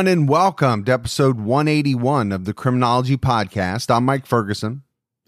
Everyone, 0.00 0.18
and 0.18 0.28
welcome 0.30 0.82
to 0.82 0.90
episode 0.90 1.38
181 1.38 2.32
of 2.32 2.46
the 2.46 2.54
Criminology 2.54 3.18
Podcast. 3.18 3.94
I'm 3.94 4.06
Mike 4.06 4.24
Ferguson. 4.24 4.82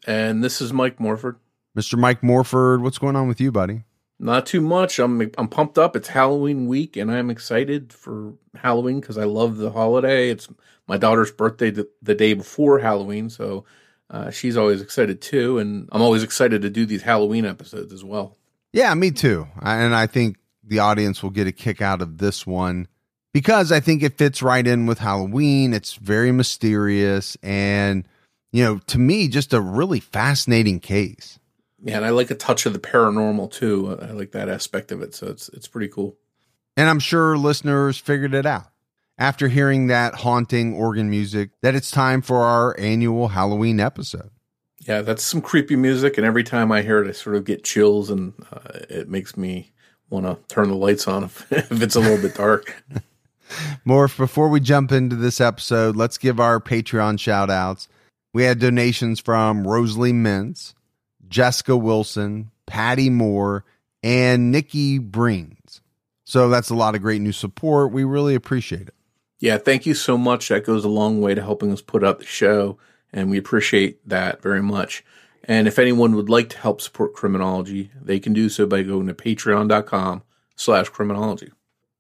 And 0.07 0.43
this 0.43 0.63
is 0.63 0.73
Mike 0.73 0.99
Morford. 0.99 1.37
Mr. 1.77 1.99
Mike 1.99 2.23
Morford, 2.23 2.83
what's 2.83 2.97
going 2.97 3.15
on 3.15 3.29
with 3.29 3.39
you, 3.39 3.53
buddy? 3.53 3.83
Not 4.19 4.47
too 4.47 4.63
much. 4.63 4.99
I'm 4.99 5.31
I'm 5.37 5.49
pumped 5.49 5.77
up. 5.77 5.95
It's 5.95 6.09
Halloween 6.09 6.69
week, 6.69 6.97
and 6.97 7.13
I'm 7.13 7.29
excited 7.29 7.93
for 7.93 8.33
Halloween 8.55 9.01
because 9.01 9.19
I 9.19 9.25
love 9.25 9.59
the 9.59 9.71
holiday. 9.71 10.31
It's 10.31 10.49
my 10.89 10.97
daughter's 10.97 11.31
birthday 11.31 11.71
the, 11.71 11.87
the 12.01 12.15
day 12.15 12.33
before 12.33 12.79
Halloween, 12.79 13.29
so 13.29 13.67
uh, 14.09 14.31
she's 14.31 14.57
always 14.57 14.81
excited 14.81 15.21
too. 15.21 15.59
And 15.59 15.87
I'm 15.93 16.01
always 16.01 16.23
excited 16.23 16.63
to 16.63 16.71
do 16.71 16.87
these 16.87 17.03
Halloween 17.03 17.45
episodes 17.45 17.93
as 17.93 18.05
well. 18.05 18.39
Yeah, 18.73 18.95
me 18.95 19.11
too. 19.11 19.49
And 19.61 19.95
I 19.95 20.07
think 20.07 20.39
the 20.65 20.79
audience 20.79 21.23
will 21.23 21.29
get 21.29 21.47
a 21.47 21.53
kick 21.53 21.83
out 21.83 22.01
of 22.01 22.17
this 22.17 22.47
one 22.47 22.89
because 23.33 23.73
I 23.73 23.81
think 23.81 24.03
it 24.03 24.19
fits 24.19 24.43
right 24.43 24.67
in 24.67 24.87
with 24.87 24.99
Halloween. 24.99 25.73
It's 25.73 25.95
very 25.95 26.33
mysterious 26.33 27.37
and, 27.43 28.07
you 28.53 28.63
know, 28.63 28.79
to 28.89 28.99
me, 28.99 29.29
just 29.29 29.53
a 29.53 29.61
really 29.61 30.01
fascinating 30.01 30.81
case. 30.81 31.39
Yeah, 31.85 31.97
and 31.97 32.05
I 32.05 32.11
like 32.11 32.31
a 32.31 32.37
touch 32.37 32.65
of 32.67 32.73
the 32.73 32.79
paranormal 32.79 33.51
too. 33.51 33.99
I 34.01 34.13
like 34.13 34.33
that 34.33 34.49
aspect 34.49 34.93
of 34.93 35.03
it, 35.03 35.15
so 35.15 35.27
it's 35.27 35.49
it's 35.49 35.67
pretty 35.67 35.89
cool. 35.89 36.17
And 36.77 36.89
I'm 36.89 37.01
sure 37.01 37.37
listeners 37.37 37.99
figured 37.99 38.35
it 38.35 38.47
out 38.47 38.69
after 39.19 39.49
hearing 39.49 39.89
that 39.89 40.15
haunting 40.15 40.75
organ 40.75 41.11
music 41.11 41.51
that 41.61 41.75
it's 41.75 41.91
time 41.91 42.23
for 42.23 42.45
our 42.45 42.79
annual 42.79 43.29
Halloween 43.29 43.81
episode. 43.81 44.31
Yeah, 44.81 45.03
that's 45.03 45.25
some 45.25 45.41
creepy 45.41 45.77
music, 45.77 46.19
and 46.19 46.27
every 46.27 46.45
time 46.45 46.71
I 46.71 46.83
hear 46.83 47.03
it, 47.03 47.09
I 47.09 47.13
sort 47.13 47.37
of 47.37 47.45
get 47.45 47.65
chills, 47.65 48.11
and 48.11 48.33
uh, 48.53 48.81
it 48.89 49.09
makes 49.09 49.37
me 49.37 49.73
want 50.09 50.27
to 50.27 50.39
turn 50.55 50.69
the 50.69 50.77
lights 50.77 51.09
on 51.09 51.25
if, 51.25 51.51
if 51.53 51.83
it's 51.83 51.97
a 51.97 52.01
little 52.01 52.21
bit 52.21 52.35
dark. 52.37 52.85
Morph, 53.87 54.17
before 54.17 54.49
we 54.49 54.61
jump 54.61 54.93
into 54.93 55.17
this 55.17 55.41
episode, 55.41 55.97
let's 55.97 56.19
give 56.19 56.41
our 56.41 56.61
Patreon 56.61 57.19
shout 57.19 57.51
outs. 57.51 57.89
We 58.33 58.45
had 58.45 58.59
donations 58.59 59.21
from 59.21 59.67
Rosalie 59.67 60.13
Mintz, 60.13 60.75
Jessica 61.29 61.77
Wilson, 61.77 62.51
Patty 62.67 63.11
Moore, 63.11 63.65
and 64.03 64.51
Nikki 64.51 64.99
Breens. 64.99 65.81
So 66.25 66.49
that's 66.49 66.71
a 66.71 66.75
lot 66.75 66.95
of 66.95 67.03
great 67.03 67.21
new 67.21 67.33
support. 67.33 67.93
We 67.93 68.05
really 68.05 68.35
appreciate 68.35 68.89
it. 68.89 68.95
Yeah, 69.39 69.59
thank 69.59 69.87
you 69.87 69.95
so 69.95 70.17
much. 70.17 70.49
That 70.49 70.65
goes 70.65 70.85
a 70.85 70.89
long 70.89 71.21
way 71.21 71.35
to 71.35 71.43
helping 71.43 71.73
us 71.73 71.83
put 71.83 72.05
up 72.05 72.21
the 72.21 72.25
show, 72.25 72.79
and 73.13 73.29
we 73.29 73.39
appreciate 73.39 74.09
that 74.09 74.41
very 74.41 74.63
much. 74.63 75.05
And 75.45 75.67
if 75.67 75.79
anyone 75.79 76.15
would 76.15 76.31
like 76.31 76.49
to 76.51 76.59
help 76.59 76.81
support 76.81 77.15
criminology, 77.15 77.91
they 78.01 78.21
can 78.21 78.33
do 78.33 78.49
so 78.49 78.67
by 78.67 78.83
going 78.83 79.09
to 79.09 79.15
patreon.com 79.15 80.23
slash 80.55 80.89
criminology. 80.91 81.51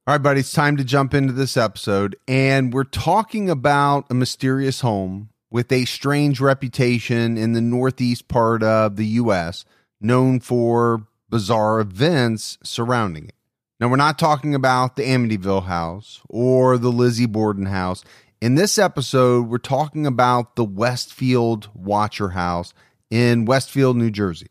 All 0.05 0.15
right, 0.15 0.19
buddy, 0.21 0.41
it's 0.41 0.51
time 0.51 0.77
to 0.79 0.85
jump 0.85 1.15
into 1.15 1.33
this 1.33 1.57
episode. 1.57 2.17
And 2.27 2.75
we're 2.75 2.83
talking 2.83 3.49
about 3.49 4.11
a 4.11 4.15
mysterious 4.15 4.81
home 4.81 5.29
with 5.49 5.71
a 5.71 5.85
strange 5.85 6.41
reputation 6.41 7.39
in 7.39 7.53
the 7.53 7.61
northeast 7.61 8.27
part 8.27 8.65
of 8.65 8.97
the 8.97 9.07
U.S., 9.07 9.65
known 10.01 10.41
for 10.41 11.07
bizarre 11.31 11.79
events 11.79 12.59
surrounding 12.65 13.27
it. 13.27 13.37
Now, 13.79 13.87
we're 13.87 13.95
not 13.95 14.19
talking 14.19 14.57
about 14.57 14.97
the 14.97 15.05
Amityville 15.05 15.67
house 15.67 16.21
or 16.29 16.79
the 16.79 16.91
Lizzie 16.91 17.27
Borden 17.27 17.67
house. 17.67 18.03
In 18.41 18.57
this 18.57 18.79
episode, 18.79 19.47
we're 19.47 19.59
talking 19.59 20.05
about 20.05 20.57
the 20.57 20.65
Westfield 20.65 21.71
Watcher 21.75 22.31
house 22.31 22.75
in 23.09 23.45
Westfield, 23.45 23.97
New 23.97 24.11
Jersey. 24.11 24.49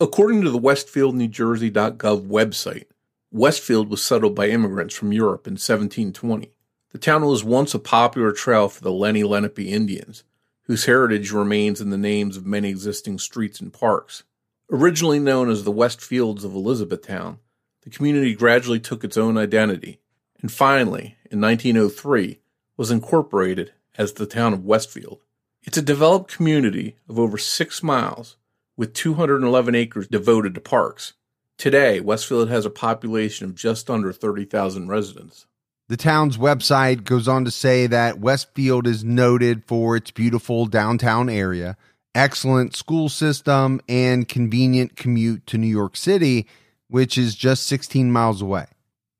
According 0.00 0.42
to 0.42 0.50
the 0.50 0.58
westfieldnewjersey.gov 0.58 2.26
website, 2.26 2.86
Westfield 3.30 3.90
was 3.90 4.02
settled 4.02 4.34
by 4.34 4.48
immigrants 4.48 4.94
from 4.94 5.12
Europe 5.12 5.46
in 5.46 5.52
1720. 5.52 6.52
The 6.92 6.98
town 6.98 7.24
was 7.26 7.44
once 7.44 7.74
a 7.74 7.78
popular 7.78 8.32
trail 8.32 8.68
for 8.68 8.82
the 8.82 8.92
Lenni 8.92 9.22
Lenape 9.22 9.58
Indians, 9.58 10.24
whose 10.62 10.86
heritage 10.86 11.30
remains 11.30 11.80
in 11.80 11.90
the 11.90 11.98
names 11.98 12.36
of 12.36 12.46
many 12.46 12.70
existing 12.70 13.18
streets 13.18 13.60
and 13.60 13.72
parks. 13.72 14.22
Originally 14.70 15.18
known 15.18 15.50
as 15.50 15.64
the 15.64 15.72
Westfields 15.72 16.44
of 16.44 16.54
Elizabethtown, 16.54 17.38
the 17.82 17.90
community 17.90 18.34
gradually 18.34 18.80
took 18.80 19.04
its 19.04 19.16
own 19.16 19.36
identity, 19.36 20.00
and 20.40 20.50
finally, 20.50 21.16
in 21.30 21.40
1903, 21.40 22.40
was 22.76 22.90
incorporated 22.90 23.72
as 23.96 24.12
the 24.12 24.26
town 24.26 24.54
of 24.54 24.64
Westfield. 24.64 25.20
It's 25.62 25.76
a 25.76 25.82
developed 25.82 26.34
community 26.34 26.96
of 27.08 27.18
over 27.18 27.36
six 27.36 27.82
miles 27.82 28.36
with 28.76 28.94
211 28.94 29.74
acres 29.74 30.06
devoted 30.06 30.54
to 30.54 30.60
parks. 30.60 31.12
Today, 31.58 31.98
Westfield 31.98 32.48
has 32.50 32.64
a 32.64 32.70
population 32.70 33.44
of 33.46 33.56
just 33.56 33.90
under 33.90 34.12
30,000 34.12 34.86
residents. 34.86 35.46
The 35.88 35.96
town's 35.96 36.38
website 36.38 37.02
goes 37.02 37.26
on 37.26 37.44
to 37.46 37.50
say 37.50 37.88
that 37.88 38.20
Westfield 38.20 38.86
is 38.86 39.02
noted 39.02 39.64
for 39.64 39.96
its 39.96 40.12
beautiful 40.12 40.66
downtown 40.66 41.28
area, 41.28 41.76
excellent 42.14 42.76
school 42.76 43.08
system, 43.08 43.80
and 43.88 44.28
convenient 44.28 44.94
commute 44.94 45.48
to 45.48 45.58
New 45.58 45.66
York 45.66 45.96
City, 45.96 46.46
which 46.86 47.18
is 47.18 47.34
just 47.34 47.66
16 47.66 48.12
miles 48.12 48.40
away. 48.40 48.66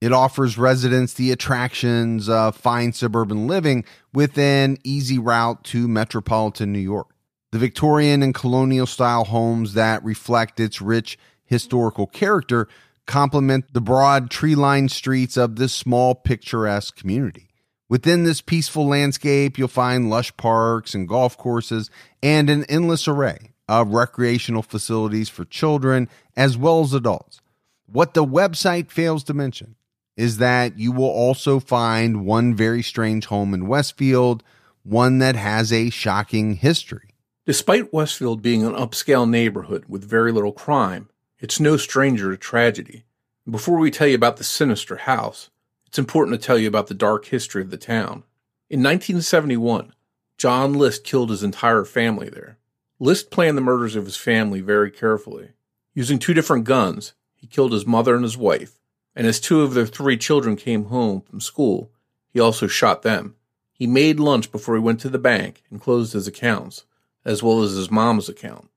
It 0.01 0.13
offers 0.13 0.57
residents 0.57 1.15
the 1.15 1.33
attractions 1.33 2.29
of 2.29 2.55
fine 2.55 2.93
suburban 2.93 3.49
living 3.49 3.85
with 4.15 4.39
an 4.39 4.79
easy 4.85 5.19
route 5.19 5.65
to 5.65 5.89
metropolitan 5.89 6.73
New 6.73 6.79
York. 6.79 7.09
The 7.51 7.59
Victorian 7.59 8.23
and 8.23 8.33
colonial 8.33 8.87
style 8.87 9.25
homes 9.25 9.75
that 9.75 10.05
reflect 10.05 10.61
its 10.61 10.81
rich 10.81 11.19
historical 11.49 12.07
character 12.07 12.69
complement 13.07 13.73
the 13.73 13.81
broad 13.81 14.31
tree 14.31 14.55
lined 14.55 14.93
streets 14.93 15.37
of 15.37 15.57
this 15.57 15.75
small, 15.75 16.15
picturesque 16.15 16.95
community. 16.95 17.49
Within 17.89 18.25
this 18.25 18.43
peaceful 18.43 18.87
landscape, 18.87 19.59
you'll 19.59 19.67
find 19.67 20.11
lush 20.11 20.37
parks 20.37 20.95
and 20.95 21.09
golf 21.09 21.39
courses 21.39 21.91
and 22.23 22.51
an 22.51 22.65
endless 22.65 23.09
array 23.09 23.55
of 23.67 23.89
recreational 23.89 24.63
facilities 24.63 25.31
for 25.31 25.47
children 25.47 26.09
as 26.37 26.57
well 26.59 26.83
as 26.83 26.93
adults. 26.93 27.41
What 27.87 28.13
the 28.13 28.25
website 28.25 28.91
fails 28.91 29.25
to 29.25 29.35
mention 29.35 29.77
is 30.19 30.39
that 30.39 30.79
you 30.79 30.93
will 30.93 31.09
also 31.09 31.61
find 31.61 32.27
one 32.27 32.55
very 32.55 32.83
strange 32.83 33.27
home 33.27 33.55
in 33.55 33.69
Westfield, 33.69 34.43
one 34.83 35.19
that 35.19 35.37
has 35.37 35.73
a 35.73 35.89
shocking 35.89 36.57
history. 36.57 37.15
Despite 37.47 37.95
Westfield 37.95 38.43
being 38.43 38.65
an 38.65 38.75
upscale 38.75 39.29
neighborhood 39.29 39.85
with 39.89 40.05
very 40.05 40.33
little 40.33 40.53
crime, 40.53 41.09
it's 41.41 41.61
no 41.61 41.77
stranger 41.77 42.31
to 42.31 42.37
tragedy. 42.37 43.05
Before 43.49 43.79
we 43.79 43.91
tell 43.91 44.07
you 44.07 44.15
about 44.15 44.37
the 44.37 44.45
sinister 44.45 44.97
house, 44.97 45.51
it's 45.87 45.99
important 45.99 46.39
to 46.39 46.47
tell 46.47 46.59
you 46.59 46.69
about 46.69 46.89
the 46.89 46.95
dark 46.95 47.27
history 47.27 47.63
of 47.63 47.71
the 47.71 47.77
town. 47.77 48.25
In 48.69 48.81
1971, 48.81 49.95
John 50.37 50.75
List 50.75 51.05
killed 51.05 51.31
his 51.31 51.43
entire 51.43 51.85
family 51.85 52.29
there. 52.29 52.59
List 53.01 53.31
planned 53.31 53.57
the 53.57 53.63
murders 53.63 53.97
of 53.97 54.05
his 54.05 54.17
family 54.17 54.61
very 54.61 54.91
carefully. 54.91 55.51
Using 55.95 56.19
two 56.19 56.35
different 56.35 56.65
guns, 56.65 57.15
he 57.35 57.47
killed 57.47 57.73
his 57.73 57.87
mother 57.87 58.15
and 58.15 58.25
his 58.25 58.37
wife, 58.37 58.79
and 59.17 59.27
as 59.27 59.41
two 59.41 59.63
of 59.63 59.75
their 59.75 59.87
three 59.87 60.17
children 60.17 60.57
came 60.57 60.87
home 60.87 61.23
from 61.23 61.41
school, 61.41 61.91
he 62.29 62.39
also 62.39 62.67
shot 62.67 63.03
them. 63.03 63.37
He 63.73 63.87
made 63.87 64.21
lunch 64.21 64.53
before 64.53 64.75
he 64.75 64.81
went 64.81 65.01
to 65.01 65.09
the 65.09 65.19
bank 65.19 65.63
and 65.71 65.81
closed 65.81 66.13
his 66.13 66.27
accounts, 66.27 66.85
as 67.25 67.43
well 67.43 67.63
as 67.63 67.73
his 67.73 67.91
mom's 67.91 68.29
account. 68.29 68.69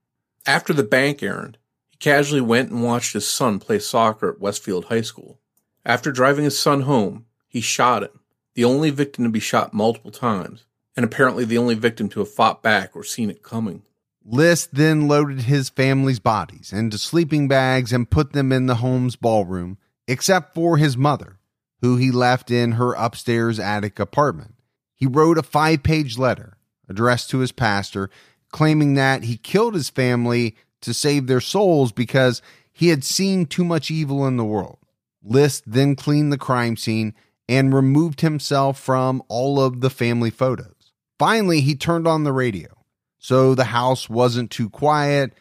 After 0.45 0.73
the 0.73 0.83
bank 0.83 1.21
errand, 1.21 1.57
casually 2.01 2.41
went 2.41 2.71
and 2.71 2.83
watched 2.83 3.13
his 3.13 3.27
son 3.27 3.59
play 3.59 3.79
soccer 3.79 4.29
at 4.29 4.41
Westfield 4.41 4.85
High 4.85 5.01
School. 5.01 5.39
After 5.85 6.11
driving 6.11 6.43
his 6.43 6.59
son 6.59 6.81
home, 6.81 7.25
he 7.47 7.61
shot 7.61 8.03
him, 8.03 8.19
the 8.55 8.65
only 8.65 8.89
victim 8.89 9.23
to 9.23 9.29
be 9.29 9.39
shot 9.39 9.73
multiple 9.73 10.11
times, 10.11 10.65
and 10.97 11.05
apparently 11.05 11.45
the 11.45 11.57
only 11.57 11.75
victim 11.75 12.09
to 12.09 12.19
have 12.19 12.33
fought 12.33 12.61
back 12.61 12.95
or 12.95 13.03
seen 13.03 13.29
it 13.29 13.43
coming. 13.43 13.83
List 14.23 14.73
then 14.73 15.07
loaded 15.07 15.41
his 15.41 15.69
family's 15.69 16.19
bodies 16.19 16.73
into 16.73 16.97
sleeping 16.97 17.47
bags 17.47 17.93
and 17.93 18.09
put 18.09 18.33
them 18.33 18.51
in 18.51 18.65
the 18.65 18.75
home's 18.75 19.15
ballroom, 19.15 19.77
except 20.07 20.53
for 20.53 20.77
his 20.77 20.97
mother, 20.97 21.39
who 21.81 21.97
he 21.97 22.11
left 22.11 22.51
in 22.51 22.73
her 22.73 22.93
upstairs 22.93 23.59
attic 23.59 23.99
apartment. 23.99 24.55
He 24.95 25.07
wrote 25.07 25.39
a 25.39 25.43
five 25.43 25.81
page 25.81 26.17
letter 26.17 26.57
addressed 26.87 27.29
to 27.31 27.39
his 27.39 27.51
pastor 27.51 28.09
claiming 28.51 28.95
that 28.95 29.23
he 29.23 29.37
killed 29.37 29.73
his 29.73 29.89
family 29.89 30.55
to 30.81 30.93
save 30.93 31.27
their 31.27 31.41
souls 31.41 31.91
because 31.91 32.41
he 32.71 32.89
had 32.89 33.03
seen 33.03 33.45
too 33.45 33.63
much 33.63 33.91
evil 33.91 34.25
in 34.25 34.37
the 34.37 34.45
world. 34.45 34.79
List 35.23 35.63
then 35.67 35.95
cleaned 35.95 36.31
the 36.31 36.37
crime 36.37 36.75
scene 36.77 37.13
and 37.47 37.73
removed 37.73 38.21
himself 38.21 38.79
from 38.79 39.21
all 39.27 39.59
of 39.59 39.81
the 39.81 39.89
family 39.89 40.29
photos. 40.29 40.93
Finally, 41.19 41.61
he 41.61 41.75
turned 41.75 42.07
on 42.07 42.23
the 42.23 42.33
radio. 42.33 42.69
So 43.19 43.53
the 43.53 43.65
house 43.65 44.09
wasn't 44.09 44.49
too 44.49 44.69
quiet, 44.69 45.33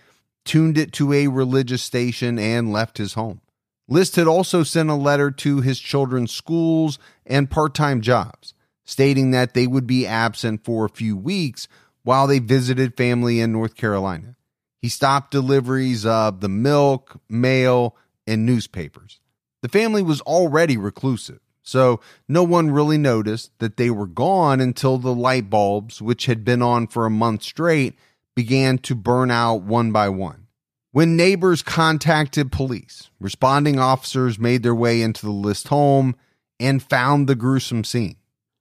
tuned 0.45 0.77
it 0.77 0.93
to 0.95 1.13
a 1.13 1.29
religious 1.29 1.83
station, 1.83 2.39
and 2.39 2.73
left 2.73 2.99
his 2.99 3.15
home. 3.15 3.41
List 3.89 4.17
had 4.17 4.27
also 4.27 4.63
sent 4.63 4.91
a 4.91 4.95
letter 4.95 5.31
to 5.31 5.61
his 5.63 5.81
children's 5.81 6.31
schools 6.31 6.99
and 7.25 7.51
part 7.51 7.75
time 7.75 8.03
jobs, 8.03 8.55
stating 8.85 9.31
that 9.31 9.55
they 9.55 9.67
would 9.67 9.87
be 9.87 10.07
absent 10.07 10.65
for 10.65 10.85
a 10.85 10.91
few 10.91 11.17
weeks 11.17 11.67
while 12.03 12.27
they 12.27 12.39
visited 12.39 12.97
family 12.97 13.41
in 13.41 13.53
North 13.53 13.75
Carolina. 13.77 14.37
He 14.81 14.89
stopped 14.89 15.31
deliveries 15.31 16.07
of 16.07 16.41
the 16.41 16.49
milk, 16.49 17.21
mail, 17.29 17.97
and 18.27 18.47
newspapers. 18.47 19.21
The 19.63 19.69
family 19.69 20.03
was 20.03 20.23
already 20.23 20.77
reclusive, 20.77 21.41
so 21.63 22.01
no 22.29 22.43
one 22.43 22.71
really 22.71 22.97
noticed 22.97 23.53
that 23.59 23.77
they 23.77 23.91
were 23.91 24.07
gone 24.07 24.61
until 24.61 24.97
the 24.97 25.15
light 25.15 25.51
bulbs, 25.51 26.01
which 26.01 26.27
had 26.27 26.45
been 26.45 26.63
on 26.63 26.87
for 26.87 27.05
a 27.05 27.11
month 27.11 27.43
straight, 27.43 27.95
began 28.35 28.79
to 28.79 28.95
burn 28.95 29.31
out 29.31 29.63
one 29.63 29.93
by 29.93 30.09
one. 30.09 30.47
When 30.93 31.17
neighbors 31.17 31.63
contacted 31.63 32.51
police, 32.51 33.11
responding 33.21 33.79
officers 33.79 34.39
made 34.39 34.63
their 34.63 34.75
way 34.75 35.03
into 35.03 35.27
the 35.27 35.33
List 35.33 35.69
home 35.69 36.17
and 36.59 36.83
found 36.83 37.29
the 37.29 37.35
gruesome 37.35 37.85
scene. 37.85 38.17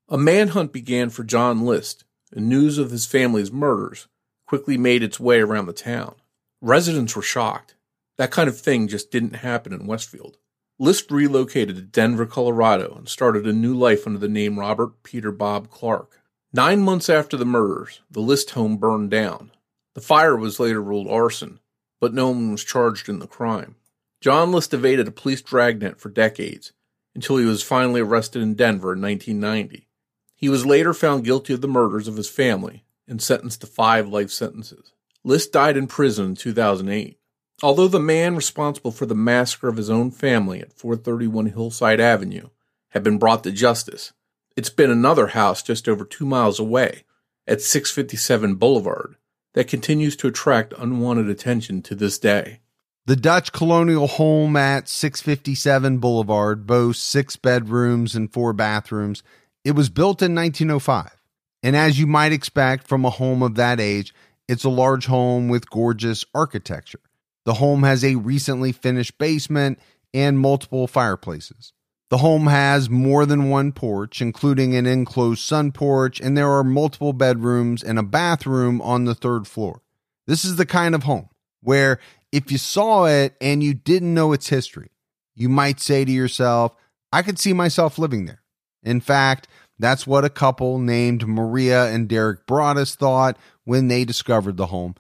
A 0.10 0.18
manhunt 0.18 0.74
began 0.74 1.10
for 1.10 1.24
John 1.24 1.62
List, 1.66 2.04
and 2.32 2.50
news 2.50 2.78
of 2.78 2.92
his 2.92 3.06
family's 3.06 3.52
murders 3.52 4.08
quickly 4.50 4.80
made 4.80 5.04
its 5.04 5.20
way 5.20 5.40
around 5.40 5.68
the 5.68 5.74
town. 5.74 6.16
Residents 6.60 7.16
were 7.16 7.22
shocked. 7.22 7.76
That 8.18 8.32
kind 8.32 8.50
of 8.50 8.60
thing 8.60 8.88
just 8.88 9.12
didn't 9.12 9.36
happen 9.36 9.72
in 9.72 9.86
Westfield. 9.86 10.38
List 10.80 11.12
relocated 11.12 11.76
to 11.76 11.84
Denver, 11.84 12.26
Colorado, 12.26 12.96
and 12.98 13.08
started 13.08 13.46
a 13.46 13.54
new 13.54 13.76
life 13.76 14.08
under 14.08 14.18
the 14.18 14.28
name 14.28 14.58
Robert 14.58 15.04
Peter 15.04 15.32
Bob 15.32 15.70
Clark. 15.70 16.24
Nine 16.52 16.82
months 16.82 17.12
after 17.12 17.38
the 17.38 17.46
murders, 17.46 18.02
the 18.10 18.22
List 18.22 18.50
home 18.52 18.78
burned 18.78 19.12
down. 19.12 19.52
The 19.94 20.02
fire 20.02 20.36
was 20.36 20.60
later 20.60 20.82
ruled 20.82 21.08
arson, 21.08 21.60
but 22.02 22.16
no 22.16 22.30
one 22.30 22.52
was 22.52 22.64
charged 22.64 23.08
in 23.08 23.20
the 23.20 23.28
crime. 23.28 23.76
John 24.20 24.52
List 24.52 24.74
evaded 24.74 25.08
a 25.08 25.12
police 25.12 25.44
dragnet 25.44 26.02
for 26.02 26.10
decades 26.10 26.74
until 27.14 27.38
he 27.38 27.46
was 27.46 27.62
finally 27.62 28.02
arrested 28.02 28.42
in 28.42 28.56
Denver 28.56 28.94
in 28.94 29.02
1990. 29.02 29.88
He 30.36 30.50
was 30.50 30.66
later 30.66 30.96
found 30.96 31.24
guilty 31.24 31.54
of 31.54 31.62
the 31.62 31.68
murders 31.68 32.08
of 32.08 32.18
his 32.18 32.30
family 32.30 32.84
and 33.10 33.22
sentenced 33.22 33.62
to 33.62 33.68
five 33.68 34.08
life 34.08 34.32
sentences. 34.32 34.94
List 35.24 35.52
died 35.52 35.78
in 35.78 35.88
prison 35.88 36.28
in 36.28 36.36
2008. 36.36 37.18
Although 37.62 37.90
the 37.90 38.00
man 38.00 38.36
responsible 38.36 38.92
for 38.92 39.06
the 39.06 39.16
massacre 39.16 39.68
of 39.68 39.78
his 39.78 39.90
own 39.90 40.12
family 40.12 40.62
at 40.62 40.74
431 40.74 41.48
Hillside 41.48 42.00
Avenue 42.00 42.50
had 42.90 43.04
been 43.04 43.18
brought 43.18 43.44
to 43.44 43.52
justice, 43.52 44.14
it's 44.56 44.70
been 44.70 44.90
another 44.90 45.28
house 45.28 45.62
just 45.62 45.90
over 45.90 46.06
two 46.06 46.26
miles 46.26 46.60
away 46.60 47.04
at 47.48 47.62
657 47.62 48.56
Boulevard 48.56 49.16
that 49.54 49.68
continues 49.68 50.16
to 50.18 50.28
attract 50.28 50.74
unwanted 50.78 51.28
attention 51.30 51.82
to 51.82 51.96
this 51.96 52.18
day. 52.18 52.60
The 53.06 53.16
Dutch 53.16 53.52
colonial 53.52 54.08
home 54.08 54.56
at 54.56 54.88
657 54.88 55.98
Boulevard 55.98 56.68
boasts 56.68 57.04
six 57.04 57.36
bedrooms 57.36 58.16
and 58.16 58.32
four 58.32 58.54
bathrooms. 58.54 59.24
It 59.66 59.72
was 59.72 59.90
built 59.90 60.22
in 60.22 60.36
1905. 60.36 61.19
And 61.64 61.76
as 61.76 62.00
you 62.00 62.08
might 62.08 62.32
expect 62.32 62.88
from 62.88 63.06
a 63.06 63.10
home 63.10 63.44
of 63.44 63.56
that 63.56 63.80
age, 63.80 64.14
it's 64.48 64.64
a 64.64 64.70
large 64.70 65.06
home 65.06 65.50
with 65.50 65.70
gorgeous 65.70 66.26
architecture. 66.34 67.02
The 67.46 67.56
home 67.56 67.84
has 67.84 68.04
a 68.04 68.16
recently 68.16 68.72
finished 68.72 69.18
basement 69.18 69.80
and 70.14 70.40
multiple 70.40 70.88
fireplaces. 70.88 71.74
The 72.10 72.18
home 72.18 72.48
has 72.48 72.90
more 72.90 73.26
than 73.26 73.50
one 73.50 73.72
porch, 73.72 74.22
including 74.22 74.76
an 74.76 74.88
enclosed 74.88 75.44
sun 75.44 75.72
porch, 75.72 76.20
and 76.20 76.36
there 76.36 76.50
are 76.50 76.64
multiple 76.64 77.14
bedrooms 77.14 77.84
and 77.84 78.00
a 78.00 78.04
bathroom 78.04 78.82
on 78.82 79.06
the 79.06 79.14
third 79.14 79.48
floor. 79.48 79.82
This 80.26 80.44
is 80.44 80.56
the 80.56 80.66
kind 80.66 80.96
of 80.96 81.04
home 81.04 81.30
where 81.62 82.00
if 82.32 82.52
you 82.52 82.58
saw 82.58 83.06
it 83.06 83.36
and 83.40 83.62
you 83.62 83.74
didn't 83.74 84.14
know 84.14 84.34
its 84.34 84.50
history, 84.50 84.92
you 85.36 85.50
might 85.50 85.80
say 85.80 86.04
to 86.04 86.12
yourself, 86.12 86.74
I 87.12 87.22
could 87.22 87.40
see 87.40 87.54
myself 87.54 88.00
living 88.00 88.26
there. 88.26 88.42
In 88.84 89.02
fact, 89.02 89.48
that's 89.80 90.06
what 90.06 90.26
a 90.26 90.30
couple 90.30 90.78
named 90.78 91.26
Maria 91.26 91.86
and 91.86 92.08
Derek 92.08 92.46
Broaddus 92.46 92.96
thought 92.96 93.38
when 93.64 93.88
they 93.88 94.04
discovered 94.04 94.58
the 94.58 94.68
home. 94.68 94.96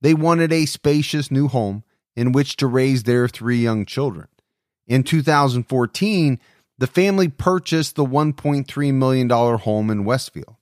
They 0.00 0.14
wanted 0.14 0.52
a 0.52 0.66
spacious 0.66 1.30
new 1.30 1.48
home 1.48 1.82
in 2.16 2.32
which 2.32 2.56
to 2.56 2.66
raise 2.66 3.02
their 3.02 3.28
three 3.28 3.58
young 3.58 3.84
children. 3.84 4.28
In 4.86 5.02
2014, 5.02 6.38
the 6.78 6.86
family 6.86 7.28
purchased 7.28 7.96
the 7.96 8.04
$1.3 8.04 8.94
million 8.94 9.28
home 9.28 9.90
in 9.90 10.04
Westfield. 10.04 10.56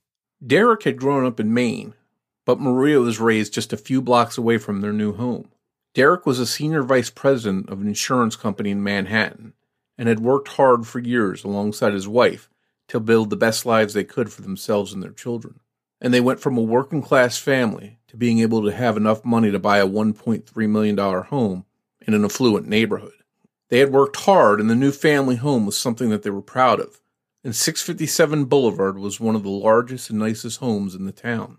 Derek 0.44 0.85
had 0.85 0.99
grown 0.99 1.25
up 1.25 1.38
in 1.38 1.55
Maine, 1.55 1.94
but 2.44 2.61
Maria 2.61 3.00
was 3.00 3.20
raised 3.20 3.53
just 3.53 3.73
a 3.73 3.76
few 3.76 4.00
blocks 4.00 4.38
away 4.38 4.59
from 4.59 4.81
their 4.81 4.93
new 4.93 5.12
home. 5.12 5.50
Derek 5.94 6.26
was 6.26 6.38
a 6.38 6.47
senior 6.47 6.82
vice 6.82 7.11
president 7.11 7.69
of 7.69 7.81
an 7.81 7.88
insurance 7.88 8.37
company 8.37 8.70
in 8.70 8.82
Manhattan 8.82 9.53
and 9.97 10.09
had 10.09 10.20
worked 10.20 10.49
hard 10.49 10.87
for 10.87 11.00
years 11.00 11.44
alongside 11.44 11.93
his 11.93 12.06
wife 12.09 12.49
to 12.88 13.00
build 13.00 13.31
the 13.31 13.37
best 13.37 13.64
lives 13.64 13.94
they 13.94 14.05
could 14.05 14.32
for 14.32 14.43
themselves 14.43 14.93
and 14.93 15.02
their 15.02 15.12
children. 15.12 15.61
And 16.00 16.12
they 16.12 16.20
went 16.20 16.40
from 16.40 16.56
a 16.56 16.62
working 16.62 17.02
class 17.02 17.38
family 17.38 17.99
to 18.08 18.17
being 18.17 18.40
able 18.40 18.64
to 18.64 18.73
have 18.73 18.96
enough 18.96 19.25
money 19.25 19.50
to 19.50 19.58
buy 19.58 19.79
a 19.79 19.87
$1.3 19.87 20.69
million 20.69 20.96
home 20.96 21.64
in 22.00 22.14
an 22.14 22.25
affluent 22.25 22.67
neighborhood. 22.67 23.12
They 23.69 23.81
had 23.81 23.93
worked 23.93 24.17
hard, 24.17 24.61
and 24.61 24.70
the 24.70 24.75
new 24.75 24.93
family 24.93 25.37
home 25.37 25.67
was 25.67 25.76
something 25.76 26.08
that 26.11 26.23
they 26.23 26.31
were 26.31 26.40
proud 26.40 26.81
of. 26.81 27.00
And 27.44 27.55
657 27.55 28.46
Boulevard 28.46 28.99
was 28.99 29.20
one 29.20 29.37
of 29.37 29.43
the 29.43 29.50
largest 29.50 30.11
and 30.11 30.19
nicest 30.19 30.61
homes 30.61 30.94
in 30.94 31.05
the 31.05 31.12
town. 31.12 31.58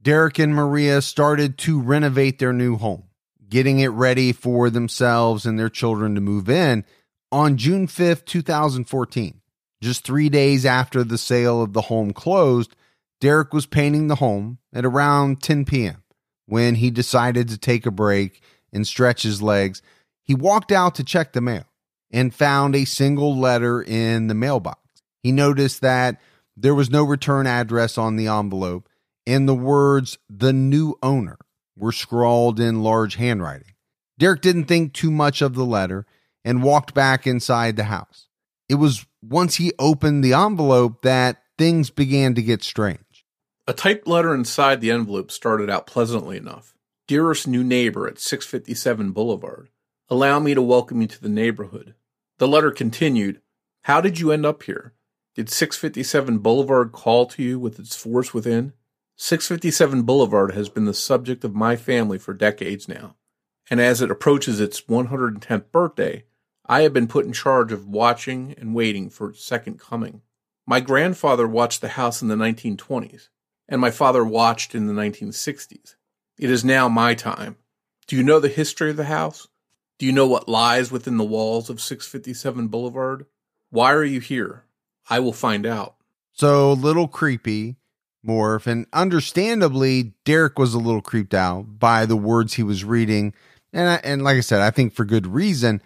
Derek 0.00 0.38
and 0.38 0.54
Maria 0.54 1.02
started 1.02 1.58
to 1.58 1.80
renovate 1.80 2.38
their 2.38 2.52
new 2.52 2.76
home, 2.76 3.04
getting 3.48 3.78
it 3.78 3.88
ready 3.88 4.32
for 4.32 4.70
themselves 4.70 5.44
and 5.44 5.58
their 5.58 5.68
children 5.68 6.14
to 6.14 6.20
move 6.20 6.48
in 6.48 6.84
on 7.30 7.56
June 7.56 7.86
5th, 7.86 8.24
2014. 8.24 9.41
Just 9.82 10.04
three 10.04 10.28
days 10.28 10.64
after 10.64 11.02
the 11.02 11.18
sale 11.18 11.60
of 11.60 11.72
the 11.72 11.82
home 11.82 12.12
closed, 12.12 12.76
Derek 13.20 13.52
was 13.52 13.66
painting 13.66 14.06
the 14.06 14.14
home 14.14 14.58
at 14.72 14.84
around 14.84 15.42
10 15.42 15.64
p.m. 15.64 16.04
when 16.46 16.76
he 16.76 16.88
decided 16.88 17.48
to 17.48 17.58
take 17.58 17.84
a 17.84 17.90
break 17.90 18.40
and 18.72 18.86
stretch 18.86 19.24
his 19.24 19.42
legs. 19.42 19.82
He 20.22 20.36
walked 20.36 20.70
out 20.70 20.94
to 20.94 21.04
check 21.04 21.32
the 21.32 21.40
mail 21.40 21.64
and 22.12 22.32
found 22.32 22.76
a 22.76 22.84
single 22.84 23.36
letter 23.36 23.82
in 23.82 24.28
the 24.28 24.34
mailbox. 24.34 24.78
He 25.20 25.32
noticed 25.32 25.80
that 25.80 26.20
there 26.56 26.76
was 26.76 26.90
no 26.90 27.02
return 27.02 27.48
address 27.48 27.98
on 27.98 28.14
the 28.14 28.28
envelope, 28.28 28.88
and 29.26 29.48
the 29.48 29.54
words 29.54 30.16
the 30.30 30.52
new 30.52 30.94
owner 31.02 31.38
were 31.76 31.92
scrawled 31.92 32.60
in 32.60 32.84
large 32.84 33.16
handwriting. 33.16 33.74
Derek 34.16 34.42
didn't 34.42 34.66
think 34.66 34.92
too 34.92 35.10
much 35.10 35.42
of 35.42 35.54
the 35.54 35.64
letter 35.64 36.06
and 36.44 36.62
walked 36.62 36.94
back 36.94 37.26
inside 37.26 37.74
the 37.74 37.84
house. 37.84 38.28
It 38.68 38.76
was 38.76 39.06
once 39.22 39.56
he 39.56 39.72
opened 39.78 40.22
the 40.22 40.34
envelope 40.34 41.02
that 41.02 41.42
things 41.56 41.90
began 41.90 42.34
to 42.34 42.42
get 42.42 42.62
strange. 42.62 43.24
A 43.66 43.72
typed 43.72 44.08
letter 44.08 44.34
inside 44.34 44.80
the 44.80 44.90
envelope 44.90 45.30
started 45.30 45.70
out 45.70 45.86
pleasantly 45.86 46.36
enough. 46.36 46.74
Dearest 47.06 47.46
new 47.46 47.62
neighbor 47.62 48.08
at 48.08 48.18
657 48.18 49.12
Boulevard, 49.12 49.68
allow 50.08 50.38
me 50.38 50.54
to 50.54 50.62
welcome 50.62 51.00
you 51.00 51.06
to 51.08 51.22
the 51.22 51.28
neighborhood. 51.28 51.94
The 52.38 52.48
letter 52.48 52.70
continued, 52.70 53.40
How 53.82 54.00
did 54.00 54.18
you 54.18 54.32
end 54.32 54.44
up 54.44 54.64
here? 54.64 54.94
Did 55.34 55.48
657 55.48 56.38
Boulevard 56.38 56.92
call 56.92 57.26
to 57.26 57.42
you 57.42 57.58
with 57.58 57.78
its 57.78 57.94
force 57.94 58.34
within? 58.34 58.72
657 59.16 60.02
Boulevard 60.02 60.52
has 60.54 60.68
been 60.68 60.84
the 60.84 60.94
subject 60.94 61.44
of 61.44 61.54
my 61.54 61.76
family 61.76 62.18
for 62.18 62.34
decades 62.34 62.88
now, 62.88 63.16
and 63.70 63.80
as 63.80 64.02
it 64.02 64.10
approaches 64.10 64.58
its 64.58 64.80
110th 64.82 65.70
birthday, 65.70 66.24
I 66.72 66.84
have 66.84 66.94
been 66.94 67.06
put 67.06 67.26
in 67.26 67.34
charge 67.34 67.70
of 67.70 67.86
watching 67.86 68.54
and 68.56 68.74
waiting 68.74 69.10
for 69.10 69.28
its 69.28 69.44
second 69.44 69.78
coming. 69.78 70.22
My 70.66 70.80
grandfather 70.80 71.46
watched 71.46 71.82
the 71.82 71.88
house 71.88 72.22
in 72.22 72.28
the 72.28 72.34
1920s, 72.34 73.28
and 73.68 73.78
my 73.78 73.90
father 73.90 74.24
watched 74.24 74.74
in 74.74 74.86
the 74.86 74.94
1960s. 74.94 75.96
It 76.38 76.48
is 76.48 76.64
now 76.64 76.88
my 76.88 77.12
time. 77.12 77.56
Do 78.06 78.16
you 78.16 78.22
know 78.22 78.40
the 78.40 78.48
history 78.48 78.88
of 78.88 78.96
the 78.96 79.04
house? 79.04 79.48
Do 79.98 80.06
you 80.06 80.12
know 80.12 80.26
what 80.26 80.48
lies 80.48 80.90
within 80.90 81.18
the 81.18 81.24
walls 81.24 81.68
of 81.68 81.78
657 81.78 82.68
Boulevard? 82.68 83.26
Why 83.68 83.92
are 83.92 84.02
you 84.02 84.20
here? 84.20 84.64
I 85.10 85.20
will 85.20 85.34
find 85.34 85.66
out. 85.66 85.96
So, 86.32 86.72
a 86.72 86.72
little 86.72 87.06
creepy, 87.06 87.76
Morph, 88.26 88.66
and 88.66 88.86
understandably, 88.94 90.14
Derek 90.24 90.58
was 90.58 90.72
a 90.72 90.78
little 90.78 91.02
creeped 91.02 91.34
out 91.34 91.78
by 91.78 92.06
the 92.06 92.16
words 92.16 92.54
he 92.54 92.62
was 92.62 92.82
reading. 92.82 93.34
And, 93.74 93.90
I, 93.90 93.94
and 93.96 94.24
like 94.24 94.38
I 94.38 94.40
said, 94.40 94.62
I 94.62 94.70
think 94.70 94.94
for 94.94 95.04
good 95.04 95.26
reason. 95.26 95.82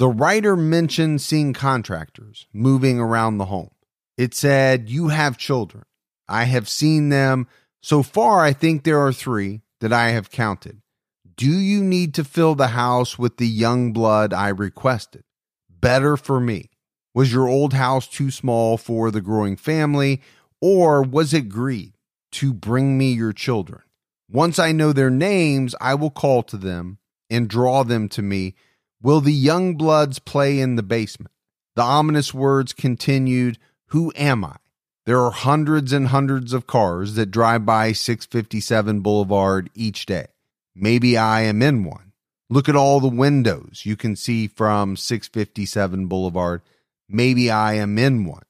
The 0.00 0.08
writer 0.08 0.56
mentioned 0.56 1.20
seeing 1.20 1.52
contractors 1.52 2.46
moving 2.54 2.98
around 2.98 3.36
the 3.36 3.44
home. 3.44 3.72
It 4.16 4.32
said, 4.32 4.88
You 4.88 5.08
have 5.08 5.36
children. 5.36 5.84
I 6.26 6.44
have 6.44 6.70
seen 6.70 7.10
them. 7.10 7.46
So 7.82 8.02
far, 8.02 8.42
I 8.42 8.54
think 8.54 8.82
there 8.82 8.98
are 8.98 9.12
three. 9.12 9.60
that 9.80 9.92
I 9.92 10.12
have 10.12 10.30
counted. 10.30 10.80
Do 11.36 11.50
you 11.50 11.84
need 11.84 12.14
to 12.14 12.24
fill 12.24 12.54
the 12.54 12.68
house 12.68 13.18
with 13.18 13.36
the 13.36 13.46
young 13.46 13.92
blood 13.92 14.32
I 14.32 14.48
requested? 14.48 15.22
Better 15.68 16.16
for 16.16 16.40
me. 16.40 16.70
Was 17.14 17.30
your 17.30 17.46
old 17.46 17.74
house 17.74 18.08
too 18.08 18.30
small 18.30 18.78
for 18.78 19.10
the 19.10 19.20
growing 19.20 19.58
family, 19.58 20.22
or 20.62 21.02
was 21.02 21.34
it 21.34 21.50
greed 21.50 21.92
to 22.32 22.54
bring 22.54 22.96
me 22.96 23.12
your 23.12 23.34
children? 23.34 23.82
Once 24.30 24.58
I 24.58 24.72
know 24.72 24.94
their 24.94 25.10
names, 25.10 25.74
I 25.78 25.94
will 25.94 26.10
call 26.10 26.42
to 26.44 26.56
them 26.56 26.96
and 27.28 27.48
draw 27.48 27.84
them 27.84 28.08
to 28.10 28.22
me. 28.22 28.54
Will 29.02 29.20
the 29.20 29.32
young 29.32 29.76
bloods 29.76 30.18
play 30.18 30.60
in 30.60 30.76
the 30.76 30.82
basement? 30.82 31.32
The 31.74 31.82
ominous 31.82 32.34
words 32.34 32.72
continued, 32.72 33.58
Who 33.86 34.12
am 34.14 34.44
I? 34.44 34.56
There 35.06 35.20
are 35.20 35.30
hundreds 35.30 35.92
and 35.92 36.08
hundreds 36.08 36.52
of 36.52 36.66
cars 36.66 37.14
that 37.14 37.30
drive 37.30 37.64
by 37.64 37.92
657 37.92 39.00
Boulevard 39.00 39.70
each 39.74 40.04
day. 40.04 40.26
Maybe 40.74 41.16
I 41.16 41.40
am 41.42 41.62
in 41.62 41.84
one. 41.84 42.12
Look 42.50 42.68
at 42.68 42.76
all 42.76 43.00
the 43.00 43.08
windows 43.08 43.82
you 43.84 43.96
can 43.96 44.16
see 44.16 44.46
from 44.46 44.96
657 44.96 46.06
Boulevard. 46.06 46.60
Maybe 47.08 47.50
I 47.50 47.74
am 47.74 47.96
in 47.96 48.26
one. 48.26 48.42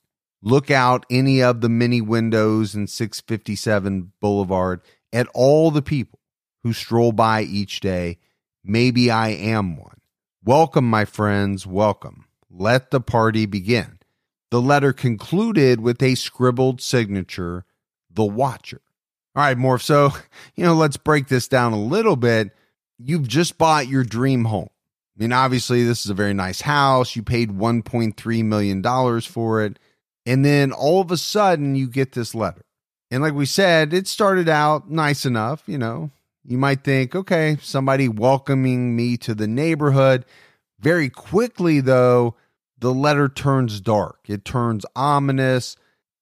Look 0.42 0.71
out 0.71 1.07
any 1.11 1.42
of 1.42 1.61
the 1.61 1.69
many 1.69 2.00
windows 2.00 2.75
in 2.75 2.87
657 2.88 4.12
Boulevard 4.21 4.80
at 5.12 5.28
all 5.35 5.71
the 5.71 5.83
people 5.83 6.19
who 6.62 6.73
stroll 6.73 7.12
by 7.12 7.42
each 7.42 7.80
day. 7.80 8.19
Maybe 8.64 9.11
I 9.11 9.28
am 9.28 9.76
one. 9.76 10.00
Welcome, 10.42 10.88
my 10.88 11.04
friends, 11.04 11.66
welcome. 11.66 12.25
Let 12.50 12.90
the 12.90 13.00
party 13.02 13.44
begin. 13.44 13.99
The 14.50 14.62
letter 14.62 14.94
concluded 14.94 15.82
with 15.82 16.02
a 16.02 16.14
scribbled 16.14 16.80
signature, 16.80 17.66
The 18.11 18.25
Watcher. 18.25 18.80
All 19.37 19.42
right, 19.42 19.59
Morph. 19.59 19.82
So, 19.82 20.14
you 20.56 20.64
know, 20.64 20.73
let's 20.73 20.97
break 20.97 21.28
this 21.28 21.47
down 21.47 21.75
a 21.75 21.78
little 21.78 22.16
bit. 22.16 22.52
You've 22.99 23.28
just 23.28 23.59
bought 23.59 23.87
your 23.87 24.02
dream 24.02 24.47
home. 24.47 24.70
I 25.18 25.25
mean, 25.25 25.35
obviously, 25.35 25.85
this 25.85 26.06
is 26.06 26.11
a 26.11 26.14
very 26.14 26.32
nice 26.32 26.62
house. 26.62 27.14
You 27.14 27.23
paid 27.23 27.50
$1.3 27.50 28.44
million 28.44 29.20
for 29.20 29.62
it. 29.62 29.78
And 30.25 30.42
then 30.42 30.73
all 30.73 31.02
of 31.02 31.11
a 31.11 31.18
sudden, 31.18 31.75
you 31.75 31.87
get 31.87 32.12
this 32.12 32.35
letter. 32.35 32.64
And 33.11 33.23
like 33.23 33.35
we 33.35 33.44
said, 33.44 33.92
it 33.92 34.09
started 34.09 34.49
out 34.49 34.90
nice 34.90 35.26
enough. 35.26 35.64
You 35.66 35.76
know, 35.76 36.11
you 36.50 36.59
might 36.59 36.83
think, 36.83 37.14
okay, 37.14 37.57
somebody 37.62 38.09
welcoming 38.09 38.97
me 38.97 39.16
to 39.19 39.37
the 39.37 39.47
neighborhood. 39.47 40.25
Very 40.80 41.09
quickly, 41.09 41.80
though, 41.80 42.35
the 42.76 42.92
letter 42.92 43.28
turns 43.28 43.80
dark. 43.80 44.19
It 44.26 44.45
turns 44.45 44.85
ominous. 44.97 45.76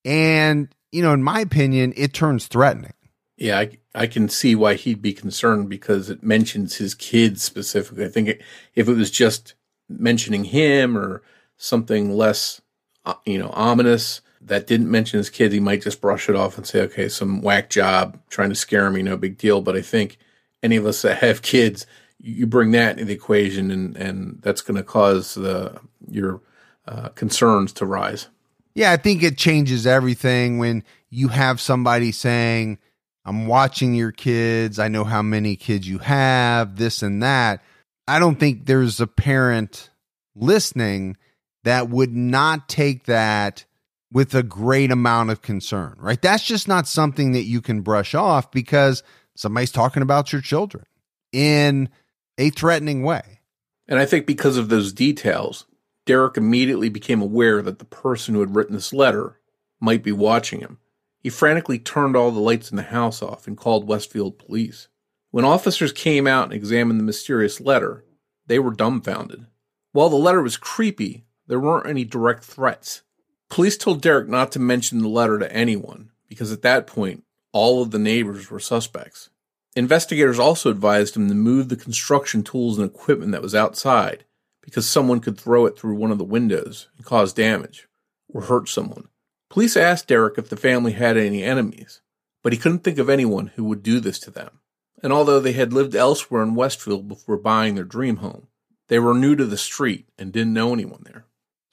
And, 0.05 0.69
you 0.93 1.03
know, 1.03 1.15
in 1.15 1.23
my 1.23 1.41
opinion, 1.41 1.95
it 1.97 2.13
turns 2.13 2.47
threatening. 2.47 2.93
Yeah, 3.39 3.59
I, 3.59 3.79
I 3.95 4.07
can 4.07 4.29
see 4.29 4.55
why 4.55 4.75
he'd 4.75 5.01
be 5.01 5.15
concerned 5.15 5.71
because 5.71 6.11
it 6.11 6.23
mentions 6.23 6.77
his 6.77 6.95
kids 6.95 7.43
specifically. 7.43 8.05
I 8.05 8.09
think 8.09 8.29
it, 8.29 8.43
if 8.75 8.87
it 8.87 8.97
was 8.97 9.11
just 9.11 9.55
mentioning 9.89 10.45
him 10.45 10.99
or 10.99 11.23
something 11.57 12.11
less, 12.11 12.61
uh, 13.07 13.15
you 13.25 13.39
know, 13.39 13.49
ominous 13.55 14.21
that 14.41 14.67
didn't 14.67 14.91
mention 14.91 15.19
his 15.19 15.31
kids, 15.31 15.53
he 15.55 15.61
might 15.61 15.83
just 15.83 16.01
brush 16.01 16.29
it 16.29 16.37
off 16.37 16.57
and 16.57 16.67
say, 16.67 16.81
okay, 16.83 17.09
some 17.09 17.43
whack 17.43 17.71
job 17.71 18.19
trying 18.29 18.49
to 18.51 18.55
scare 18.55 18.91
me, 18.91 19.03
no 19.03 19.17
big 19.17 19.39
deal. 19.39 19.61
But 19.61 19.77
I 19.77 19.83
think 19.83 20.19
any 20.63 20.77
of 20.77 20.87
us 20.87 21.03
that 21.03 21.19
have 21.19 21.43
kids, 21.43 21.87
you 22.19 22.47
bring 22.47 22.71
that 22.73 22.93
into 22.93 23.05
the 23.05 23.15
equation 23.15 23.71
and, 23.71 23.97
and 23.97 24.41
that's 24.43 24.61
going 24.61 24.77
to 24.77 24.83
cause 24.83 25.35
the, 25.35 25.81
your 26.09 26.41
uh, 26.87 27.09
concerns 27.11 27.73
to 27.75 27.87
rise. 27.87 28.29
Yeah, 28.75 28.93
I 28.93 28.97
think 28.97 29.23
it 29.23 29.37
changes 29.37 29.87
everything 29.87 30.59
when 30.59 30.85
you 31.11 31.29
have 31.29 31.61
somebody 31.61 32.13
saying, 32.13 32.79
I'm 33.25 33.47
watching 33.47 33.95
your 33.95 34.13
kids. 34.13 34.79
I 34.79 34.89
know 34.89 35.05
how 35.05 35.21
many 35.21 35.57
kids 35.57 35.89
you 35.89 35.99
have, 35.99 36.77
this 36.77 37.03
and 37.03 37.23
that. 37.23 37.63
I 38.07 38.19
don't 38.19 38.41
think 38.41 38.67
there's 38.67 39.01
a 39.01 39.07
parent 39.07 39.91
listening 40.35 41.17
that 41.65 41.91
would 41.91 42.15
not 42.15 42.69
take 42.69 43.05
that 43.05 43.67
with 44.11 44.35
a 44.35 44.43
great 44.43 44.91
amount 44.91 45.31
of 45.31 45.43
concern, 45.43 45.97
right? 45.99 46.21
That's 46.21 46.45
just 46.45 46.67
not 46.67 46.89
something 46.89 47.33
that 47.33 47.45
you 47.45 47.61
can 47.61 47.83
brush 47.83 48.15
off 48.15 48.51
because 48.51 49.03
somebody's 49.37 49.73
talking 49.73 50.03
about 50.03 50.33
your 50.33 50.41
children 50.41 50.85
in 51.33 51.91
a 52.39 52.51
threatening 52.51 53.03
way. 53.03 53.41
And 53.87 53.99
I 53.99 54.07
think 54.07 54.27
because 54.27 54.57
of 54.57 54.69
those 54.69 54.93
details, 54.93 55.67
Derek 56.07 56.37
immediately 56.37 56.89
became 56.89 57.21
aware 57.21 57.61
that 57.63 57.79
the 57.79 57.85
person 57.85 58.35
who 58.35 58.41
had 58.41 58.55
written 58.55 58.75
this 58.75 58.93
letter 58.93 59.39
might 59.81 60.03
be 60.03 60.13
watching 60.13 60.61
him. 60.61 60.79
He 61.21 61.31
frantically 61.31 61.79
turned 61.79 62.17
all 62.17 62.31
the 62.31 62.41
lights 62.41 62.71
in 62.71 62.77
the 62.77 62.85
house 62.85 63.23
off 63.23 63.47
and 63.47 63.57
called 63.57 63.89
Westfield 63.89 64.39
police. 64.39 64.89
When 65.31 65.45
officers 65.45 65.93
came 65.93 66.27
out 66.27 66.45
and 66.45 66.53
examined 66.55 66.99
the 66.99 67.05
mysterious 67.05 67.61
letter, 67.61 68.05
they 68.47 68.59
were 68.59 68.71
dumbfounded. 68.71 69.47
While 69.93 70.09
the 70.09 70.17
letter 70.17 70.43
was 70.43 70.57
creepy, 70.57 71.27
there 71.47 71.61
weren't 71.61 71.89
any 71.89 72.05
direct 72.05 72.45
threats. 72.45 73.03
Police 73.51 73.77
told 73.77 74.03
Derek 74.03 74.29
not 74.29 74.53
to 74.53 74.59
mention 74.59 74.99
the 75.01 75.09
letter 75.09 75.39
to 75.39 75.53
anyone 75.53 76.11
because 76.29 76.53
at 76.53 76.63
that 76.63 76.87
point, 76.87 77.25
all 77.53 77.83
of 77.83 77.91
the 77.91 77.99
neighbors 77.99 78.51
were 78.51 78.61
suspects. 78.61 79.31
Investigators 79.75 80.39
also 80.39 80.71
advised 80.71 81.17
him 81.17 81.29
to 81.29 81.35
move 81.35 81.69
the 81.69 81.77
construction 81.77 82.43
tools 82.43 82.79
and 82.79 82.89
equipment 82.89 83.33
that 83.33 83.43
was 83.43 83.55
outside 83.55 84.25
because 84.61 84.89
someone 84.89 85.21
could 85.21 85.39
throw 85.39 85.67
it 85.67 85.79
through 85.79 85.95
one 85.95 86.11
of 86.11 86.19
the 86.19 86.25
windows 86.25 86.89
and 86.97 87.07
cause 87.07 87.33
damage 87.33 87.89
or 88.29 88.43
hurt 88.43 88.69
someone. 88.69 89.09
Police 89.49 89.77
asked 89.77 90.09
Derek 90.09 90.37
if 90.37 90.51
the 90.51 90.57
family 90.57 90.93
had 90.93 91.17
any 91.17 91.43
enemies, 91.43 92.03
but 92.43 92.53
he 92.53 92.59
couldn't 92.59 92.81
think 92.81 92.99
of 92.99 93.09
anyone 93.09 93.53
who 93.57 93.65
would 93.65 93.83
do 93.83 93.99
this 93.99 94.19
to 94.21 94.31
them. 94.31 94.61
And 95.03 95.13
although 95.13 95.41
they 95.41 95.53
had 95.53 95.73
lived 95.73 95.95
elsewhere 95.95 96.43
in 96.43 96.55
Westfield 96.55 97.09
before 97.09 97.39
buying 97.39 97.77
their 97.77 97.85
dream 97.85 98.17
home, 98.17 98.49
they 98.89 98.99
were 98.99 99.15
new 99.15 99.37
to 99.37 99.47
the 99.47 99.57
street 99.57 100.07
and 100.19 100.33
didn't 100.33 100.53
know 100.53 100.73
anyone 100.73 101.03
there. 101.05 101.25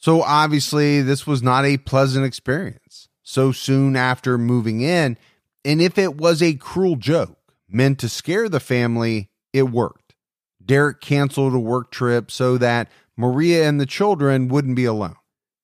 So 0.05 0.21
obviously, 0.21 1.01
this 1.01 1.25
was 1.25 1.41
not 1.41 1.65
a 1.65 1.77
pleasant 1.77 2.27
experience 2.27 3.09
so 3.23 3.51
soon 3.51 3.95
after 3.95 4.37
moving 4.37 4.81
in. 4.81 5.17
And 5.65 5.81
if 5.81 5.97
it 5.97 6.15
was 6.15 6.43
a 6.43 6.53
cruel 6.53 6.95
joke 6.95 7.39
meant 7.67 7.97
to 8.01 8.07
scare 8.07 8.47
the 8.47 8.59
family, 8.59 9.31
it 9.51 9.63
worked. 9.63 10.13
Derek 10.63 11.01
canceled 11.01 11.55
a 11.55 11.59
work 11.59 11.89
trip 11.89 12.29
so 12.29 12.55
that 12.59 12.87
Maria 13.17 13.67
and 13.67 13.81
the 13.81 13.87
children 13.87 14.47
wouldn't 14.47 14.75
be 14.75 14.85
alone. 14.85 15.15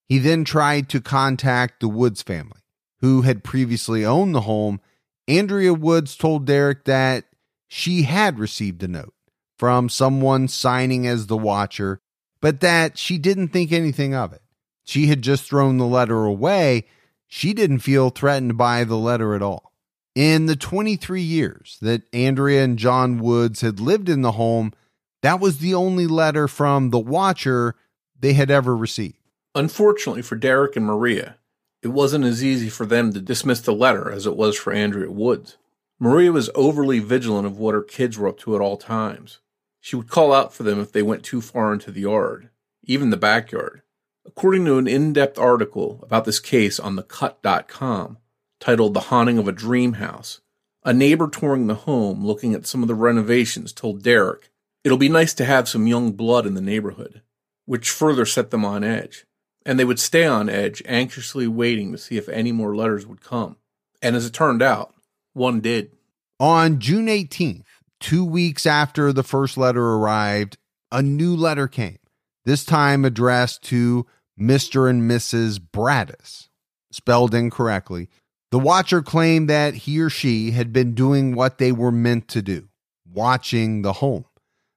He 0.09 0.17
then 0.17 0.43
tried 0.43 0.89
to 0.89 1.01
contact 1.01 1.79
the 1.79 1.87
Woods 1.87 2.23
family, 2.23 2.61
who 2.99 3.21
had 3.21 3.43
previously 3.43 4.03
owned 4.03 4.33
the 4.33 4.41
home. 4.41 4.81
Andrea 5.27 5.75
Woods 5.75 6.15
told 6.15 6.45
Derek 6.47 6.85
that 6.85 7.25
she 7.67 8.01
had 8.03 8.39
received 8.39 8.81
a 8.81 8.87
note 8.87 9.13
from 9.59 9.87
someone 9.87 10.47
signing 10.47 11.05
as 11.05 11.27
the 11.27 11.37
watcher, 11.37 12.00
but 12.41 12.59
that 12.59 12.97
she 12.97 13.17
didn't 13.17 13.49
think 13.49 13.71
anything 13.71 14.13
of 14.13 14.33
it. 14.33 14.41
She 14.83 15.07
had 15.07 15.21
just 15.21 15.45
thrown 15.45 15.77
the 15.77 15.85
letter 15.85 16.25
away. 16.25 16.85
She 17.27 17.53
didn't 17.53 17.79
feel 17.79 18.09
threatened 18.09 18.57
by 18.57 18.83
the 18.83 18.97
letter 18.97 19.35
at 19.35 19.41
all. 19.41 19.71
In 20.15 20.47
the 20.47 20.57
23 20.57 21.21
years 21.21 21.77
that 21.81 22.01
Andrea 22.11 22.63
and 22.63 22.77
John 22.77 23.19
Woods 23.19 23.61
had 23.61 23.79
lived 23.79 24.09
in 24.09 24.23
the 24.23 24.33
home, 24.33 24.73
that 25.21 25.39
was 25.39 25.59
the 25.59 25.73
only 25.73 26.07
letter 26.07 26.47
from 26.47 26.89
the 26.89 26.99
watcher 26.99 27.75
they 28.19 28.33
had 28.33 28.51
ever 28.51 28.75
received. 28.75 29.17
Unfortunately 29.55 30.21
for 30.21 30.35
Derek 30.35 30.75
and 30.75 30.85
Maria, 30.85 31.37
it 31.81 31.89
wasn't 31.89 32.25
as 32.25 32.43
easy 32.43 32.69
for 32.69 32.85
them 32.85 33.13
to 33.13 33.21
dismiss 33.21 33.61
the 33.61 33.73
letter 33.73 34.11
as 34.11 34.25
it 34.25 34.35
was 34.35 34.57
for 34.57 34.73
Andrea 34.73 35.11
Woods. 35.11 35.57
Maria 35.99 36.31
was 36.31 36.49
overly 36.55 36.99
vigilant 36.99 37.45
of 37.45 37.57
what 37.57 37.73
her 37.73 37.83
kids 37.83 38.17
were 38.17 38.27
up 38.27 38.39
to 38.39 38.55
at 38.55 38.61
all 38.61 38.77
times. 38.77 39.39
She 39.81 39.97
would 39.97 40.07
call 40.07 40.31
out 40.31 40.53
for 40.53 40.63
them 40.63 40.79
if 40.79 40.93
they 40.93 41.01
went 41.01 41.23
too 41.23 41.41
far 41.41 41.73
into 41.73 41.91
the 41.91 42.01
yard, 42.01 42.49
even 42.83 43.09
the 43.09 43.17
backyard. 43.17 43.81
According 44.25 44.63
to 44.65 44.77
an 44.77 44.87
in 44.87 45.11
depth 45.11 45.37
article 45.37 45.99
about 46.03 46.23
this 46.23 46.39
case 46.39 46.79
on 46.79 46.95
thecut.com, 46.95 48.17
titled 48.61 48.93
The 48.93 48.99
Haunting 49.01 49.37
of 49.37 49.47
a 49.47 49.51
Dream 49.51 49.93
House, 49.93 50.39
a 50.85 50.93
neighbor 50.93 51.27
touring 51.27 51.67
the 51.67 51.75
home 51.75 52.25
looking 52.25 52.53
at 52.53 52.65
some 52.65 52.81
of 52.81 52.87
the 52.87 52.95
renovations 52.95 53.73
told 53.73 54.03
Derek, 54.03 54.49
It'll 54.85 54.97
be 54.97 55.09
nice 55.09 55.33
to 55.33 55.45
have 55.45 55.67
some 55.67 55.85
young 55.85 56.13
blood 56.13 56.45
in 56.45 56.53
the 56.53 56.61
neighborhood, 56.61 57.21
which 57.65 57.89
further 57.89 58.25
set 58.25 58.51
them 58.51 58.63
on 58.63 58.83
edge 58.83 59.25
and 59.65 59.79
they 59.79 59.85
would 59.85 59.99
stay 59.99 60.25
on 60.25 60.49
edge, 60.49 60.81
anxiously 60.85 61.47
waiting 61.47 61.91
to 61.91 61.97
see 61.97 62.17
if 62.17 62.27
any 62.29 62.51
more 62.51 62.75
letters 62.75 63.05
would 63.05 63.21
come. 63.21 63.57
And 64.01 64.15
as 64.15 64.25
it 64.25 64.33
turned 64.33 64.61
out, 64.61 64.93
one 65.33 65.59
did. 65.59 65.91
On 66.39 66.79
June 66.79 67.05
18th, 67.05 67.65
two 68.01 68.25
weeks 68.25 68.65
after 68.65 69.13
the 69.13 69.23
first 69.23 69.57
letter 69.57 69.83
arrived, 69.83 70.57
a 70.91 71.01
new 71.01 71.35
letter 71.35 71.67
came, 71.67 71.99
this 72.43 72.65
time 72.65 73.05
addressed 73.05 73.63
to 73.63 74.05
Mr. 74.37 74.89
and 74.89 75.09
Mrs. 75.09 75.59
Braddis, 75.59 76.49
spelled 76.91 77.33
incorrectly. 77.33 78.09
The 78.51 78.59
watcher 78.59 79.01
claimed 79.01 79.49
that 79.49 79.75
he 79.75 80.01
or 80.01 80.09
she 80.09 80.51
had 80.51 80.73
been 80.73 80.93
doing 80.93 81.35
what 81.35 81.57
they 81.57 81.71
were 81.71 81.91
meant 81.91 82.27
to 82.29 82.41
do, 82.41 82.67
watching 83.09 83.81
the 83.81 83.93
home. 83.93 84.25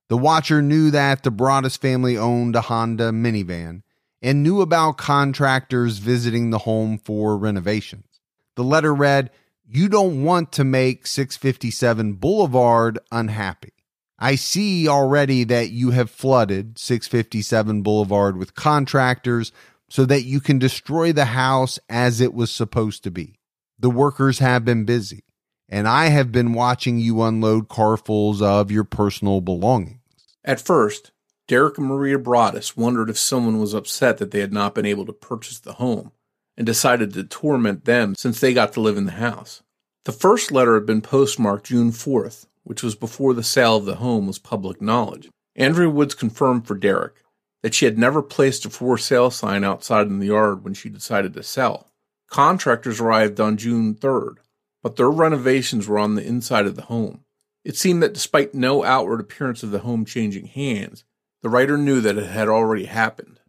The 0.08 0.18
watcher 0.18 0.62
knew 0.62 0.90
that 0.92 1.24
the 1.24 1.32
Braddis 1.32 1.76
family 1.76 2.16
owned 2.16 2.54
a 2.54 2.60
Honda 2.60 3.10
minivan 3.10 3.82
and 4.22 4.42
knew 4.42 4.60
about 4.60 4.98
contractors 4.98 5.98
visiting 5.98 6.50
the 6.50 6.58
home 6.58 6.98
for 6.98 7.36
renovations. 7.36 8.20
The 8.54 8.62
letter 8.64 8.94
read, 8.94 9.30
You 9.74 9.88
don't 9.88 10.22
want 10.22 10.52
to 10.52 10.62
make 10.62 11.04
657 11.04 12.12
Boulevard 12.12 13.00
unhappy. 13.10 13.72
I 14.20 14.36
see 14.36 14.86
already 14.86 15.42
that 15.42 15.70
you 15.70 15.90
have 15.90 16.12
flooded 16.12 16.78
657 16.78 17.82
Boulevard 17.82 18.36
with 18.36 18.54
contractors 18.54 19.50
so 19.90 20.04
that 20.04 20.22
you 20.22 20.38
can 20.38 20.60
destroy 20.60 21.12
the 21.12 21.24
house 21.24 21.80
as 21.88 22.20
it 22.20 22.32
was 22.32 22.52
supposed 22.52 23.02
to 23.02 23.10
be. 23.10 23.40
The 23.76 23.90
workers 23.90 24.38
have 24.38 24.64
been 24.64 24.84
busy, 24.84 25.24
and 25.68 25.88
I 25.88 26.06
have 26.06 26.30
been 26.30 26.52
watching 26.52 27.00
you 27.00 27.22
unload 27.22 27.66
carfuls 27.66 28.40
of 28.40 28.70
your 28.70 28.84
personal 28.84 29.40
belongings. 29.40 29.98
At 30.44 30.60
first, 30.60 31.10
Derek 31.48 31.78
and 31.78 31.88
Maria 31.88 32.20
Broaddus 32.20 32.76
wondered 32.76 33.10
if 33.10 33.18
someone 33.18 33.58
was 33.58 33.74
upset 33.74 34.18
that 34.18 34.30
they 34.30 34.38
had 34.38 34.52
not 34.52 34.76
been 34.76 34.86
able 34.86 35.04
to 35.06 35.12
purchase 35.12 35.58
the 35.58 35.72
home 35.72 36.12
and 36.56 36.66
decided 36.66 37.12
to 37.12 37.24
torment 37.24 37.84
them 37.84 38.14
since 38.14 38.40
they 38.40 38.54
got 38.54 38.72
to 38.72 38.80
live 38.80 38.96
in 38.96 39.06
the 39.06 39.12
house. 39.12 39.62
The 40.04 40.12
first 40.12 40.52
letter 40.52 40.74
had 40.74 40.86
been 40.86 41.00
postmarked 41.00 41.66
June 41.66 41.90
4th, 41.90 42.46
which 42.62 42.82
was 42.82 42.94
before 42.94 43.34
the 43.34 43.42
sale 43.42 43.76
of 43.76 43.84
the 43.84 43.96
home 43.96 44.26
was 44.26 44.38
public 44.38 44.80
knowledge. 44.80 45.30
Andrea 45.56 45.90
Woods 45.90 46.14
confirmed 46.14 46.66
for 46.66 46.74
Derek 46.74 47.22
that 47.62 47.74
she 47.74 47.86
had 47.86 47.96
never 47.96 48.20
placed 48.20 48.66
a 48.66 48.70
for 48.70 48.98
sale 48.98 49.30
sign 49.30 49.64
outside 49.64 50.06
in 50.06 50.18
the 50.18 50.26
yard 50.26 50.64
when 50.64 50.74
she 50.74 50.90
decided 50.90 51.32
to 51.32 51.42
sell. 51.42 51.88
Contractors 52.28 53.00
arrived 53.00 53.40
on 53.40 53.56
June 53.56 53.94
3rd, 53.94 54.36
but 54.82 54.96
their 54.96 55.10
renovations 55.10 55.88
were 55.88 55.98
on 55.98 56.14
the 56.14 56.26
inside 56.26 56.66
of 56.66 56.76
the 56.76 56.82
home. 56.82 57.20
It 57.64 57.76
seemed 57.76 58.02
that 58.02 58.12
despite 58.12 58.54
no 58.54 58.84
outward 58.84 59.20
appearance 59.20 59.62
of 59.62 59.70
the 59.70 59.78
home 59.78 60.04
changing 60.04 60.46
hands, 60.46 61.04
the 61.42 61.48
writer 61.48 61.78
knew 61.78 62.00
that 62.02 62.18
it 62.18 62.26
had 62.26 62.48
already 62.48 62.84
happened. 62.84 63.40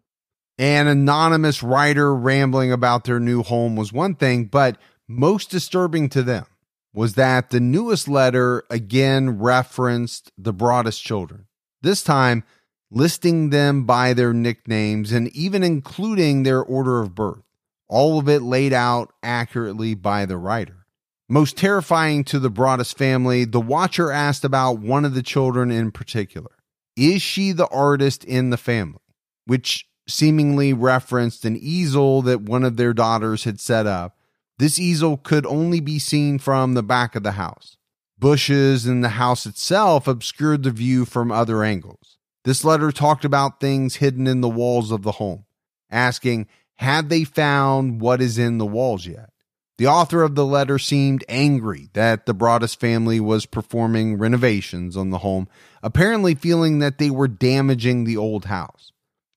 An 0.57 0.87
anonymous 0.87 1.61
writer 1.61 2.15
rambling 2.15 2.71
about 2.71 3.03
their 3.03 3.19
new 3.19 3.43
home 3.43 3.75
was 3.75 3.91
one 3.91 4.15
thing, 4.15 4.45
but 4.45 4.77
most 5.07 5.49
disturbing 5.49 6.07
to 6.09 6.23
them 6.23 6.45
was 6.93 7.15
that 7.15 7.49
the 7.49 7.59
newest 7.59 8.07
letter 8.07 8.63
again 8.69 9.37
referenced 9.37 10.31
the 10.37 10.53
Broaddus 10.53 11.01
children, 11.01 11.47
this 11.81 12.01
time 12.01 12.45
listing 12.89 13.49
them 13.49 13.83
by 13.83 14.13
their 14.13 14.33
nicknames 14.33 15.11
and 15.11 15.27
even 15.35 15.61
including 15.61 16.43
their 16.43 16.63
order 16.63 17.01
of 17.01 17.13
birth, 17.13 17.43
all 17.89 18.17
of 18.17 18.29
it 18.29 18.41
laid 18.41 18.71
out 18.71 19.11
accurately 19.21 19.93
by 19.93 20.25
the 20.25 20.37
writer. 20.37 20.85
Most 21.27 21.57
terrifying 21.57 22.23
to 22.25 22.39
the 22.39 22.51
Broaddus 22.51 22.93
family, 22.93 23.43
the 23.43 23.59
watcher 23.59 24.11
asked 24.11 24.45
about 24.45 24.79
one 24.79 25.03
of 25.03 25.13
the 25.15 25.23
children 25.23 25.69
in 25.71 25.91
particular. 25.91 26.51
Is 26.95 27.21
she 27.21 27.51
the 27.51 27.67
artist 27.67 28.23
in 28.23 28.51
the 28.51 28.57
family? 28.57 29.01
Which 29.45 29.85
seemingly 30.07 30.73
referenced 30.73 31.45
an 31.45 31.57
easel 31.57 32.21
that 32.21 32.41
one 32.41 32.63
of 32.63 32.77
their 32.77 32.93
daughters 32.93 33.43
had 33.43 33.59
set 33.59 33.87
up 33.87 34.15
this 34.57 34.79
easel 34.79 35.17
could 35.17 35.45
only 35.45 35.81
be 35.81 35.99
seen 35.99 36.39
from 36.39 36.73
the 36.73 36.83
back 36.83 37.15
of 37.15 37.23
the 37.23 37.33
house. 37.33 37.77
Bushes 38.17 38.87
in 38.87 39.01
the 39.01 39.09
house 39.09 39.45
itself 39.45 40.07
obscured 40.07 40.63
the 40.63 40.71
view 40.71 41.03
from 41.03 41.31
other 41.31 41.63
angles. 41.63 42.17
This 42.45 42.63
letter 42.63 42.91
talked 42.91 43.25
about 43.25 43.59
things 43.59 43.95
hidden 43.95 44.27
in 44.27 44.39
the 44.39 44.49
walls 44.49 44.91
of 44.91 45.01
the 45.01 45.13
home, 45.13 45.45
asking, 45.91 46.47
Have 46.75 47.09
they 47.09 47.25
found 47.25 47.99
what 47.99 48.21
is 48.21 48.37
in 48.37 48.57
the 48.57 48.65
walls 48.65 49.05
yet? 49.05 49.31
The 49.77 49.87
author 49.87 50.23
of 50.23 50.35
the 50.35 50.45
letter 50.45 50.79
seemed 50.79 51.25
angry 51.27 51.89
that 51.91 52.25
the 52.25 52.33
Broaddus 52.33 52.77
family 52.77 53.19
was 53.19 53.45
performing 53.45 54.17
renovations 54.17 54.95
on 54.95 55.09
the 55.09 55.17
home, 55.17 55.49
apparently 55.83 56.33
feeling 56.33 56.79
that 56.79 56.97
they 56.97 57.09
were 57.09 57.27
damaging 57.27 58.05
the 58.05 58.15
old 58.15 58.45
house. 58.45 58.93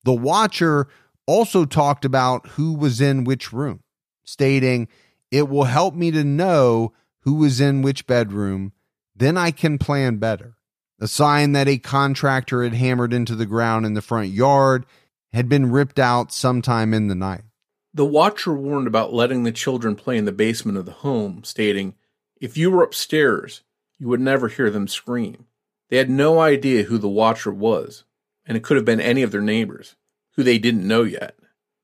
The 0.09 0.15
watcher 0.15 0.88
also 1.27 1.67
talked 1.67 2.07
about 2.07 2.47
who 2.47 2.73
was 2.73 2.99
in 2.99 3.25
which 3.25 3.53
room, 3.53 3.83
stating, 4.25 4.88
it 5.31 5.50
will 5.50 5.65
help 5.65 5.95
me 5.95 6.11
to 6.12 6.25
know 6.25 6.95
who 7.25 7.35
was 7.35 7.61
in 7.61 7.83
which 7.83 8.07
bedroom. 8.07 8.73
Then 9.15 9.37
I 9.37 9.50
can 9.50 9.77
plan 9.77 10.17
better. 10.17 10.57
A 10.99 11.07
sign 11.07 11.53
that 11.53 11.69
a 11.69 11.77
contractor 11.77 12.65
had 12.65 12.73
hammered 12.73 13.12
into 13.12 13.37
the 13.37 13.45
ground 13.45 13.85
in 13.85 13.93
the 13.93 14.00
front 14.00 14.31
yard 14.31 14.87
had 15.35 15.47
been 15.47 15.71
ripped 15.71 15.99
out 15.99 16.33
sometime 16.33 16.94
in 16.94 17.09
the 17.09 17.14
night. 17.14 17.42
The 17.92 18.07
watcher 18.07 18.55
warned 18.55 18.87
about 18.87 19.12
letting 19.12 19.42
the 19.42 19.53
children 19.53 19.94
play 19.94 20.16
in 20.16 20.25
the 20.25 20.33
basement 20.33 20.79
of 20.79 20.87
the 20.87 20.92
home, 20.92 21.44
stating, 21.44 21.97
If 22.40 22.57
you 22.57 22.71
were 22.71 22.83
upstairs, 22.83 23.61
you 23.99 24.09
would 24.09 24.21
never 24.21 24.49
hear 24.49 24.71
them 24.71 24.88
scream. 24.88 25.44
They 25.90 25.99
had 25.99 26.09
no 26.09 26.40
idea 26.40 26.85
who 26.85 26.97
the 26.97 27.11
watcher 27.11 27.53
was, 27.53 28.05
and 28.47 28.57
it 28.57 28.64
could 28.64 28.79
have 28.79 28.87
been 28.87 29.03
any 29.03 29.23
of 29.23 29.33
their 29.33 29.42
neighbors, 29.42 29.94
who 30.38 30.44
they 30.44 30.57
didn't 30.57 30.87
know 30.87 31.03
yet. 31.03 31.37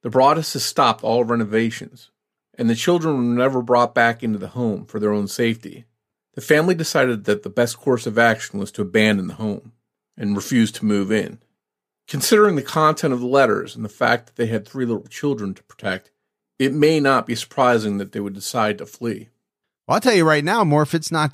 The 0.03 0.11
Broadduses 0.11 0.61
stopped 0.61 1.03
all 1.03 1.25
renovations, 1.25 2.13
and 2.57 2.71
the 2.71 2.77
children 2.77 3.17
were 3.17 3.35
never 3.35 3.63
brought 3.63 3.97
back 3.97 4.23
into 4.23 4.39
the 4.39 4.47
home 4.47 4.87
for 4.87 5.01
their 5.01 5.13
own 5.13 5.27
safety. 5.27 5.87
The 6.35 6.41
family 6.41 6.77
decided 6.77 7.25
that 7.25 7.43
the 7.43 7.51
best 7.51 7.77
course 7.77 8.07
of 8.07 8.17
action 8.17 8.61
was 8.61 8.71
to 8.73 8.83
abandon 8.83 9.27
the 9.27 9.35
home 9.35 9.73
and 10.17 10.37
refuse 10.37 10.71
to 10.71 10.85
move 10.85 11.11
in. 11.11 11.41
Considering 12.07 12.55
the 12.55 12.63
content 12.63 13.13
of 13.13 13.19
the 13.19 13.27
letters 13.27 13.75
and 13.75 13.85
the 13.85 13.89
fact 13.89 14.27
that 14.27 14.37
they 14.37 14.47
had 14.47 14.69
three 14.69 14.87
little 14.87 15.09
children 15.09 15.53
to 15.55 15.65
protect, 15.65 16.13
it 16.61 16.73
may 16.73 17.01
not 17.01 17.27
be 17.27 17.35
surprising 17.35 17.99
that 17.99 18.13
they 18.13 18.21
would 18.21 18.35
decide 18.35 18.79
to 18.79 18.87
flee. 18.87 19.31
Well, 19.89 19.97
I'll 19.97 20.01
tell 20.01 20.15
you 20.15 20.25
right 20.25 20.45
now, 20.45 20.63
Morph, 20.63 20.95
it's 20.95 21.11
not 21.11 21.33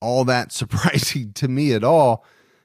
all 0.00 0.24
that 0.24 0.50
surprising 0.54 1.34
to 1.34 1.46
me 1.46 1.74
at 1.74 1.84
all. 1.84 2.24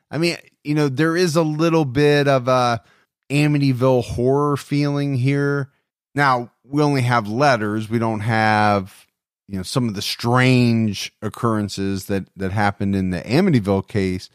I 0.09 0.17
mean, 0.19 0.37
you 0.63 0.73
know, 0.73 0.87
there 0.87 1.17
is 1.17 1.35
a 1.35 1.43
little 1.43 1.83
bit 1.83 2.29
of 2.29 2.47
a 2.47 2.81
Amityville 3.29 4.03
horror 4.03 4.57
feeling 4.57 5.15
here. 5.15 5.71
Now, 6.15 6.51
we 6.63 6.81
only 6.81 7.01
have 7.01 7.27
letters. 7.27 7.89
We 7.89 7.99
don't 7.99 8.21
have, 8.21 9.07
you 9.47 9.57
know, 9.57 9.63
some 9.63 9.87
of 9.87 9.95
the 9.95 10.01
strange 10.01 11.11
occurrences 11.21 12.05
that 12.05 12.27
that 12.35 12.51
happened 12.51 12.95
in 12.95 13.09
the 13.09 13.21
Amityville 13.21 13.87
case. 13.87 14.29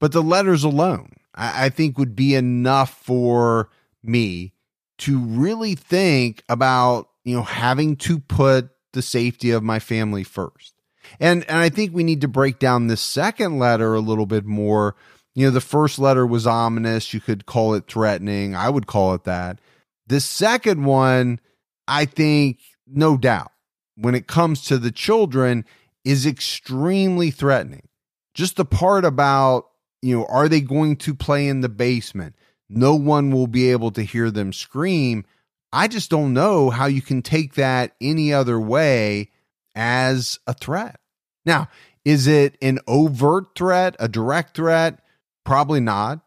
But 0.00 0.12
the 0.12 0.22
letters 0.22 0.64
alone, 0.64 1.12
I, 1.34 1.66
I 1.66 1.68
think, 1.68 1.98
would 1.98 2.14
be 2.14 2.34
enough 2.34 2.90
for 2.90 3.70
me 4.02 4.52
to 4.98 5.18
really 5.18 5.74
think 5.74 6.44
about, 6.48 7.08
you 7.24 7.34
know, 7.34 7.42
having 7.42 7.96
to 7.96 8.18
put 8.18 8.70
the 8.92 9.02
safety 9.02 9.50
of 9.50 9.62
my 9.62 9.78
family 9.78 10.24
first. 10.24 10.74
And 11.20 11.44
and 11.48 11.58
I 11.58 11.68
think 11.68 11.94
we 11.94 12.04
need 12.04 12.20
to 12.22 12.28
break 12.28 12.58
down 12.58 12.86
this 12.86 13.00
second 13.00 13.58
letter 13.58 13.94
a 13.94 14.00
little 14.00 14.26
bit 14.26 14.44
more. 14.44 14.96
You 15.34 15.46
know, 15.46 15.50
the 15.50 15.60
first 15.60 15.98
letter 15.98 16.26
was 16.26 16.46
ominous. 16.46 17.12
You 17.12 17.20
could 17.20 17.46
call 17.46 17.74
it 17.74 17.86
threatening. 17.88 18.54
I 18.54 18.68
would 18.70 18.86
call 18.86 19.14
it 19.14 19.24
that. 19.24 19.58
The 20.06 20.20
second 20.20 20.84
one 20.84 21.40
I 21.88 22.04
think, 22.04 22.60
no 22.86 23.16
doubt, 23.16 23.52
when 23.96 24.14
it 24.14 24.26
comes 24.26 24.64
to 24.66 24.78
the 24.78 24.92
children, 24.92 25.64
is 26.04 26.26
extremely 26.26 27.30
threatening. 27.30 27.88
Just 28.34 28.56
the 28.56 28.64
part 28.64 29.04
about, 29.04 29.66
you 30.02 30.16
know, 30.16 30.26
are 30.26 30.48
they 30.48 30.60
going 30.60 30.96
to 30.96 31.14
play 31.14 31.48
in 31.48 31.60
the 31.60 31.68
basement? 31.68 32.34
No 32.68 32.94
one 32.94 33.30
will 33.30 33.46
be 33.46 33.70
able 33.70 33.90
to 33.92 34.02
hear 34.02 34.30
them 34.30 34.52
scream. 34.52 35.24
I 35.72 35.88
just 35.88 36.10
don't 36.10 36.32
know 36.32 36.70
how 36.70 36.86
you 36.86 37.02
can 37.02 37.22
take 37.22 37.54
that 37.54 37.94
any 38.00 38.32
other 38.32 38.60
way 38.60 39.30
as 39.74 40.38
a 40.46 40.54
threat. 40.54 41.00
Now, 41.44 41.68
is 42.04 42.26
it 42.26 42.56
an 42.60 42.80
overt 42.86 43.56
threat, 43.56 43.96
a 43.98 44.08
direct 44.08 44.56
threat? 44.56 45.00
Probably 45.44 45.80
not 45.80 46.20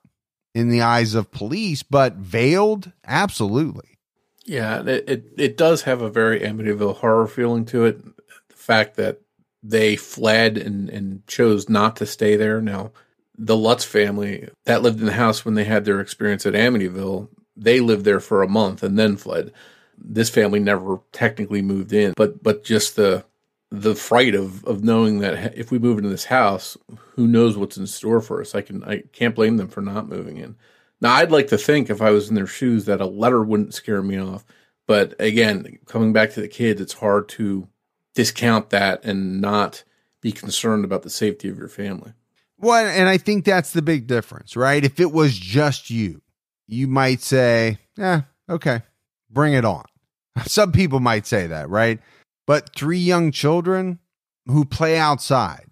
in 0.53 0.69
the 0.69 0.81
eyes 0.81 1.13
of 1.15 1.31
police, 1.31 1.83
but 1.83 2.15
veiled? 2.15 2.91
Absolutely. 3.05 3.97
Yeah, 4.45 4.81
it, 4.85 5.09
it, 5.09 5.25
it 5.37 5.57
does 5.57 5.83
have 5.83 6.01
a 6.01 6.09
very 6.09 6.39
Amityville 6.39 6.97
horror 6.97 7.27
feeling 7.27 7.65
to 7.65 7.85
it. 7.85 8.03
The 8.03 8.55
fact 8.55 8.95
that 8.95 9.21
they 9.61 9.95
fled 9.95 10.57
and, 10.57 10.89
and 10.89 11.25
chose 11.27 11.67
not 11.67 11.97
to 11.97 12.05
stay 12.05 12.35
there. 12.35 12.61
Now, 12.61 12.91
the 13.37 13.55
Lutz 13.55 13.83
family 13.83 14.49
that 14.65 14.81
lived 14.81 14.99
in 14.99 15.05
the 15.05 15.13
house 15.13 15.45
when 15.45 15.55
they 15.55 15.65
had 15.65 15.85
their 15.85 15.99
experience 15.99 16.45
at 16.45 16.53
Amityville, 16.53 17.27
they 17.55 17.79
lived 17.79 18.05
there 18.05 18.19
for 18.19 18.41
a 18.41 18.47
month 18.47 18.83
and 18.83 18.97
then 18.97 19.17
fled. 19.17 19.51
This 19.97 20.29
family 20.29 20.59
never 20.59 20.99
technically 21.11 21.61
moved 21.61 21.91
in, 21.91 22.13
but 22.15 22.43
but 22.43 22.63
just 22.63 22.95
the 22.95 23.25
the 23.69 23.95
fright 23.95 24.35
of 24.35 24.63
of 24.65 24.83
knowing 24.83 25.19
that 25.19 25.57
if 25.57 25.71
we 25.71 25.79
move 25.79 25.97
into 25.97 26.09
this 26.09 26.25
house, 26.25 26.77
who 27.15 27.27
knows 27.27 27.57
what's 27.57 27.77
in 27.77 27.87
store 27.87 28.21
for 28.21 28.41
us? 28.41 28.55
I 28.55 28.61
can 28.61 28.83
I 28.83 29.03
can't 29.13 29.35
blame 29.35 29.57
them 29.57 29.67
for 29.67 29.81
not 29.81 30.07
moving 30.09 30.37
in. 30.37 30.55
Now, 30.99 31.13
I'd 31.13 31.31
like 31.31 31.47
to 31.49 31.57
think 31.57 31.89
if 31.89 32.01
I 32.01 32.09
was 32.09 32.29
in 32.29 32.35
their 32.35 32.47
shoes 32.47 32.85
that 32.85 33.01
a 33.01 33.05
letter 33.05 33.43
wouldn't 33.43 33.73
scare 33.73 34.01
me 34.01 34.17
off. 34.17 34.43
But 34.87 35.13
again, 35.19 35.77
coming 35.85 36.13
back 36.13 36.31
to 36.31 36.41
the 36.41 36.47
kids, 36.47 36.81
it's 36.81 36.93
hard 36.93 37.29
to 37.29 37.67
discount 38.15 38.71
that 38.71 39.03
and 39.05 39.41
not 39.41 39.83
be 40.21 40.31
concerned 40.31 40.85
about 40.85 41.03
the 41.03 41.09
safety 41.09 41.49
of 41.49 41.57
your 41.57 41.67
family. 41.67 42.13
Well, 42.57 42.87
and 42.87 43.07
I 43.07 43.17
think 43.17 43.45
that's 43.45 43.73
the 43.73 43.83
big 43.83 44.07
difference, 44.07 44.55
right? 44.55 44.83
If 44.83 44.99
it 44.99 45.11
was 45.11 45.37
just 45.37 45.91
you, 45.91 46.21
you 46.65 46.87
might 46.87 47.21
say, 47.21 47.77
yeah, 47.95 48.21
okay, 48.49 48.81
bring 49.29 49.53
it 49.53 49.65
on. 49.65 49.85
Some 50.45 50.71
people 50.71 50.99
might 50.99 51.27
say 51.27 51.47
that, 51.47 51.69
right? 51.69 51.99
But 52.47 52.73
three 52.75 52.97
young 52.97 53.31
children 53.31 53.99
who 54.47 54.65
play 54.65 54.97
outside, 54.97 55.67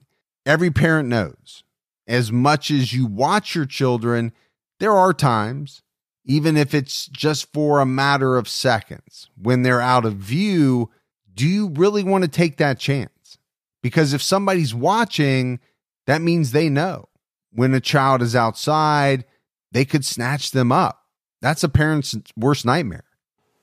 every 0.46 0.70
parent 0.70 1.10
knows 1.10 1.64
as 2.08 2.32
much 2.32 2.70
as 2.70 2.94
you 2.94 3.08
watch 3.08 3.56
your 3.56 3.66
children, 3.66 4.34
there 4.80 4.92
are 4.92 5.14
times, 5.14 5.82
even 6.26 6.58
if 6.58 6.74
it's 6.74 7.08
just 7.08 7.52
for 7.54 7.80
a 7.80 7.86
matter 7.86 8.38
of 8.38 8.50
seconds, 8.50 9.30
when 9.42 9.64
they're 9.64 9.82
out 9.82 10.06
of 10.06 10.16
view, 10.16 10.92
do 11.34 11.48
you 11.48 11.70
really 11.70 12.04
want 12.04 12.24
to 12.24 12.30
take 12.30 12.58
that 12.58 12.78
chance? 12.78 13.38
Because 13.82 14.14
if 14.14 14.22
somebody's 14.22 14.76
watching, 14.76 15.60
that 16.08 16.22
means 16.22 16.52
they 16.52 16.70
know. 16.70 17.08
When 17.52 17.74
a 17.74 17.80
child 17.80 18.22
is 18.22 18.36
outside, 18.36 19.24
they 19.72 19.86
could 19.86 20.04
snatch 20.04 20.52
them 20.52 20.72
up. 20.72 21.06
That's 21.42 21.64
a 21.64 21.70
parent's 21.70 22.16
worst 22.36 22.66
nightmare. 22.66 23.06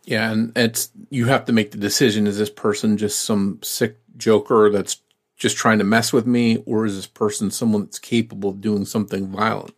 Yeah, 0.04 0.30
and 0.30 0.56
it's 0.56 0.90
you 1.10 1.26
have 1.26 1.44
to 1.46 1.52
make 1.52 1.70
the 1.70 1.78
decision 1.78 2.26
is 2.26 2.38
this 2.38 2.50
person 2.50 2.96
just 2.96 3.20
some 3.20 3.60
sick 3.62 3.98
joker 4.16 4.70
that's 4.70 5.00
just 5.36 5.56
trying 5.56 5.78
to 5.78 5.84
mess 5.84 6.12
with 6.12 6.26
me 6.26 6.58
or 6.66 6.86
is 6.86 6.96
this 6.96 7.06
person 7.06 7.50
someone 7.50 7.82
that's 7.84 7.98
capable 7.98 8.50
of 8.50 8.60
doing 8.60 8.84
something 8.84 9.28
violent? 9.28 9.74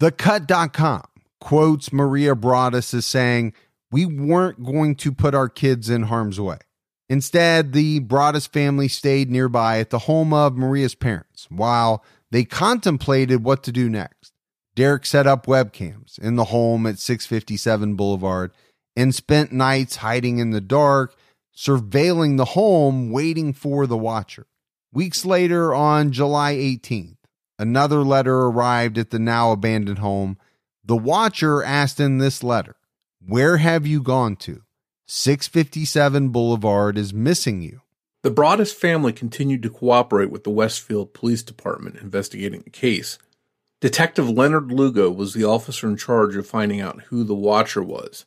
TheCut.com 0.00 1.04
quotes 1.40 1.92
Maria 1.92 2.34
Broaddus 2.34 2.92
as 2.92 3.06
saying, 3.06 3.52
We 3.90 4.04
weren't 4.04 4.64
going 4.64 4.94
to 4.96 5.12
put 5.12 5.34
our 5.34 5.48
kids 5.48 5.88
in 5.88 6.04
harm's 6.04 6.40
way. 6.40 6.58
Instead, 7.08 7.72
the 7.72 8.00
Broaddus 8.00 8.48
family 8.48 8.88
stayed 8.88 9.30
nearby 9.30 9.78
at 9.78 9.90
the 9.90 10.00
home 10.00 10.32
of 10.32 10.56
Maria's 10.56 10.96
parents 10.96 11.46
while 11.50 12.04
they 12.32 12.44
contemplated 12.44 13.44
what 13.44 13.62
to 13.62 13.72
do 13.72 13.88
next. 13.88 14.32
Derek 14.74 15.06
set 15.06 15.26
up 15.26 15.46
webcams 15.46 16.18
in 16.18 16.36
the 16.36 16.46
home 16.46 16.84
at 16.86 16.98
657 16.98 17.94
Boulevard 17.94 18.52
and 18.96 19.14
spent 19.14 19.52
nights 19.52 19.96
hiding 19.96 20.38
in 20.38 20.50
the 20.50 20.60
dark, 20.60 21.14
surveilling 21.54 22.36
the 22.36 22.44
home, 22.46 23.10
waiting 23.10 23.52
for 23.52 23.86
the 23.86 23.96
watcher. 23.96 24.46
Weeks 24.92 25.24
later, 25.26 25.74
on 25.74 26.12
July 26.12 26.54
18th, 26.54 27.18
another 27.58 27.98
letter 27.98 28.34
arrived 28.34 28.96
at 28.96 29.10
the 29.10 29.18
now 29.18 29.52
abandoned 29.52 29.98
home. 29.98 30.38
The 30.84 30.96
watcher 30.96 31.62
asked 31.62 32.00
in 32.00 32.18
this 32.18 32.42
letter, 32.42 32.76
Where 33.24 33.58
have 33.58 33.86
you 33.86 34.02
gone 34.02 34.36
to? 34.36 34.62
657 35.06 36.30
Boulevard 36.30 36.96
is 36.96 37.12
missing 37.12 37.60
you. 37.60 37.82
The 38.22 38.30
Broaddus 38.32 38.74
family 38.74 39.12
continued 39.12 39.62
to 39.62 39.70
cooperate 39.70 40.30
with 40.30 40.42
the 40.42 40.50
Westfield 40.50 41.14
Police 41.14 41.42
Department 41.42 41.96
investigating 41.96 42.62
the 42.62 42.70
case. 42.70 43.18
Detective 43.80 44.28
Leonard 44.28 44.72
Lugo 44.72 45.10
was 45.10 45.34
the 45.34 45.44
officer 45.44 45.86
in 45.86 45.96
charge 45.96 46.34
of 46.34 46.46
finding 46.46 46.80
out 46.80 47.02
who 47.02 47.22
the 47.22 47.34
watcher 47.34 47.82
was 47.82 48.24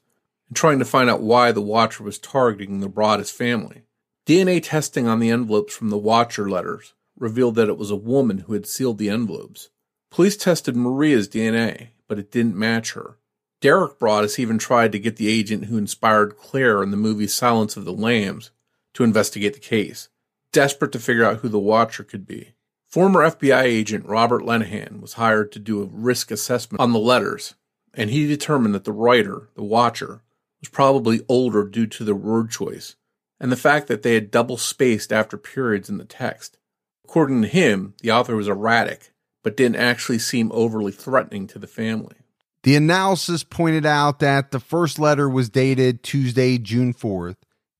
and 0.49 0.55
trying 0.55 0.79
to 0.79 0.85
find 0.85 1.09
out 1.09 1.21
why 1.21 1.51
the 1.51 1.61
watcher 1.61 2.03
was 2.03 2.19
targeting 2.19 2.79
the 2.79 2.89
Broaddus 2.89 3.31
family. 3.31 3.83
DNA 4.25 4.61
testing 4.61 5.07
on 5.07 5.19
the 5.19 5.29
envelopes 5.29 5.73
from 5.73 5.89
the 5.89 5.97
watcher 5.97 6.49
letters 6.49 6.93
revealed 7.17 7.55
that 7.55 7.69
it 7.69 7.77
was 7.77 7.91
a 7.91 7.95
woman 7.95 8.39
who 8.39 8.53
had 8.53 8.65
sealed 8.65 8.97
the 8.97 9.09
envelopes. 9.09 9.69
Police 10.11 10.37
tested 10.37 10.75
Maria's 10.75 11.27
DNA, 11.27 11.89
but 12.07 12.19
it 12.19 12.31
didn't 12.31 12.55
match 12.55 12.93
her. 12.93 13.17
Derek 13.61 13.99
Broaddus 13.99 14.39
even 14.39 14.57
tried 14.57 14.91
to 14.93 14.99
get 14.99 15.17
the 15.17 15.27
agent 15.27 15.65
who 15.65 15.77
inspired 15.77 16.37
Claire 16.37 16.81
in 16.81 16.91
the 16.91 16.97
movie 16.97 17.27
Silence 17.27 17.75
of 17.75 17.85
the 17.85 17.93
Lambs 17.93 18.51
to 18.93 19.03
investigate 19.03 19.53
the 19.53 19.59
case, 19.59 20.09
desperate 20.53 20.91
to 20.93 20.99
figure 20.99 21.25
out 21.25 21.37
who 21.37 21.49
the 21.49 21.59
watcher 21.59 22.03
could 22.03 22.25
be. 22.25 22.53
Former 22.87 23.19
FBI 23.19 23.63
agent 23.63 24.05
Robert 24.05 24.41
Lenahan 24.41 25.01
was 25.01 25.13
hired 25.13 25.51
to 25.51 25.59
do 25.59 25.81
a 25.81 25.85
risk 25.85 26.31
assessment 26.31 26.81
on 26.81 26.93
the 26.93 26.99
letters, 26.99 27.55
and 27.93 28.09
he 28.09 28.27
determined 28.27 28.73
that 28.73 28.85
the 28.85 28.91
writer, 28.91 29.49
the 29.55 29.63
watcher, 29.63 30.23
was 30.61 30.69
probably 30.69 31.21
older 31.27 31.63
due 31.65 31.87
to 31.87 32.03
the 32.03 32.15
word 32.15 32.51
choice 32.51 32.95
and 33.39 33.51
the 33.51 33.57
fact 33.57 33.87
that 33.87 34.03
they 34.03 34.15
had 34.15 34.31
double 34.31 34.57
spaced 34.57 35.13
after 35.13 35.37
periods 35.37 35.89
in 35.89 35.97
the 35.97 36.05
text. 36.05 36.57
According 37.05 37.41
to 37.41 37.47
him, 37.47 37.93
the 38.01 38.11
author 38.11 38.35
was 38.35 38.47
erratic, 38.47 39.11
but 39.43 39.57
didn't 39.57 39.77
actually 39.77 40.19
seem 40.19 40.51
overly 40.51 40.91
threatening 40.91 41.47
to 41.47 41.59
the 41.59 41.67
family. 41.67 42.17
The 42.63 42.75
analysis 42.75 43.43
pointed 43.43 43.85
out 43.85 44.19
that 44.19 44.51
the 44.51 44.59
first 44.59 44.99
letter 44.99 45.29
was 45.29 45.49
dated 45.49 46.03
Tuesday, 46.03 46.57
June 46.57 46.93
4th, 46.93 47.37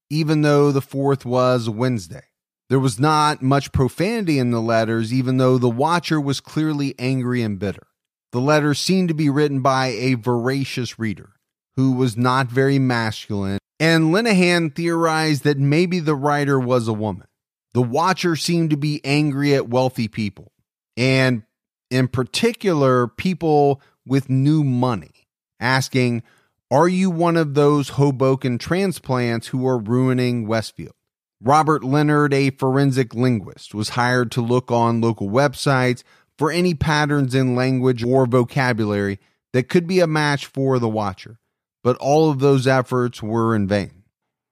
even 0.10 0.42
though 0.42 0.72
the 0.72 0.82
fourth 0.82 1.26
was 1.26 1.70
Wednesday. 1.70 2.24
There 2.70 2.80
was 2.80 3.00
not 3.00 3.42
much 3.42 3.72
profanity 3.72 4.40
in 4.40 4.52
the 4.52 4.62
letters, 4.62 5.12
even 5.14 5.38
though 5.38 5.58
the 5.58 5.70
watcher 5.70 6.22
was 6.22 6.40
clearly 6.40 6.96
angry 6.98 7.42
and 7.42 7.60
bitter. 7.60 7.88
The 8.32 8.40
letters 8.40 8.80
seemed 8.80 9.10
to 9.10 9.16
be 9.16 9.30
written 9.30 9.62
by 9.62 9.88
a 9.88 10.14
voracious 10.14 10.98
reader 10.98 11.39
who 11.80 11.94
was 11.94 12.18
not 12.18 12.48
very 12.48 12.78
masculine, 12.78 13.58
and 13.80 14.14
Lenahan 14.14 14.76
theorized 14.76 15.46
that 15.46 15.58
maybe 15.58 16.02
the 16.02 16.14
writer 16.14 16.60
was 16.60 16.90
a 16.90 16.94
woman. 16.94 17.26
The 17.74 17.82
watcher 17.82 18.36
seemed 18.36 18.72
to 18.72 18.76
be 18.76 19.00
angry 19.06 19.56
at 19.56 19.70
wealthy 19.70 20.10
people, 20.10 20.52
and 20.98 21.44
in 21.90 22.10
particular, 22.10 23.08
people 23.08 23.82
with 24.06 24.30
new 24.30 24.62
money, 24.62 25.26
asking, 25.62 26.22
Are 26.70 26.90
you 26.90 27.10
one 27.10 27.38
of 27.38 27.54
those 27.54 27.92
Hoboken 27.92 28.58
transplants 28.58 29.48
who 29.48 29.66
are 29.66 29.78
ruining 29.78 30.48
Westfield? 30.48 30.96
Robert 31.42 31.82
Leonard, 31.82 32.34
a 32.34 32.50
forensic 32.50 33.16
linguist, 33.16 33.74
was 33.74 33.90
hired 33.90 34.32
to 34.32 34.42
look 34.42 34.70
on 34.70 35.00
local 35.00 35.30
websites 35.30 36.04
for 36.38 36.52
any 36.52 36.74
patterns 36.74 37.34
in 37.34 37.56
language 37.56 38.04
or 38.04 38.26
vocabulary 38.26 39.18
that 39.54 39.70
could 39.70 39.88
be 39.88 40.02
a 40.02 40.08
match 40.08 40.46
for 40.46 40.78
the 40.78 40.90
watcher 40.90 41.40
but 41.84 41.98
all 41.98 42.30
of 42.30 42.40
those 42.40 42.68
efforts 42.68 43.22
were 43.22 43.56
in 43.56 43.68
vain. 43.68 44.04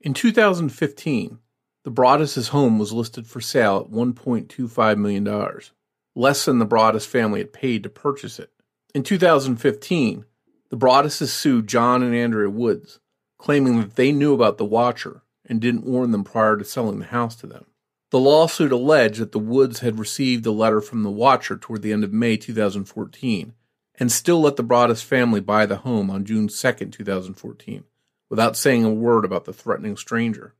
In 0.01 0.13
2015, 0.13 1.39
the 1.83 1.91
Broaddus' 1.91 2.49
home 2.49 2.79
was 2.79 2.93
listed 2.93 3.27
for 3.27 3.41
sale 3.41 3.85
at 3.85 3.91
$1.25 3.91 4.97
million, 4.97 5.59
less 6.15 6.45
than 6.45 6.59
the 6.59 6.65
Broaddus 6.65 7.05
family 7.05 7.39
had 7.39 7.53
paid 7.53 7.83
to 7.83 7.89
purchase 7.89 8.39
it. 8.39 8.51
In 8.93 9.03
2015, 9.03 10.25
the 10.69 10.77
Broadduses 10.77 11.29
sued 11.29 11.67
John 11.67 12.03
and 12.03 12.13
Andrea 12.13 12.49
Woods, 12.49 12.99
claiming 13.37 13.79
that 13.79 13.95
they 13.95 14.11
knew 14.11 14.33
about 14.33 14.57
the 14.57 14.65
Watcher 14.65 15.21
and 15.45 15.61
didn't 15.61 15.85
warn 15.85 16.11
them 16.11 16.23
prior 16.23 16.57
to 16.57 16.65
selling 16.65 16.99
the 16.99 17.05
house 17.05 17.35
to 17.37 17.47
them. 17.47 17.65
The 18.09 18.19
lawsuit 18.19 18.71
alleged 18.71 19.19
that 19.19 19.31
the 19.31 19.39
Woods 19.39 19.79
had 19.79 19.99
received 19.99 20.45
a 20.45 20.51
letter 20.51 20.81
from 20.81 21.03
the 21.03 21.11
Watcher 21.11 21.57
toward 21.57 21.81
the 21.81 21.91
end 21.91 22.03
of 22.03 22.13
May 22.13 22.37
2014 22.37 23.53
and 23.97 24.11
still 24.11 24.41
let 24.41 24.55
the 24.55 24.63
Broaddus 24.63 25.03
family 25.03 25.39
buy 25.39 25.65
the 25.65 25.77
home 25.77 26.09
on 26.09 26.25
June 26.25 26.47
2, 26.47 26.71
2014, 26.71 27.83
without 28.29 28.55
saying 28.55 28.83
a 28.83 28.89
word 28.89 29.25
about 29.25 29.45
the 29.45 29.53
threatening 29.53 29.97
stranger. 29.97 30.53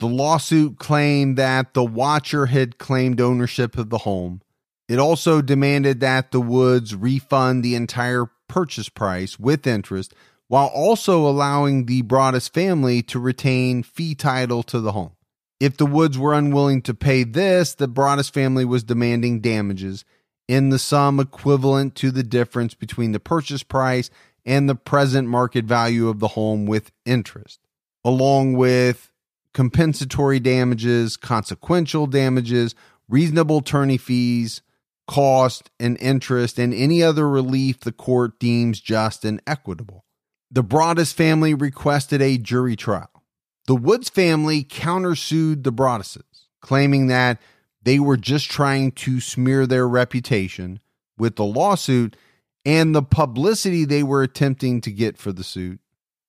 The 0.00 0.08
lawsuit 0.08 0.78
claimed 0.78 1.38
that 1.38 1.74
the 1.74 1.84
watcher 1.84 2.46
had 2.46 2.78
claimed 2.78 3.20
ownership 3.20 3.78
of 3.78 3.90
the 3.90 3.98
home. 3.98 4.42
It 4.88 4.98
also 4.98 5.40
demanded 5.40 6.00
that 6.00 6.32
the 6.32 6.40
Woods 6.40 6.96
refund 6.96 7.62
the 7.62 7.76
entire 7.76 8.26
purchase 8.48 8.88
price 8.88 9.38
with 9.38 9.66
interest, 9.66 10.12
while 10.48 10.66
also 10.66 11.26
allowing 11.26 11.86
the 11.86 12.02
Broaddus 12.02 12.50
family 12.50 13.00
to 13.04 13.18
retain 13.18 13.82
fee 13.82 14.14
title 14.14 14.62
to 14.64 14.80
the 14.80 14.92
home. 14.92 15.12
If 15.60 15.76
the 15.76 15.86
Woods 15.86 16.18
were 16.18 16.34
unwilling 16.34 16.82
to 16.82 16.94
pay 16.94 17.22
this, 17.22 17.74
the 17.74 17.88
Broaddus 17.88 18.30
family 18.30 18.64
was 18.64 18.82
demanding 18.82 19.40
damages 19.40 20.04
in 20.52 20.68
the 20.68 20.78
sum 20.78 21.18
equivalent 21.18 21.94
to 21.94 22.10
the 22.10 22.22
difference 22.22 22.74
between 22.74 23.12
the 23.12 23.18
purchase 23.18 23.62
price 23.62 24.10
and 24.44 24.68
the 24.68 24.74
present 24.74 25.26
market 25.26 25.64
value 25.64 26.10
of 26.10 26.18
the 26.18 26.28
home 26.28 26.66
with 26.66 26.92
interest, 27.06 27.58
along 28.04 28.52
with 28.52 29.10
compensatory 29.54 30.38
damages, 30.38 31.16
consequential 31.16 32.06
damages, 32.06 32.74
reasonable 33.08 33.58
attorney 33.58 33.96
fees, 33.96 34.60
cost, 35.08 35.70
and 35.80 35.96
interest, 36.02 36.58
and 36.58 36.74
any 36.74 37.02
other 37.02 37.26
relief 37.26 37.80
the 37.80 37.90
court 37.90 38.38
deems 38.38 38.78
just 38.78 39.24
and 39.24 39.40
equitable. 39.46 40.04
The 40.50 40.62
Broaddus 40.62 41.14
family 41.14 41.54
requested 41.54 42.20
a 42.20 42.36
jury 42.36 42.76
trial. 42.76 43.22
The 43.68 43.76
Woods 43.76 44.10
family 44.10 44.64
countersued 44.64 45.62
the 45.62 45.72
Broadduses, 45.72 46.44
claiming 46.60 47.06
that 47.06 47.40
they 47.82 47.98
were 47.98 48.16
just 48.16 48.50
trying 48.50 48.92
to 48.92 49.20
smear 49.20 49.66
their 49.66 49.88
reputation 49.88 50.80
with 51.18 51.36
the 51.36 51.44
lawsuit 51.44 52.16
and 52.64 52.94
the 52.94 53.02
publicity 53.02 53.84
they 53.84 54.02
were 54.02 54.22
attempting 54.22 54.80
to 54.80 54.90
get 54.90 55.18
for 55.18 55.32
the 55.32 55.44
suit. 55.44 55.80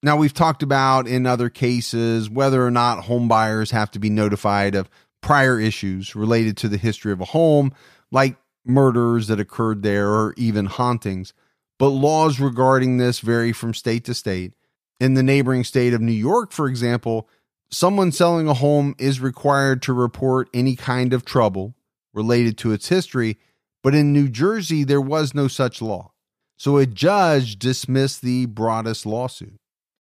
Now, 0.01 0.17
we've 0.17 0.33
talked 0.33 0.63
about 0.63 1.07
in 1.07 1.25
other 1.25 1.49
cases 1.49 2.29
whether 2.29 2.65
or 2.65 2.71
not 2.71 3.05
home 3.05 3.27
buyers 3.27 3.71
have 3.71 3.91
to 3.91 3.99
be 3.99 4.09
notified 4.09 4.75
of 4.75 4.89
prior 5.21 5.59
issues 5.59 6.15
related 6.15 6.57
to 6.57 6.67
the 6.67 6.77
history 6.77 7.13
of 7.13 7.21
a 7.21 7.25
home, 7.25 7.73
like 8.11 8.35
murders 8.65 9.27
that 9.27 9.39
occurred 9.39 9.81
there 9.81 10.09
or 10.09 10.33
even 10.35 10.65
hauntings. 10.65 11.33
But 11.79 11.89
laws 11.89 12.39
regarding 12.39 12.97
this 12.97 13.19
vary 13.19 13.53
from 13.53 13.73
state 13.73 14.03
to 14.05 14.13
state. 14.13 14.53
In 14.99 15.15
the 15.15 15.23
neighboring 15.23 15.63
state 15.63 15.93
of 15.93 16.01
New 16.01 16.11
York, 16.11 16.51
for 16.51 16.67
example, 16.67 17.27
someone 17.73 18.11
selling 18.11 18.47
a 18.47 18.53
home 18.53 18.95
is 18.99 19.19
required 19.19 19.81
to 19.81 19.93
report 19.93 20.49
any 20.53 20.75
kind 20.75 21.13
of 21.13 21.25
trouble 21.25 21.75
related 22.13 22.57
to 22.59 22.71
its 22.71 22.89
history, 22.89 23.37
but 23.81 23.95
in 23.95 24.13
New 24.13 24.29
Jersey, 24.29 24.83
there 24.83 25.01
was 25.01 25.33
no 25.33 25.47
such 25.47 25.81
law. 25.81 26.11
So 26.55 26.77
a 26.77 26.85
judge 26.85 27.57
dismissed 27.57 28.21
the 28.21 28.45
Broaddus 28.45 29.05
lawsuit. 29.05 29.59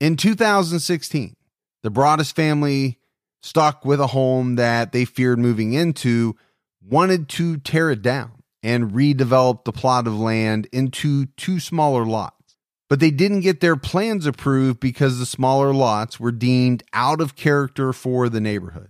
In 0.00 0.16
2016, 0.16 1.36
the 1.82 1.90
Broaddus 1.90 2.32
family, 2.32 2.98
stuck 3.44 3.84
with 3.84 4.00
a 4.00 4.08
home 4.08 4.56
that 4.56 4.92
they 4.92 5.04
feared 5.04 5.38
moving 5.38 5.74
into, 5.74 6.34
wanted 6.82 7.28
to 7.28 7.58
tear 7.58 7.90
it 7.90 8.00
down 8.00 8.32
and 8.62 8.92
redevelop 8.92 9.64
the 9.64 9.72
plot 9.72 10.06
of 10.06 10.18
land 10.18 10.66
into 10.72 11.26
two 11.36 11.60
smaller 11.60 12.06
lots. 12.06 12.56
But 12.88 13.00
they 13.00 13.10
didn't 13.10 13.40
get 13.40 13.60
their 13.60 13.76
plans 13.76 14.26
approved 14.26 14.80
because 14.80 15.18
the 15.18 15.26
smaller 15.26 15.74
lots 15.74 16.18
were 16.18 16.32
deemed 16.32 16.82
out 16.94 17.20
of 17.20 17.36
character 17.36 17.92
for 17.92 18.30
the 18.30 18.40
neighborhood. 18.40 18.88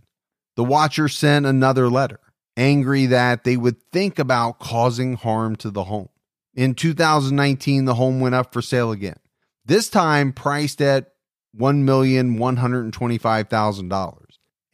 The 0.57 0.65
watcher 0.65 1.09
sent 1.09 1.47
another 1.47 1.89
letter, 1.89 2.21
angry 2.57 3.07
that 3.07 3.43
they 3.43 3.57
would 3.57 3.83
think 3.93 4.21
about 4.21 4.61
causing 4.61 5.17
harm 5.17 5.57
to 5.57 5.71
the 5.71 5.85
home. 5.85 6.11
In 6.55 6.75
2019, 6.75 7.85
the 7.85 7.95
home 7.95 8.21
went 8.21 8.37
up 8.37 8.53
for 8.53 8.63
sale 8.63 8.93
again 8.93 9.19
this 9.67 9.89
time 9.89 10.33
priced 10.33 10.81
at 10.81 11.13
$1,125,000. 11.59 14.19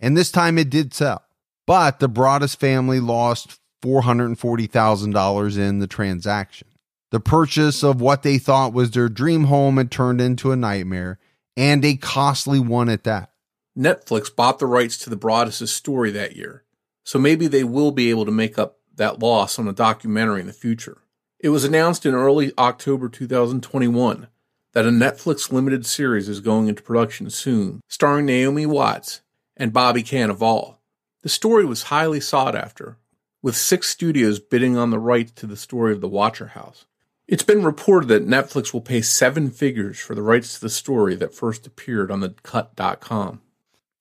And 0.01 0.17
this 0.17 0.31
time 0.31 0.59
it 0.59 0.71
did 0.71 0.95
sell. 0.95 1.23
But 1.67 2.01
the 2.01 2.09
Broaddus 2.09 2.57
family 2.57 3.01
lost 3.01 3.61
$440,000 3.83 5.59
in 5.59 5.79
the 5.79 5.87
transaction. 5.87 6.69
The 7.11 7.21
purchase 7.21 7.83
of 7.83 8.01
what 8.01 8.23
they 8.23 8.39
thought 8.39 8.73
was 8.73 8.91
their 8.91 9.09
dream 9.09 9.45
home 9.45 9.77
had 9.77 9.91
turned 9.91 10.21
into 10.21 10.53
a 10.53 10.57
nightmare, 10.57 11.19
and 11.57 11.85
a 11.85 11.97
costly 11.97 12.61
one 12.61 12.89
at 12.89 13.05
that. 13.05 13.31
Netflix 13.77 14.35
bought 14.35 14.59
the 14.59 14.67
rights 14.67 14.97
to 14.99 15.11
the 15.11 15.17
Broaddus' 15.17 15.69
story 15.69 16.11
that 16.13 16.37
year, 16.37 16.65
so 17.05 17.19
maybe 17.19 17.47
they 17.47 17.65
will 17.65 17.91
be 17.91 18.11
able 18.11 18.25
to 18.25 18.33
make 18.33 18.59
up 18.59 18.79
that 18.95 19.19
loss 19.19 19.59
on 19.59 19.67
a 19.67 19.73
documentary 19.73 20.41
in 20.41 20.47
the 20.47 20.53
future. 20.53 20.99
It 21.39 21.49
was 21.49 21.65
announced 21.65 22.07
in 22.07 22.15
early 22.15 22.53
October 22.59 23.09
2021 23.09 24.29
that 24.73 24.87
a 24.87 24.91
Netflix 24.91 25.53
limited 25.53 25.85
series 25.85 26.29
is 26.29 26.41
going 26.41 26.69
into 26.69 26.83
production 26.83 27.31
soon, 27.31 27.81
starring 27.89 28.27
Naomi 28.27 28.67
Watts 28.67 29.21
and 29.57 29.73
Bobby 29.73 30.03
Cannavale. 30.03 30.77
The 31.23 31.29
story 31.29 31.65
was 31.65 31.85
highly 31.85 32.21
sought 32.21 32.55
after, 32.55 32.97
with 33.43 33.57
six 33.57 33.89
studios 33.89 34.39
bidding 34.39 34.77
on 34.77 34.91
the 34.91 34.99
rights 34.99 35.33
to 35.33 35.47
the 35.47 35.57
story 35.57 35.93
of 35.93 36.01
the 36.01 36.09
Watcher 36.09 36.49
House. 36.49 36.87
It's 37.27 37.43
been 37.43 37.65
reported 37.65 38.09
that 38.09 38.27
Netflix 38.27 38.73
will 38.73 38.81
pay 38.81 39.03
seven 39.03 39.51
figures 39.51 39.99
for 39.99 40.15
the 40.15 40.23
rights 40.23 40.55
to 40.55 40.61
the 40.61 40.71
story 40.71 41.15
that 41.17 41.35
first 41.35 41.67
appeared 41.67 42.11
on 42.11 42.21
the 42.21 42.35
cut.com. 42.43 43.41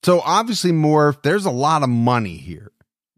So 0.02 0.22
obviously, 0.22 0.72
more 0.72 1.16
there's 1.24 1.46
a 1.46 1.52
lot 1.52 1.84
of 1.84 1.90
money 1.90 2.38
here 2.38 2.72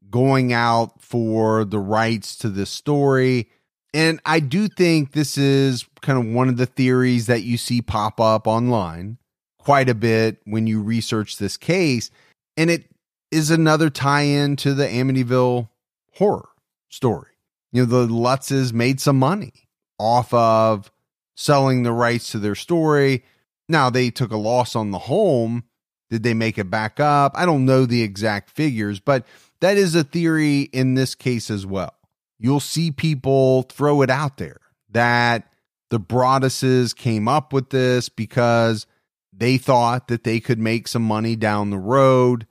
going 0.10 0.52
out 0.52 1.02
for 1.02 1.64
the 1.64 1.80
rights 1.80 2.36
to 2.38 2.50
this 2.50 2.70
story 2.70 3.50
and 3.94 4.22
I 4.26 4.40
do 4.40 4.68
think 4.68 5.12
this 5.12 5.38
is 5.38 5.86
kind 6.02 6.18
of 6.18 6.34
one 6.34 6.48
of 6.48 6.58
the 6.58 6.66
theories 6.66 7.28
that 7.28 7.44
you 7.44 7.58
see 7.58 7.82
pop 7.82 8.20
up 8.22 8.48
online 8.48 9.18
quite 9.58 9.90
a 9.90 9.96
bit 9.96 10.42
when 10.46 10.66
you 10.66 10.82
research 10.82 11.38
this 11.38 11.58
case. 11.58 12.10
And 12.56 12.70
it 12.70 12.86
is 13.32 13.52
another 13.52 13.90
tie 13.90 14.22
in 14.22 14.56
to 14.58 14.74
the 14.74 14.86
Amityville 14.86 15.70
horror 16.14 16.50
story. 16.90 17.32
You 17.72 17.86
know, 17.86 18.06
the 18.06 18.14
Lutzes 18.14 18.74
made 18.74 19.02
some 19.02 19.20
money 19.20 19.54
off 20.00 20.34
of 20.34 20.92
selling 21.36 21.84
the 21.84 21.92
rights 21.92 22.32
to 22.32 22.40
their 22.40 22.56
story. 22.56 23.24
Now 23.68 23.90
they 23.90 24.10
took 24.10 24.32
a 24.32 24.38
loss 24.38 24.76
on 24.76 24.92
the 24.92 25.00
home. 25.00 25.66
Did 26.10 26.24
they 26.24 26.34
make 26.34 26.58
it 26.58 26.70
back 26.70 27.00
up? 27.00 27.34
I 27.36 27.46
don't 27.46 27.66
know 27.66 27.86
the 27.86 28.04
exact 28.04 28.50
figures, 28.50 29.00
but 29.00 29.26
that 29.62 29.78
is 29.78 29.96
a 29.96 30.04
theory 30.04 30.62
in 30.62 30.96
this 30.96 31.16
case 31.16 31.50
as 31.50 31.66
well 31.66 31.96
you'll 32.42 32.60
see 32.60 32.90
people 32.92 33.62
throw 33.64 34.02
it 34.02 34.10
out 34.10 34.38
there 34.38 34.60
that 34.90 35.48
the 35.92 36.00
Broadduses 36.00 36.96
came 36.96 37.28
up 37.28 37.54
with 37.54 37.70
this 37.70 38.10
because 38.10 38.88
they 39.32 39.58
thought 39.58 40.08
that 40.08 40.24
they 40.24 40.40
could 40.40 40.58
make 40.58 40.88
some 40.88 41.04
money 41.04 41.36
down 41.36 41.70
the 41.70 41.78
road 41.78 42.48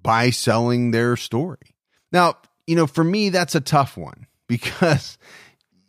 by 0.00 0.30
selling 0.30 0.90
their 0.90 1.16
story. 1.16 1.76
Now, 2.10 2.38
you 2.66 2.74
know, 2.74 2.86
for 2.86 3.04
me, 3.04 3.28
that's 3.28 3.54
a 3.54 3.60
tough 3.60 3.96
one 3.96 4.26
because 4.48 5.18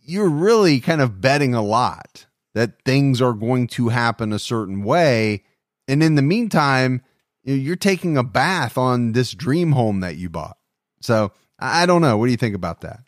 you're 0.04 0.30
really 0.30 0.82
kind 0.82 1.02
of 1.02 1.22
betting 1.22 1.56
a 1.56 1.64
lot 1.64 2.26
that 2.54 2.84
things 2.84 3.22
are 3.22 3.34
going 3.34 3.68
to 3.68 3.90
happen 3.90 4.34
a 4.34 4.40
certain 4.40 4.84
way. 4.84 5.44
And 5.88 6.04
in 6.04 6.16
the 6.16 6.22
meantime, 6.22 7.02
you're 7.44 7.76
taking 7.76 8.18
a 8.18 8.24
bath 8.24 8.78
on 8.78 9.14
this 9.14 9.32
dream 9.32 9.72
home 9.72 10.02
that 10.02 10.18
you 10.18 10.30
bought. 10.30 10.58
So 11.02 11.32
I 11.60 11.86
don't 11.86 12.02
know. 12.02 12.18
What 12.18 12.26
do 12.26 12.32
you 12.32 12.38
think 12.38 12.56
about 12.56 12.82
that? 12.82 13.05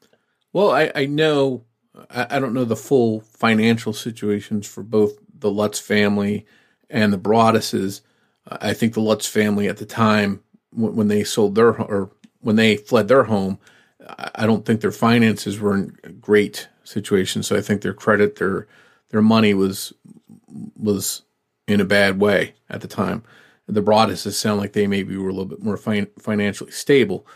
Well, 0.54 0.72
I, 0.72 0.92
I 0.96 1.06
know, 1.06 1.64
I, 2.10 2.28
I, 2.32 2.40
don't 2.40 2.54
know 2.54 2.66
the 2.66 2.76
full 2.76 3.22
financial 3.22 3.94
situations 3.94 4.68
for 4.68 4.84
both 4.84 5.18
the 5.40 5.52
Lutz 5.52 5.80
family 5.80 6.46
and 6.90 7.12
the 7.12 7.18
Broadduses. 7.18 8.02
I 8.48 8.74
think 8.74 8.94
the 8.94 9.02
Lutz 9.02 9.28
family 9.28 9.68
at 9.68 9.78
the 9.78 9.86
time, 9.86 10.42
when, 10.72 11.08
they 11.08 11.24
sold 11.24 11.56
their, 11.56 11.80
or 11.80 12.12
when 12.40 12.56
they 12.56 12.78
fled 12.78 13.08
their 13.08 13.24
home, 13.24 13.60
I 14.36 14.46
don't 14.46 14.66
think 14.66 14.82
their 14.82 14.92
finances 14.92 15.60
were 15.60 15.76
in 15.76 15.98
a 16.04 16.10
great 16.10 16.70
situation. 16.84 17.44
So 17.44 17.56
I 17.56 17.62
think 17.62 17.82
their 17.82 17.94
credit, 17.94 18.38
their, 18.38 18.68
their 19.10 19.22
money 19.22 19.54
was, 19.54 19.92
was 20.78 21.24
in 21.68 21.82
a 21.82 21.86
bad 21.86 22.20
way 22.20 22.54
at 22.70 22.82
the 22.82 22.88
time. 22.88 23.24
The 23.68 23.82
Broadduses 23.82 24.34
sound 24.34 24.62
like 24.62 24.72
they 24.72 24.88
maybe 24.88 25.18
were 25.18 25.28
a 25.28 25.34
little 25.34 25.46
bit 25.46 25.62
more 25.62 25.76
fin- 25.76 26.08
financially 26.20 26.72
stable, 26.72 27.28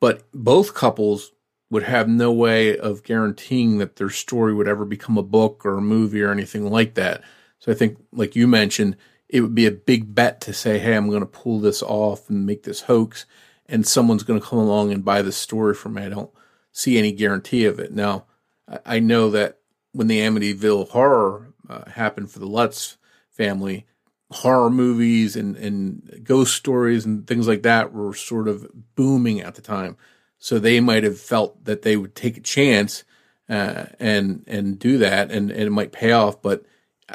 but 0.00 0.24
both 0.32 0.74
couples 0.74 1.30
would 1.70 1.82
have 1.82 2.08
no 2.08 2.30
way 2.32 2.78
of 2.78 3.02
guaranteeing 3.02 3.78
that 3.78 3.96
their 3.96 4.10
story 4.10 4.54
would 4.54 4.68
ever 4.68 4.84
become 4.84 5.18
a 5.18 5.22
book 5.22 5.66
or 5.66 5.76
a 5.76 5.82
movie 5.82 6.22
or 6.22 6.30
anything 6.30 6.70
like 6.70 6.94
that. 6.94 7.22
So 7.58 7.72
I 7.72 7.74
think, 7.74 7.98
like 8.12 8.36
you 8.36 8.46
mentioned, 8.46 8.96
it 9.28 9.40
would 9.40 9.54
be 9.54 9.66
a 9.66 9.72
big 9.72 10.14
bet 10.14 10.40
to 10.42 10.52
say, 10.52 10.78
hey, 10.78 10.94
I'm 10.94 11.08
going 11.08 11.20
to 11.20 11.26
pull 11.26 11.58
this 11.58 11.82
off 11.82 12.30
and 12.30 12.46
make 12.46 12.62
this 12.62 12.82
hoax, 12.82 13.26
and 13.66 13.86
someone's 13.86 14.22
going 14.22 14.40
to 14.40 14.46
come 14.46 14.60
along 14.60 14.92
and 14.92 15.04
buy 15.04 15.22
this 15.22 15.36
story 15.36 15.74
from 15.74 15.94
me. 15.94 16.02
I 16.02 16.08
don't 16.08 16.30
see 16.70 16.98
any 16.98 17.10
guarantee 17.10 17.64
of 17.64 17.80
it. 17.80 17.92
Now, 17.92 18.26
I 18.84 19.00
know 19.00 19.30
that 19.30 19.58
when 19.92 20.06
the 20.06 20.20
Amityville 20.20 20.90
horror 20.90 21.52
uh, 21.68 21.90
happened 21.90 22.30
for 22.30 22.38
the 22.38 22.46
Lutz 22.46 22.96
family, 23.30 23.86
horror 24.30 24.70
movies 24.70 25.36
and, 25.36 25.56
and 25.56 26.20
ghost 26.22 26.54
stories 26.54 27.04
and 27.04 27.26
things 27.26 27.48
like 27.48 27.62
that 27.62 27.92
were 27.92 28.14
sort 28.14 28.46
of 28.46 28.66
booming 28.94 29.40
at 29.40 29.54
the 29.54 29.62
time. 29.62 29.96
So 30.38 30.58
they 30.58 30.80
might 30.80 31.04
have 31.04 31.18
felt 31.18 31.64
that 31.64 31.82
they 31.82 31.96
would 31.96 32.14
take 32.14 32.36
a 32.36 32.42
chance 32.42 33.04
uh, 33.48 33.86
and 33.98 34.44
and 34.46 34.78
do 34.78 34.98
that, 34.98 35.30
and, 35.30 35.50
and 35.50 35.62
it 35.62 35.70
might 35.70 35.92
pay 35.92 36.12
off. 36.12 36.42
But 36.42 36.64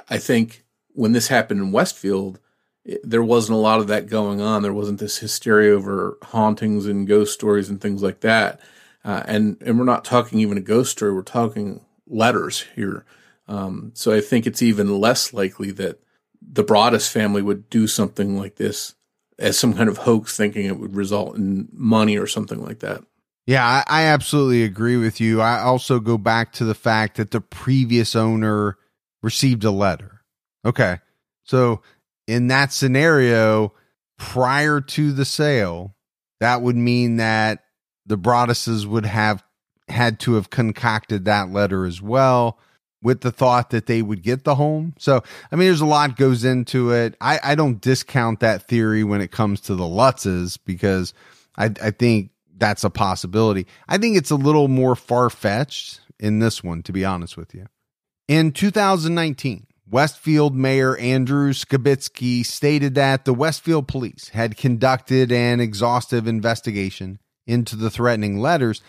I 0.10 0.18
think 0.18 0.64
when 0.94 1.12
this 1.12 1.28
happened 1.28 1.60
in 1.62 1.72
Westfield, 1.72 2.40
it, 2.84 3.02
there 3.04 3.24
wasn't 3.24 3.58
a 3.58 3.62
lot 3.62 3.80
of 3.80 3.88
that 3.88 4.08
going 4.08 4.42
on. 4.42 4.62
There 4.62 4.74
wasn't 4.74 5.00
this 5.00 5.18
hysteria 5.18 5.74
over 5.74 6.18
hauntings 6.24 6.86
and 6.86 7.08
ghost 7.08 7.34
stories 7.34 7.70
and 7.70 7.80
things 7.80 8.02
like 8.02 8.22
that. 8.22 8.60
Uh, 9.04 9.24
and 9.26 9.58
and 9.62 9.78
we're 9.78 9.86
not 9.86 10.06
talking 10.06 10.40
even 10.40 10.58
a 10.58 10.62
ghost 10.62 10.92
story. 10.92 11.14
We're 11.14 11.22
talking 11.22 11.86
letters 12.08 12.66
here. 12.76 13.06
Um, 13.48 13.92
so 13.94 14.14
I 14.14 14.22
think 14.22 14.46
it's 14.48 14.62
even 14.62 15.00
less 15.00 15.34
likely 15.34 15.72
that 15.72 16.00
the 16.42 16.64
Broaddus 16.64 17.12
family 17.12 17.42
would 17.42 17.70
do 17.70 17.88
something 17.88 18.38
like 18.38 18.56
this 18.56 18.96
as 19.38 19.58
some 19.58 19.74
kind 19.74 19.90
of 19.90 20.00
hoax, 20.00 20.38
thinking 20.38 20.66
it 20.66 20.78
would 20.78 20.96
result 20.96 21.36
in 21.36 21.68
money 21.74 22.18
or 22.18 22.28
something 22.28 22.64
like 22.64 22.80
that. 22.80 23.04
Yeah, 23.48 23.66
I, 23.66 23.84
I 23.88 24.04
absolutely 24.04 24.64
agree 24.64 24.98
with 24.98 25.20
you. 25.20 25.42
I 25.42 25.60
also 25.62 26.00
go 26.00 26.18
back 26.18 26.54
to 26.54 26.66
the 26.66 26.76
fact 26.76 27.18
that 27.18 27.32
the 27.32 27.42
previous 27.42 28.16
owner 28.16 28.78
received 29.24 29.64
a 29.64 29.72
letter. 29.72 30.22
Okay. 30.66 31.00
So 31.44 31.82
in 32.28 32.48
that 32.48 32.72
scenario, 32.72 33.74
prior 34.18 34.80
to 34.82 35.12
the 35.12 35.26
sale, 35.26 35.96
that 36.40 36.62
would 36.62 36.76
mean 36.76 37.18
that 37.18 37.64
the 38.06 38.18
Broadduses 38.18 38.86
would 38.86 39.06
have 39.06 39.44
had 39.90 40.20
to 40.22 40.36
have 40.36 40.50
concocted 40.50 41.26
that 41.26 41.52
letter 41.52 41.86
as 41.86 42.02
well 42.02 42.60
with 43.04 43.22
the 43.22 43.32
thought 43.32 43.72
that 43.72 43.88
they 43.88 44.02
would 44.02 44.22
get 44.22 44.44
the 44.44 44.56
home. 44.56 44.94
So, 45.00 45.24
I 45.52 45.56
mean, 45.56 45.68
there's 45.68 45.82
a 45.82 45.86
lot 45.86 46.18
goes 46.18 46.46
into 46.46 46.92
it. 46.92 47.16
I, 47.20 47.40
I 47.44 47.56
don't 47.56 47.82
discount 47.82 48.42
that 48.42 48.68
theory 48.68 49.04
when 49.04 49.22
it 49.22 49.32
comes 49.32 49.60
to 49.62 49.76
the 49.76 49.84
Lutzes 49.84 50.60
because 50.64 51.14
I, 51.58 51.66
I 51.82 51.92
think 51.92 52.30
that's 52.62 52.84
a 52.84 52.92
possibility. 52.92 53.66
I 53.90 53.98
think 53.98 54.16
it's 54.16 54.30
a 54.30 54.36
little 54.36 54.68
more 54.68 54.96
far 54.96 55.32
fetched 55.32 56.00
in 56.20 56.38
this 56.38 56.64
one, 56.64 56.84
to 56.84 56.94
be 56.94 57.04
honest 57.04 57.36
with 57.36 57.56
you. 57.56 57.66
In 58.28 58.52
2019, 58.52 59.66
Westfield 59.90 60.56
Mayor 60.56 60.96
Andrew 60.98 61.54
Skibitsky 61.54 62.46
stated 62.46 62.94
that 62.94 63.26
the 63.26 63.34
Westfield 63.34 63.88
police 63.88 64.30
had 64.30 64.58
conducted 64.58 65.32
an 65.32 65.60
exhaustive 65.60 66.28
investigation 66.28 67.20
into 67.48 67.76
the 67.76 67.90
threatening 67.90 68.38
letters, 68.40 68.84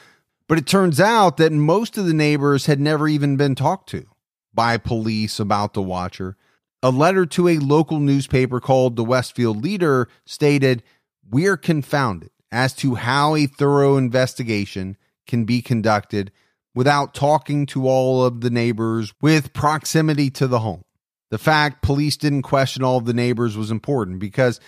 but 0.49 0.59
it 0.59 0.67
turns 0.67 1.01
out 1.01 1.39
that 1.39 1.51
most 1.51 1.97
of 1.97 2.05
the 2.05 2.13
neighbors 2.13 2.67
had 2.67 2.79
never 2.79 3.09
even 3.09 3.39
been 3.39 3.55
talked 3.55 3.89
to 3.89 4.05
by 4.53 4.77
police 4.77 5.41
about 5.41 5.73
the 5.73 5.83
watcher. 5.83 6.37
A 6.83 6.91
letter 6.91 7.25
to 7.25 7.49
a 7.49 7.59
local 7.59 8.01
newspaper 8.01 8.61
called 8.61 8.97
the 8.97 9.05
Westfield 9.05 9.63
Leader 9.65 10.09
stated, 10.27 10.83
We're 11.27 11.57
confounded 11.57 12.32
as 12.53 12.75
to 12.75 12.95
how 12.95 13.35
a 13.35 13.47
thorough 13.47 13.97
investigation 13.97 14.97
can 15.27 15.45
be 15.45 15.63
conducted 15.63 16.31
without 16.75 17.15
talking 17.15 17.67
to 17.67 17.89
all 17.89 18.25
of 18.25 18.43
the 18.43 18.51
neighbors 18.51 19.13
with 19.21 19.53
proximity 19.55 20.31
to 20.31 20.47
the 20.47 20.61
home. 20.61 20.83
The 21.31 21.39
fact 21.39 21.83
police 21.83 22.19
didn't 22.19 22.43
question 22.43 22.85
all 22.85 22.99
of 22.99 23.07
the 23.07 23.15
neighbors 23.15 23.57
was 23.57 23.71
important 23.71 24.19
because 24.19 24.61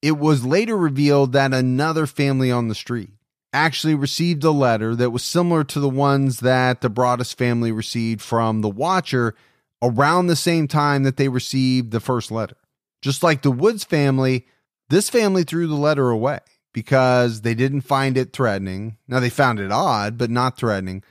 it 0.00 0.18
was 0.18 0.44
later 0.46 0.76
revealed 0.76 1.32
that 1.32 1.52
another 1.52 2.06
family 2.06 2.50
on 2.50 2.68
the 2.68 2.74
street 2.74 3.10
actually 3.52 3.94
received 3.94 4.44
a 4.44 4.50
letter 4.50 4.94
that 4.94 5.10
was 5.10 5.22
similar 5.22 5.64
to 5.64 5.80
the 5.80 5.88
ones 5.88 6.40
that 6.40 6.80
the 6.80 6.90
Broaddus 6.90 7.34
family 7.34 7.72
received 7.72 8.22
from 8.22 8.62
the 8.62 8.68
Watcher 8.68 9.34
around 9.82 10.26
the 10.26 10.36
same 10.36 10.66
time 10.66 11.02
that 11.02 11.16
they 11.16 11.28
received 11.28 11.90
the 11.90 12.00
first 12.00 12.30
letter. 12.30 12.56
Just 13.02 13.22
like 13.22 13.42
the 13.42 13.50
Woods 13.50 13.84
family, 13.84 14.46
this 14.88 15.10
family 15.10 15.44
threw 15.44 15.66
the 15.66 15.74
letter 15.74 16.10
away 16.10 16.40
because 16.72 17.42
they 17.42 17.54
didn't 17.54 17.82
find 17.82 18.16
it 18.16 18.32
threatening. 18.32 18.98
Now, 19.06 19.20
they 19.20 19.30
found 19.30 19.60
it 19.60 19.72
odd, 19.72 20.18
but 20.18 20.30
not 20.30 20.56
threatening. 20.56 21.02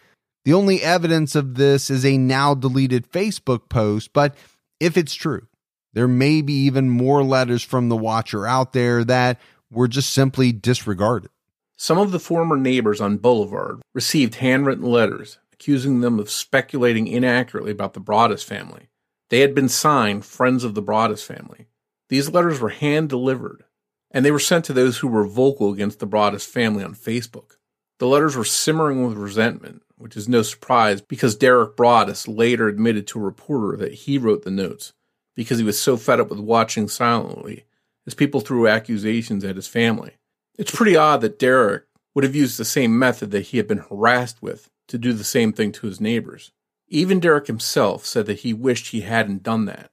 The 0.46 0.54
only 0.54 0.82
evidence 0.82 1.36
of 1.36 1.56
this 1.56 1.89
is 1.89 2.06
a 2.06 2.17
now 2.17 2.54
deleted 2.56 3.12
Facebook 3.12 3.70
post, 3.70 4.13
but 4.13 4.36
if 4.80 4.96
it's 4.96 5.13
true, 5.13 5.48
there 5.93 6.08
may 6.08 6.41
be 6.41 6.54
even 6.54 6.89
more 6.89 7.24
letters 7.24 7.63
from 7.63 7.89
the 7.89 7.98
Watcher 7.98 8.46
out 8.46 8.74
there 8.74 9.04
that 9.04 9.39
were 9.70 9.88
just 9.88 10.13
simply 10.13 10.52
disregarded. 10.52 11.32
Some 11.76 11.98
of 11.98 12.12
the 12.12 12.20
former 12.20 12.58
neighbors 12.58 13.02
on 13.02 13.17
Boulevard 13.17 13.82
received 13.93 14.36
handwritten 14.36 14.86
letters 14.86 15.38
accusing 15.60 16.02
them 16.02 16.20
of 16.20 16.30
speculating 16.30 17.08
inaccurately 17.08 17.72
about 17.72 17.93
the 17.93 18.00
Broaddus 18.00 18.43
family. 18.43 18.89
They 19.30 19.39
had 19.39 19.56
been 19.56 19.70
signed 19.70 20.24
Friends 20.24 20.63
of 20.63 20.76
the 20.76 20.84
Broaddus 20.84 21.24
family. 21.26 21.67
These 22.10 22.30
letters 22.30 22.60
were 22.60 22.70
hand 22.70 23.10
delivered, 23.10 23.63
and 24.12 24.26
they 24.26 24.32
were 24.32 24.39
sent 24.39 24.65
to 24.65 24.74
those 24.74 25.00
who 25.00 25.08
were 25.08 25.28
vocal 25.28 25.72
against 25.72 26.00
the 26.00 26.08
Broaddus 26.08 26.46
family 26.46 26.84
on 26.84 26.96
Facebook. 26.96 27.58
The 28.00 28.08
letters 28.08 28.36
were 28.36 28.46
simmering 28.46 29.06
with 29.06 29.17
resentment, 29.17 29.82
which 29.98 30.15
is 30.15 30.30
no 30.30 30.41
surprise 30.43 31.02
because 31.02 31.36
Derek 31.36 31.76
Broaddus 31.76 32.28
later 32.28 32.67
admitted 32.67 33.08
to 33.08 33.20
a 33.20 33.24
reporter 33.24 33.78
that 33.78 33.93
he 33.93 34.17
wrote 34.17 34.43
the 34.43 34.52
notes 34.52 34.93
because 35.36 35.58
he 35.58 35.63
was 35.63 35.80
so 35.80 35.98
fed 35.98 36.20
up 36.20 36.30
with 36.30 36.39
watching 36.39 36.88
silently 36.88 37.65
as 38.06 38.13
people 38.13 38.39
threw 38.39 38.67
accusations 38.67 39.43
at 39.43 39.56
his 39.56 39.67
family. 39.67 40.17
It's 40.58 40.72
pretty 40.72 40.96
odd 40.96 41.22
that 41.22 41.39
Derek 41.39 41.86
would 42.15 42.24
have 42.24 42.36
used 42.36 42.58
the 42.58 42.65
same 42.65 42.98
method 42.98 43.32
that 43.32 43.48
he 43.48 43.58
had 43.58 43.67
been 43.67 43.78
harassed 43.89 44.41
with 44.41 44.70
to 44.88 44.98
do 44.98 45.13
the 45.13 45.24
same 45.24 45.54
thing 45.54 45.72
to 45.74 45.86
his 45.88 46.02
neighbors. 46.02 46.52
Even 46.88 47.20
Derek 47.20 47.48
himself 47.48 48.06
said 48.06 48.26
that 48.28 48.39
he 48.39 48.54
wished 48.54 48.88
he 48.88 49.02
hadn't 49.02 49.43
done 49.43 49.65
that. 49.65 49.91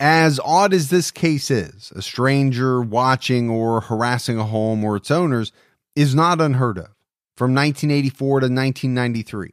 As 0.00 0.40
odd 0.44 0.74
as 0.74 0.90
this 0.90 1.10
case 1.10 1.50
is, 1.50 1.92
a 1.94 2.02
stranger 2.02 2.80
watching 2.80 3.48
or 3.48 3.82
harassing 3.82 4.38
a 4.38 4.44
home 4.44 4.84
or 4.84 4.96
its 4.96 5.10
owners 5.10 5.52
is 5.94 6.14
not 6.14 6.40
unheard 6.40 6.78
of. 6.78 6.88
From 7.36 7.54
1984 7.54 8.40
to 8.40 8.44
1993, 8.44 9.50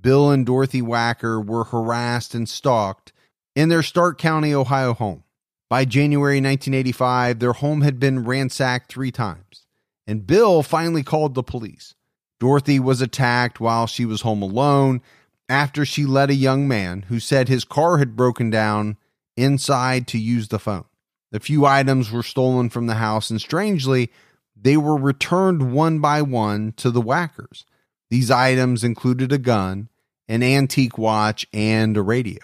Bill 0.00 0.30
and 0.30 0.46
Dorothy 0.46 0.82
Wacker 0.82 1.44
were 1.44 1.64
harassed 1.64 2.34
and 2.34 2.48
stalked 2.48 3.12
in 3.54 3.68
their 3.68 3.82
Stark 3.82 4.18
County, 4.18 4.54
Ohio 4.54 4.94
home. 4.94 5.24
By 5.68 5.84
January 5.84 6.36
1985, 6.36 7.38
their 7.38 7.52
home 7.52 7.82
had 7.82 7.98
been 7.98 8.24
ransacked 8.24 8.90
three 8.90 9.10
times 9.10 9.62
and 10.06 10.26
Bill 10.26 10.62
finally 10.62 11.02
called 11.02 11.34
the 11.34 11.42
police. 11.42 11.94
Dorothy 12.40 12.80
was 12.80 13.00
attacked 13.00 13.60
while 13.60 13.86
she 13.86 14.04
was 14.04 14.22
home 14.22 14.42
alone 14.42 15.00
after 15.48 15.84
she 15.84 16.04
let 16.04 16.30
a 16.30 16.34
young 16.34 16.66
man 16.66 17.02
who 17.02 17.20
said 17.20 17.48
his 17.48 17.64
car 17.64 17.98
had 17.98 18.16
broken 18.16 18.50
down 18.50 18.96
inside 19.36 20.06
to 20.08 20.18
use 20.18 20.48
the 20.48 20.58
phone. 20.58 20.84
A 21.32 21.40
few 21.40 21.64
items 21.64 22.10
were 22.10 22.22
stolen 22.22 22.68
from 22.68 22.86
the 22.86 22.94
house, 22.94 23.30
and 23.30 23.40
strangely, 23.40 24.10
they 24.54 24.76
were 24.76 24.96
returned 24.96 25.72
one 25.72 25.98
by 25.98 26.22
one 26.22 26.72
to 26.76 26.90
the 26.90 27.02
Wackers. 27.02 27.64
These 28.10 28.30
items 28.30 28.84
included 28.84 29.32
a 29.32 29.38
gun, 29.38 29.88
an 30.28 30.42
antique 30.42 30.98
watch, 30.98 31.46
and 31.52 31.96
a 31.96 32.02
radio. 32.02 32.40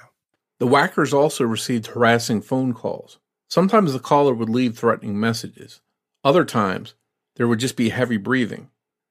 The 0.59 0.67
Wackers 0.67 1.13
also 1.13 1.45
received 1.45 1.89
harassing 1.89 2.41
phone 2.41 2.73
calls. 2.75 3.19
Sometimes 3.49 3.93
the 3.93 4.01
caller 4.01 4.35
would 4.35 4.49
leave 4.49 4.77
threatening 4.77 5.21
messages. 5.21 5.81
Other 6.25 6.45
times, 6.45 6.95
there 7.37 7.47
would 7.47 7.61
just 7.61 7.77
be 7.77 7.91
heavy 7.91 8.17
breathing. 8.17 8.71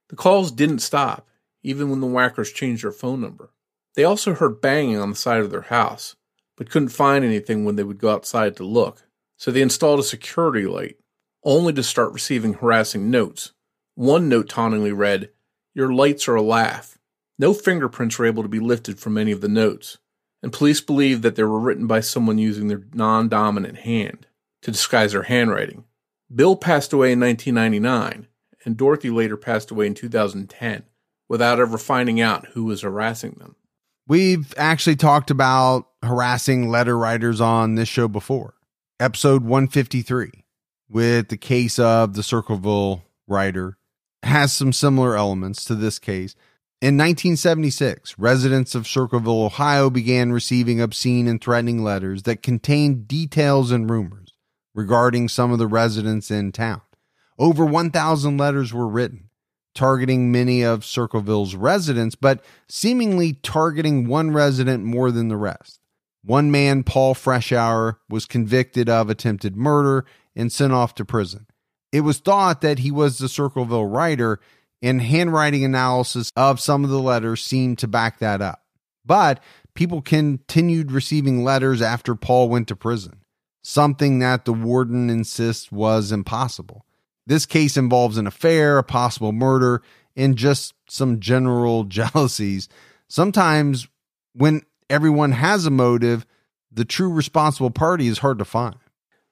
The 0.10 0.18
calls 0.18 0.52
didn't 0.52 0.80
stop, 0.80 1.28
even 1.63 1.90
when 1.90 2.02
the 2.02 2.08
Wackers 2.08 2.54
changed 2.54 2.84
their 2.84 2.92
phone 2.92 3.22
number. 3.22 3.52
They 3.96 4.04
also 4.04 4.34
heard 4.34 4.60
banging 4.62 4.98
on 4.98 5.12
the 5.12 5.16
side 5.16 5.40
of 5.40 5.50
their 5.50 5.62
house, 5.62 6.16
but 6.58 6.70
couldn't 6.70 6.89
find 6.89 7.24
anything 7.24 7.63
when 7.63 7.78
they 7.78 7.84
would 7.84 8.00
go 8.00 8.10
outside 8.10 8.58
to 8.58 8.65
look. 8.65 9.04
So 9.38 9.52
they 9.52 9.62
installed 9.62 10.00
a 10.00 10.04
security 10.04 10.65
light, 10.65 10.98
only 11.43 11.72
to 11.74 11.84
start 11.84 12.12
receiving 12.12 12.56
harassing 12.56 13.10
notes. 13.10 13.54
One 13.96 14.28
note 14.28 14.50
tauntingly 14.50 14.91
read, 14.91 15.30
Your 15.74 15.93
lights 15.93 16.28
are 16.28 16.36
a 16.36 16.41
laugh. 16.41 16.98
No 17.39 17.54
fingerprints 17.54 18.17
were 18.17 18.26
able 18.26 18.43
to 18.43 18.50
be 18.50 18.60
lifted 18.60 19.00
from 19.00 19.17
any 19.17 19.32
of 19.32 19.41
the 19.41 19.48
notes, 19.48 20.00
and 20.41 20.52
police 20.52 20.82
believed 20.82 21.22
that 21.22 21.36
they 21.36 21.43
were 21.43 21.60
written 21.60 21.86
by 21.86 22.00
someone 22.00 22.39
using 22.39 22.67
their 22.67 22.84
non 22.93 23.30
dominant 23.30 23.78
hand 23.78 24.26
to 24.63 24.72
disguise 24.72 25.12
their 25.12 25.24
handwriting. 25.24 25.84
Bill 26.34 26.56
passed 26.56 26.91
away 26.91 27.12
in 27.12 27.20
1999, 27.20 28.28
and 28.65 28.76
Dorothy 28.76 29.12
later 29.12 29.38
passed 29.38 29.70
away 29.70 29.88
in 29.88 29.93
2010 29.93 30.84
without 31.30 31.60
ever 31.60 31.78
finding 31.78 32.20
out 32.20 32.48
who 32.48 32.65
was 32.65 32.82
harassing 32.82 33.36
them. 33.39 33.56
We've 34.10 34.54
actually 34.56 34.96
talked 34.96 35.32
about 35.32 35.88
harassing 36.02 36.70
letter 36.70 36.98
writers 36.98 37.41
on 37.41 37.76
this 37.76 37.89
show 37.89 38.08
before. 38.08 38.54
Episode 39.02 39.43
153 39.43 40.46
with 40.89 41.28
the 41.28 41.36
case 41.36 41.78
of 41.78 42.13
the 42.13 42.24
Circleville 42.24 43.04
writer 43.28 43.78
has 44.24 44.54
some 44.54 44.72
similar 44.72 45.17
elements 45.17 45.65
to 45.65 45.76
this 45.76 46.00
case. 46.00 46.36
In 46.82 46.96
1976, 46.96 48.17
residents 48.17 48.76
of 48.76 48.88
Circleville, 48.88 49.43
Ohio 49.43 49.89
began 49.89 50.32
receiving 50.32 50.80
obscene 50.80 51.28
and 51.28 51.41
threatening 51.41 51.84
letters 51.84 52.24
that 52.24 52.41
contained 52.41 53.10
details 53.10 53.72
and 53.72 53.89
rumors 53.89 54.34
regarding 54.74 55.28
some 55.28 55.51
of 55.51 55.60
the 55.60 55.68
residents 55.68 56.32
in 56.32 56.53
town. 56.53 56.82
Over 57.38 57.66
1,000 57.66 58.38
letters 58.38 58.74
were 58.74 58.88
written, 58.88 59.26
targeting 59.78 60.32
many 60.32 60.63
of 60.63 60.84
Circleville's 60.84 61.53
residents, 61.55 62.15
but 62.15 62.43
seemingly 62.67 63.34
targeting 63.34 64.07
one 64.07 64.32
resident 64.32 64.84
more 64.84 65.11
than 65.11 65.28
the 65.28 65.38
rest. 65.38 65.80
One 66.23 66.49
man, 66.49 66.84
Paul 66.84 67.13
Freshour, 67.13 67.97
was 68.09 68.25
convicted 68.25 68.89
of 68.89 69.09
attempted 69.09 69.55
murder 69.55 70.05
and 70.36 70.51
sent 70.51 70.73
off 70.73 70.95
to 70.95 71.05
prison. 71.05 71.45
It 71.91 72.01
was 72.01 72.17
thought 72.17 72.61
that 72.61 72.80
he 72.80 72.89
was 72.89 73.19
the 73.19 73.30
Circleville 73.30 73.86
writer, 73.86 74.39
and 74.82 74.99
handwriting 74.99 75.63
analysis 75.63 76.32
of 76.36 76.59
some 76.59 76.84
of 76.84 76.89
the 76.89 76.99
letters 76.99 77.43
seemed 77.43 77.78
to 77.78 77.88
back 77.88 78.17
that 78.17 78.41
up. 78.41 78.63
But 79.05 79.41
people 79.75 80.01
continued 80.01 80.91
receiving 80.91 81.43
letters 81.43 81.84
after 81.84 82.15
Paul 82.15 82.49
went 82.49 82.67
to 82.69 82.75
prison, 82.75 83.21
something 83.63 84.17
that 84.19 84.45
the 84.45 84.53
warden 84.53 85.11
insists 85.11 85.71
was 85.71 86.11
impossible. 86.11 86.84
This 87.28 87.45
case 87.45 87.75
involves 87.75 88.17
an 88.17 88.25
affair, 88.25 88.78
a 88.78 88.84
possible 88.84 89.34
murder, 89.34 89.82
and 90.15 90.38
just 90.38 90.73
some 90.88 91.19
general 91.19 91.84
jealousies. 91.84 92.69
Sometimes, 93.09 93.88
when 94.34 94.61
everyone 94.89 95.34
has 95.34 95.65
a 95.65 95.69
motive, 95.69 96.25
the 96.71 96.86
true 96.86 97.11
responsible 97.11 97.69
party 97.69 98.07
is 98.07 98.19
hard 98.19 98.39
to 98.39 98.45
find. 98.45 98.78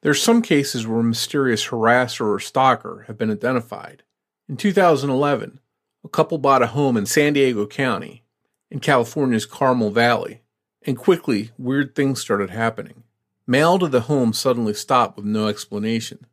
There's 0.01 0.21
some 0.21 0.41
cases 0.41 0.85
where 0.85 0.99
a 0.99 1.03
mysterious 1.03 1.67
harasser 1.67 2.27
or 2.27 2.39
stalker 2.39 3.05
have 3.07 3.17
been 3.17 3.31
identified. 3.31 4.03
In 4.49 4.57
2011, 4.57 5.59
a 6.03 6.09
couple 6.09 6.37
bought 6.37 6.61
a 6.61 6.67
home 6.67 6.97
in 6.97 7.05
San 7.05 7.33
Diego 7.33 7.65
County, 7.65 8.23
in 8.69 8.81
California's 8.81 9.45
Carmel 9.45 9.89
Valley, 9.89 10.41
and 10.85 10.97
quickly 10.97 11.51
weird 11.57 11.95
things 11.95 12.19
started 12.19 12.49
happening. 12.49 13.03
Mail 13.47 13.79
to 13.79 13.87
the 13.87 14.01
home 14.01 14.33
suddenly 14.33 14.73
stopped 14.73 15.15
with 15.15 15.25
no 15.25 15.47
explanation. 15.47 16.25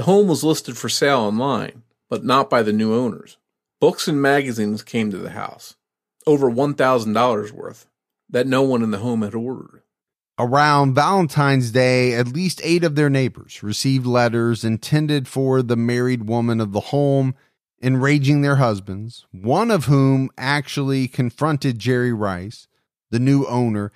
The 0.00 0.06
home 0.06 0.28
was 0.28 0.42
listed 0.42 0.78
for 0.78 0.88
sale 0.88 1.18
online, 1.18 1.82
but 2.08 2.24
not 2.24 2.48
by 2.48 2.62
the 2.62 2.72
new 2.72 2.94
owners. 2.94 3.36
Books 3.82 4.08
and 4.08 4.22
magazines 4.22 4.82
came 4.82 5.10
to 5.10 5.18
the 5.18 5.32
house, 5.32 5.76
over 6.26 6.50
$1,000 6.50 7.52
worth, 7.52 7.86
that 8.30 8.46
no 8.46 8.62
one 8.62 8.82
in 8.82 8.92
the 8.92 9.00
home 9.00 9.20
had 9.20 9.34
ordered. 9.34 9.82
Around 10.38 10.94
Valentine's 10.94 11.70
Day, 11.70 12.14
at 12.14 12.28
least 12.28 12.62
eight 12.64 12.82
of 12.82 12.94
their 12.94 13.10
neighbors 13.10 13.62
received 13.62 14.06
letters 14.06 14.64
intended 14.64 15.28
for 15.28 15.60
the 15.60 15.76
married 15.76 16.26
woman 16.26 16.62
of 16.62 16.72
the 16.72 16.80
home, 16.80 17.34
enraging 17.82 18.40
their 18.40 18.56
husbands, 18.56 19.26
one 19.32 19.70
of 19.70 19.84
whom 19.84 20.30
actually 20.38 21.08
confronted 21.08 21.78
Jerry 21.78 22.14
Rice, 22.14 22.68
the 23.10 23.20
new 23.20 23.44
owner, 23.44 23.92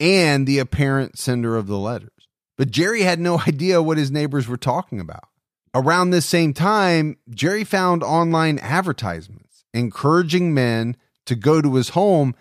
and 0.00 0.46
the 0.46 0.58
apparent 0.58 1.18
sender 1.18 1.58
of 1.58 1.66
the 1.66 1.76
letters. 1.76 2.08
But 2.56 2.70
Jerry 2.70 3.02
had 3.02 3.20
no 3.20 3.38
idea 3.46 3.82
what 3.82 3.98
his 3.98 4.10
neighbors 4.10 4.48
were 4.48 4.56
talking 4.56 4.98
about. 4.98 5.28
Around 5.74 6.10
this 6.10 6.26
same 6.26 6.52
time, 6.52 7.16
Jerry 7.30 7.64
found 7.64 8.02
online 8.02 8.58
advertisements 8.58 9.64
encouraging 9.72 10.52
men 10.52 10.96
to 11.26 11.34
go 11.34 11.62
to 11.62 11.76
his 11.76 11.90
home 11.90 12.34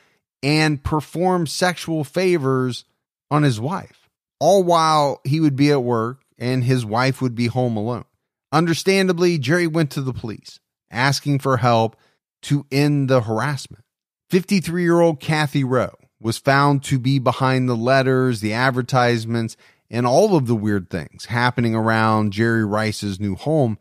and 0.43 0.84
perform 0.84 1.47
sexual 1.47 2.03
favors 2.03 2.84
on 3.29 3.43
his 3.43 3.59
wife, 3.59 4.09
all 4.39 4.63
while 4.63 5.21
he 5.23 5.39
would 5.39 5.55
be 5.55 5.71
at 5.71 5.84
work 5.84 6.23
and 6.38 6.63
his 6.63 6.86
wife 6.86 7.21
would 7.21 7.36
be 7.36 7.47
home 7.47 7.77
alone. 7.77 8.05
Understandably, 8.51 9.38
Jerry 9.38 9.67
went 9.67 9.91
to 9.91 10.01
the 10.01 10.13
police 10.13 10.59
asking 10.89 11.39
for 11.39 11.57
help 11.57 11.95
to 12.41 12.65
end 12.71 13.09
the 13.09 13.21
harassment. 13.21 13.86
53 14.29 14.82
year 14.82 14.99
old 14.99 15.19
Kathy 15.19 15.63
Rowe 15.63 15.95
was 16.19 16.38
found 16.38 16.84
to 16.84 16.99
be 16.99 17.19
behind 17.19 17.69
the 17.69 17.75
letters, 17.75 18.41
the 18.41 18.53
advertisements, 18.53 19.55
and 19.92 20.08
all 20.08 20.36
of 20.36 20.48
the 20.48 20.56
weird 20.56 20.89
things 20.89 21.26
happening 21.26 21.76
around 21.76 22.32
Jerry 22.32 22.66
Rice's 22.66 23.20
new 23.20 23.36
home, 23.36 23.78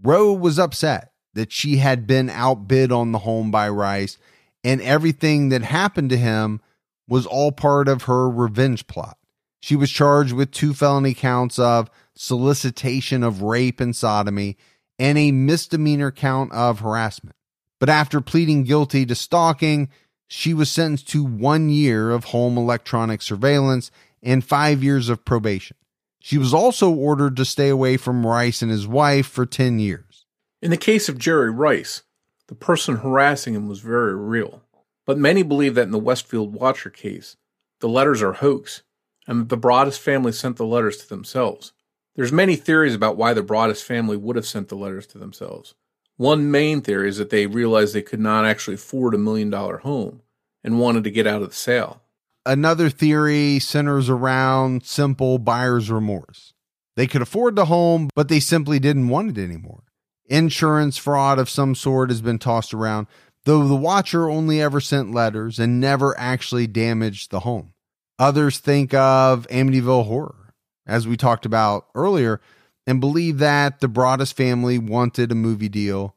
Rowe 0.00 0.34
was 0.34 0.58
upset 0.58 1.12
that 1.32 1.50
she 1.50 1.78
had 1.78 2.06
been 2.06 2.28
outbid 2.28 2.92
on 2.92 3.10
the 3.10 3.20
home 3.20 3.50
by 3.50 3.68
Rice, 3.70 4.18
and 4.62 4.80
everything 4.82 5.48
that 5.48 5.62
happened 5.62 6.10
to 6.10 6.16
him 6.18 6.60
was 7.08 7.26
all 7.26 7.50
part 7.50 7.88
of 7.88 8.02
her 8.02 8.28
revenge 8.28 8.86
plot. 8.86 9.16
She 9.60 9.74
was 9.74 9.90
charged 9.90 10.34
with 10.34 10.50
two 10.50 10.74
felony 10.74 11.14
counts 11.14 11.58
of 11.58 11.90
solicitation 12.14 13.22
of 13.22 13.42
rape 13.42 13.80
and 13.80 13.96
sodomy 13.96 14.58
and 14.98 15.16
a 15.16 15.32
misdemeanor 15.32 16.12
count 16.12 16.52
of 16.52 16.80
harassment. 16.80 17.36
But 17.80 17.88
after 17.88 18.20
pleading 18.20 18.64
guilty 18.64 19.06
to 19.06 19.14
stalking, 19.14 19.88
she 20.28 20.54
was 20.54 20.70
sentenced 20.70 21.08
to 21.08 21.24
one 21.24 21.70
year 21.70 22.10
of 22.10 22.24
home 22.24 22.56
electronic 22.56 23.22
surveillance 23.22 23.90
and 24.24 24.44
five 24.44 24.82
years 24.82 25.08
of 25.08 25.24
probation. 25.24 25.76
She 26.18 26.38
was 26.38 26.54
also 26.54 26.90
ordered 26.90 27.36
to 27.36 27.44
stay 27.44 27.68
away 27.68 27.96
from 27.98 28.26
Rice 28.26 28.62
and 28.62 28.70
his 28.70 28.88
wife 28.88 29.26
for 29.26 29.44
10 29.44 29.78
years. 29.78 30.24
In 30.62 30.70
the 30.70 30.76
case 30.78 31.08
of 31.08 31.18
Jerry 31.18 31.50
Rice, 31.50 32.02
the 32.48 32.54
person 32.54 32.96
harassing 32.96 33.54
him 33.54 33.68
was 33.68 33.80
very 33.80 34.16
real. 34.16 34.62
But 35.06 35.18
many 35.18 35.42
believe 35.42 35.74
that 35.74 35.82
in 35.82 35.90
the 35.90 35.98
Westfield 35.98 36.54
Watcher 36.54 36.88
case, 36.88 37.36
the 37.80 37.88
letters 37.88 38.22
are 38.22 38.32
hoax 38.32 38.82
and 39.26 39.40
that 39.40 39.48
the 39.50 39.58
Broaddus 39.58 39.98
family 39.98 40.32
sent 40.32 40.56
the 40.56 40.64
letters 40.64 40.96
to 40.98 41.08
themselves. 41.08 41.72
There's 42.16 42.32
many 42.32 42.56
theories 42.56 42.94
about 42.94 43.16
why 43.16 43.34
the 43.34 43.42
Broaddus 43.42 43.82
family 43.82 44.16
would 44.16 44.36
have 44.36 44.46
sent 44.46 44.68
the 44.68 44.76
letters 44.76 45.06
to 45.08 45.18
themselves. 45.18 45.74
One 46.16 46.50
main 46.50 46.80
theory 46.80 47.08
is 47.08 47.18
that 47.18 47.30
they 47.30 47.46
realized 47.46 47.92
they 47.92 48.02
could 48.02 48.20
not 48.20 48.44
actually 48.44 48.74
afford 48.74 49.14
a 49.14 49.18
million 49.18 49.50
dollar 49.50 49.78
home 49.78 50.22
and 50.62 50.78
wanted 50.78 51.04
to 51.04 51.10
get 51.10 51.26
out 51.26 51.42
of 51.42 51.50
the 51.50 51.54
sale. 51.54 52.02
Another 52.46 52.90
theory 52.90 53.58
centers 53.58 54.10
around 54.10 54.84
simple 54.84 55.38
buyer's 55.38 55.90
remorse. 55.90 56.52
They 56.96 57.06
could 57.06 57.22
afford 57.22 57.56
the 57.56 57.64
home, 57.64 58.10
but 58.14 58.28
they 58.28 58.40
simply 58.40 58.78
didn't 58.78 59.08
want 59.08 59.36
it 59.36 59.42
anymore. 59.42 59.84
Insurance 60.26 60.96
fraud 60.96 61.38
of 61.38 61.50
some 61.50 61.74
sort 61.74 62.10
has 62.10 62.20
been 62.20 62.38
tossed 62.38 62.74
around, 62.74 63.06
though 63.44 63.66
the 63.66 63.74
watcher 63.74 64.28
only 64.28 64.60
ever 64.60 64.80
sent 64.80 65.12
letters 65.12 65.58
and 65.58 65.80
never 65.80 66.18
actually 66.18 66.66
damaged 66.66 67.30
the 67.30 67.40
home. 67.40 67.72
Others 68.18 68.58
think 68.58 68.94
of 68.94 69.46
Amityville 69.48 70.06
horror, 70.06 70.54
as 70.86 71.08
we 71.08 71.16
talked 71.16 71.46
about 71.46 71.86
earlier, 71.94 72.40
and 72.86 73.00
believe 73.00 73.38
that 73.38 73.80
the 73.80 73.88
Broaddus 73.88 74.32
family 74.32 74.78
wanted 74.78 75.32
a 75.32 75.34
movie 75.34 75.68
deal 75.68 76.14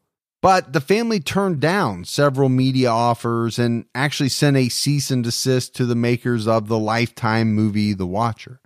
but 0.48 0.72
the 0.72 0.80
family 0.80 1.20
turned 1.20 1.60
down 1.60 2.06
several 2.06 2.48
media 2.48 2.90
offers 2.90 3.60
and 3.60 3.84
actually 3.94 4.30
sent 4.30 4.56
a 4.56 4.70
cease 4.70 5.12
and 5.12 5.22
desist 5.22 5.76
to 5.76 5.86
the 5.86 5.94
makers 5.94 6.48
of 6.48 6.70
the 6.70 6.80
Lifetime 6.80 7.54
movie 7.54 7.92
The 7.92 8.08
Watcher. 8.08 8.62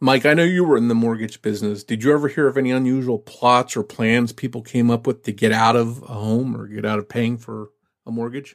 Mike, 0.00 0.24
I 0.24 0.34
know 0.34 0.44
you 0.44 0.62
were 0.62 0.76
in 0.76 0.86
the 0.86 0.94
mortgage 0.94 1.42
business. 1.42 1.82
Did 1.82 2.04
you 2.04 2.12
ever 2.12 2.28
hear 2.28 2.46
of 2.46 2.56
any 2.56 2.70
unusual 2.70 3.18
plots 3.18 3.76
or 3.76 3.82
plans 3.82 4.32
people 4.32 4.62
came 4.62 4.88
up 4.88 5.04
with 5.04 5.24
to 5.24 5.32
get 5.32 5.50
out 5.50 5.74
of 5.74 6.00
a 6.02 6.14
home 6.14 6.56
or 6.56 6.68
get 6.68 6.84
out 6.84 7.00
of 7.00 7.08
paying 7.08 7.38
for 7.38 7.70
a 8.06 8.12
mortgage? 8.12 8.54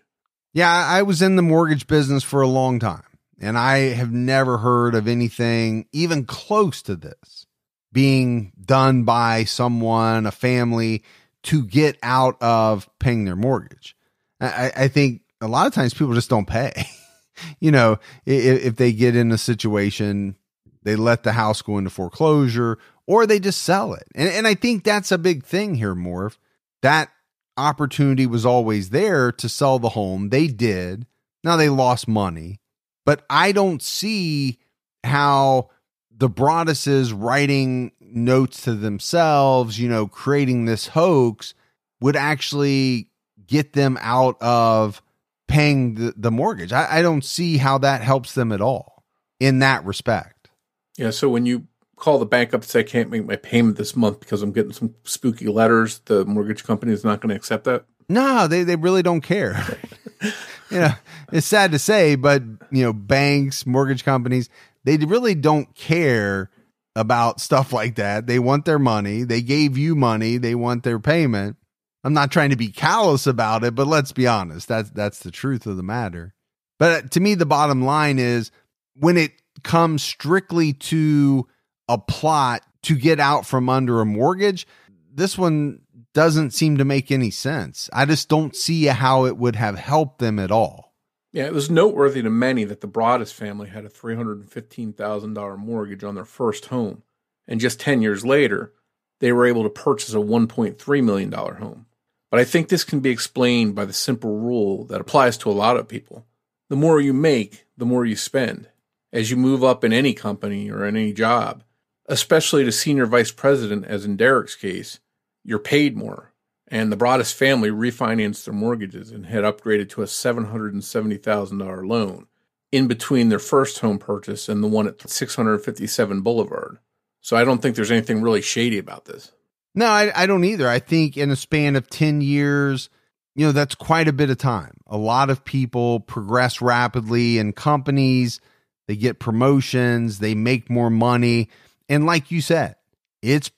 Yeah, 0.54 0.72
I 0.72 1.02
was 1.02 1.22
in 1.22 1.36
the 1.36 1.42
mortgage 1.42 1.88
business 1.88 2.24
for 2.24 2.40
a 2.40 2.48
long 2.48 2.80
time, 2.80 3.04
and 3.42 3.58
I 3.58 3.80
have 3.96 4.14
never 4.14 4.60
heard 4.60 4.96
of 4.96 5.10
anything 5.10 5.88
even 5.92 6.24
close 6.24 6.82
to 6.84 6.96
this 6.96 7.46
being 7.92 8.54
done 8.64 9.04
by 9.04 9.44
someone, 9.44 10.26
a 10.26 10.32
family 10.32 11.04
to 11.44 11.64
get 11.64 11.98
out 12.04 12.42
of 12.42 12.90
paying 13.00 13.26
their 13.26 13.36
mortgage. 13.36 13.96
I, 14.40 14.72
I 14.76 14.88
think 14.88 15.22
a 15.40 15.48
lot 15.48 15.68
of 15.68 15.74
times 15.74 15.94
people 15.94 16.14
just 16.14 16.30
don't 16.30 16.48
pay. 16.48 16.72
you 17.60 17.72
know, 17.72 18.00
if, 18.26 18.66
if 18.66 18.76
they 18.76 18.92
get 18.92 19.16
in 19.16 19.32
a 19.32 19.38
situation, 19.38 20.36
they 20.84 20.96
let 20.96 21.24
the 21.24 21.34
house 21.34 21.62
go 21.62 21.78
into 21.78 21.90
foreclosure 21.90 22.78
or 23.08 23.26
they 23.26 23.40
just 23.40 23.62
sell 23.62 23.94
it. 23.94 24.08
And, 24.16 24.30
and 24.30 24.48
I 24.48 24.56
think 24.56 24.84
that's 24.84 25.12
a 25.12 25.18
big 25.18 25.44
thing 25.44 25.76
here, 25.76 25.96
Morph. 25.96 26.38
That 26.82 27.10
opportunity 27.58 28.26
was 28.26 28.46
always 28.46 28.90
there 28.90 29.32
to 29.34 29.50
sell 29.50 29.80
the 29.80 29.90
home. 29.90 30.30
They 30.30 30.48
did. 30.48 31.06
Now 31.44 31.56
they 31.56 31.70
lost 31.70 32.08
money, 32.08 32.60
but 33.06 33.26
I 33.30 33.52
don't 33.52 33.82
see 33.82 34.60
how 35.04 35.70
the 36.16 36.30
Broadduses 36.30 37.14
writing 37.16 37.92
notes 38.16 38.62
to 38.64 38.74
themselves, 38.74 39.80
you 39.80 39.90
know, 39.90 40.08
creating 40.08 40.66
this 40.66 40.88
hoax 40.88 41.54
would 42.00 42.16
actually 42.16 43.10
get 43.48 43.74
them 43.74 43.98
out 44.02 44.42
of 44.42 45.02
paying 45.48 45.96
the, 45.96 46.14
the 46.16 46.32
mortgage. 46.32 46.72
I, 46.72 47.00
I 47.00 47.02
don't 47.02 47.24
see 47.24 47.58
how 47.58 47.78
that 47.80 48.02
helps 48.02 48.34
them 48.34 48.52
at 48.52 48.62
all 48.62 49.04
in 49.40 49.60
that 49.60 49.86
respect. 49.86 50.50
Yeah. 50.98 51.12
So 51.12 51.30
when 51.30 51.46
you 51.46 51.68
call 51.96 52.18
the 52.18 52.26
bank 52.26 52.54
up 52.54 52.62
and 52.62 52.70
say, 52.70 52.80
I 52.80 52.84
can't 52.84 53.10
make 53.10 53.26
my 53.26 53.36
payment 53.36 53.78
this 53.78 53.96
month 53.96 54.20
because 54.20 54.42
I'm 54.42 54.52
getting 54.52 54.74
some 54.74 54.96
spooky 55.04 55.48
letters, 55.48 56.00
the 56.06 56.26
mortgage 56.26 56.64
company 56.64 56.94
is 56.94 57.04
not 57.04 57.22
going 57.22 57.30
to 57.30 57.36
accept 57.36 57.66
that? 57.66 57.86
No, 58.10 58.48
they, 58.48 58.64
they 58.64 58.76
really 58.76 59.04
don't 59.04 59.22
care. 59.22 59.78
you 60.70 60.80
know, 60.80 60.94
it's 61.32 61.48
sad 61.48 61.72
to 61.72 61.80
say, 61.80 62.16
but, 62.16 62.42
you 62.72 62.84
know, 62.84 62.94
banks, 62.94 63.66
mortgage 63.66 64.04
companies, 64.04 64.50
they 64.84 64.98
really 64.98 65.36
don't 65.36 65.74
care 65.76 66.50
about 66.96 67.40
stuff 67.40 67.72
like 67.72 67.96
that. 67.96 68.28
They 68.28 68.40
want 68.40 68.66
their 68.66 68.80
money. 68.80 69.24
They 69.24 69.42
gave 69.42 69.78
you 69.78 69.96
money. 69.96 70.38
They 70.38 70.56
want 70.56 70.84
their 70.84 71.00
payment. 71.00 71.58
I'm 72.04 72.14
not 72.14 72.32
trying 72.32 72.50
to 72.50 72.56
be 72.56 72.70
callous 72.70 73.28
about 73.28 73.64
it, 73.64 73.76
but 73.76 73.88
let's 73.88 74.12
be 74.12 74.28
honest. 74.28 74.68
That's 74.68 74.90
that's 74.90 75.20
the 75.20 75.32
truth 75.32 75.66
of 75.66 75.78
the 75.78 75.84
matter. 75.84 76.34
But 76.80 77.12
to 77.12 77.20
me 77.20 77.36
the 77.36 77.46
bottom 77.46 77.84
line 77.84 78.18
is 78.18 78.52
when 78.96 79.18
it 79.18 79.32
comes 79.64 80.04
strictly 80.04 80.74
to 80.74 81.48
a 81.88 81.98
plot 81.98 82.64
to 82.84 82.96
get 82.96 83.20
out 83.20 83.46
from 83.46 83.70
under 83.70 84.02
a 84.02 84.06
mortgage, 84.06 84.66
this 85.14 85.38
one 85.38 85.82
doesn't 86.14 86.52
seem 86.52 86.78
to 86.78 86.86
make 86.86 87.12
any 87.12 87.30
sense. 87.30 87.90
I 87.94 88.06
just 88.06 88.28
don't 88.30 88.56
see 88.56 88.86
how 88.86 89.26
it 89.26 89.38
would 89.38 89.56
have 89.56 89.78
helped 89.78 90.20
them 90.20 90.40
at 90.40 90.52
all. 90.52 90.91
Yeah, 91.34 91.46
it 91.46 91.54
was 91.54 91.70
noteworthy 91.70 92.22
to 92.22 92.30
many 92.30 92.66
that 92.66 92.82
the 92.82 92.88
Broaddus 92.88 93.32
family 93.32 93.70
had 93.70 93.86
a 93.86 93.90
$315,000 93.90 95.58
mortgage 95.58 96.04
on 96.04 96.16
their 96.16 96.26
first 96.26 96.66
home, 96.66 97.04
and 97.48 97.60
just 97.60 97.80
10 97.80 98.02
years 98.02 98.26
later, 98.26 98.74
they 99.22 99.32
were 99.32 99.46
able 99.46 99.64
to 99.64 99.70
purchase 99.70 100.14
a 100.14 100.18
$1.3 100.18 101.04
million 101.04 101.32
home. 101.32 101.86
But 102.30 102.40
I 102.40 102.44
think 102.44 102.68
this 102.68 102.84
can 102.84 103.00
be 103.00 103.10
explained 103.10 103.76
by 103.76 103.86
the 103.86 103.94
simple 103.94 104.38
rule 104.38 104.86
that 104.86 105.02
applies 105.02 105.38
to 105.38 105.50
a 105.50 105.54
lot 105.54 105.78
of 105.78 105.88
people. 105.88 106.26
The 106.70 106.76
more 106.76 107.00
you 107.00 107.14
make, 107.14 107.66
the 107.78 107.86
more 107.86 108.06
you 108.06 108.16
spend. 108.16 108.68
As 109.14 109.30
you 109.30 109.38
move 109.38 109.64
up 109.64 109.84
in 109.84 109.92
any 109.92 110.14
company 110.14 110.72
or 110.72 110.86
in 110.86 110.96
any 110.96 111.12
job, 111.12 111.64
especially 112.08 112.64
to 112.64 112.72
senior 112.72 113.06
vice 113.06 113.32
president, 113.32 113.86
as 113.86 114.06
in 114.06 114.16
Derek's 114.18 114.56
case, 114.56 115.00
you're 115.44 115.60
paid 115.60 115.98
more. 115.98 116.31
And 116.72 116.90
the 116.90 116.98
Broaddus 116.98 117.34
family 117.34 117.70
refinanced 117.70 118.46
their 118.46 118.54
mortgages 118.54 119.12
and 119.12 119.26
had 119.26 119.44
upgraded 119.44 119.90
to 119.90 120.04
a 120.04 120.06
$770,000 120.06 121.88
loan 121.88 122.28
in 122.72 122.88
between 122.88 123.28
their 123.28 123.40
first 123.40 123.80
home 123.80 124.00
purchase 124.00 124.48
and 124.48 124.64
the 124.64 124.70
one 124.70 124.88
at 124.88 125.08
657 125.08 126.22
Boulevard. 126.22 126.78
So 127.20 127.36
I 127.36 127.44
don't 127.44 127.62
think 127.62 127.76
there's 127.76 127.92
anything 127.92 128.22
really 128.22 128.42
shady 128.42 128.78
about 128.78 129.04
this. 129.04 129.34
No, 129.76 129.86
I, 129.86 130.12
I 130.16 130.26
don't 130.26 130.46
either. 130.46 130.68
I 130.68 130.80
think 130.80 131.18
in 131.18 131.30
a 131.30 131.36
span 131.36 131.76
of 131.76 131.90
10 131.90 132.22
years, 132.22 132.90
you 133.36 133.46
know, 133.46 133.52
that's 133.52 133.76
quite 133.76 134.08
a 134.08 134.14
bit 134.14 134.30
of 134.30 134.38
time. 134.38 134.78
A 134.88 134.98
lot 134.98 135.30
of 135.30 135.44
people 135.44 136.00
progress 136.00 136.62
rapidly 136.62 137.38
in 137.38 137.52
companies, 137.52 138.40
they 138.88 138.96
get 138.96 139.20
promotions, 139.20 140.20
they 140.20 140.36
make 140.36 140.70
more 140.70 140.90
money. 140.90 141.50
And 141.90 142.06
like 142.06 142.32
you 142.32 142.40
said, 142.40 142.76
it's 143.22 143.52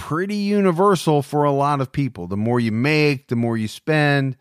pretty 0.00 0.36
universal 0.36 1.20
for 1.20 1.44
a 1.44 1.52
lot 1.52 1.82
of 1.82 1.92
people. 1.92 2.26
The 2.26 2.36
more 2.36 2.58
you 2.58 2.72
make, 2.72 3.28
the 3.28 3.36
more 3.36 3.58
you 3.58 3.68
spend. 3.68 4.36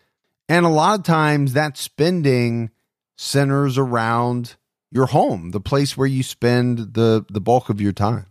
And 0.48 0.66
a 0.66 0.70
lot 0.70 0.98
of 0.98 1.06
times 1.06 1.54
that 1.54 1.78
spending 1.78 2.72
centers 3.18 3.78
around 3.78 4.56
your 4.90 5.08
home, 5.08 5.52
the 5.52 5.60
place 5.60 5.98
where 5.98 6.08
you 6.08 6.24
spend 6.24 6.94
the, 6.94 7.26
the 7.30 7.42
bulk 7.42 7.70
of 7.70 7.82
your 7.82 7.92
time. 7.92 8.28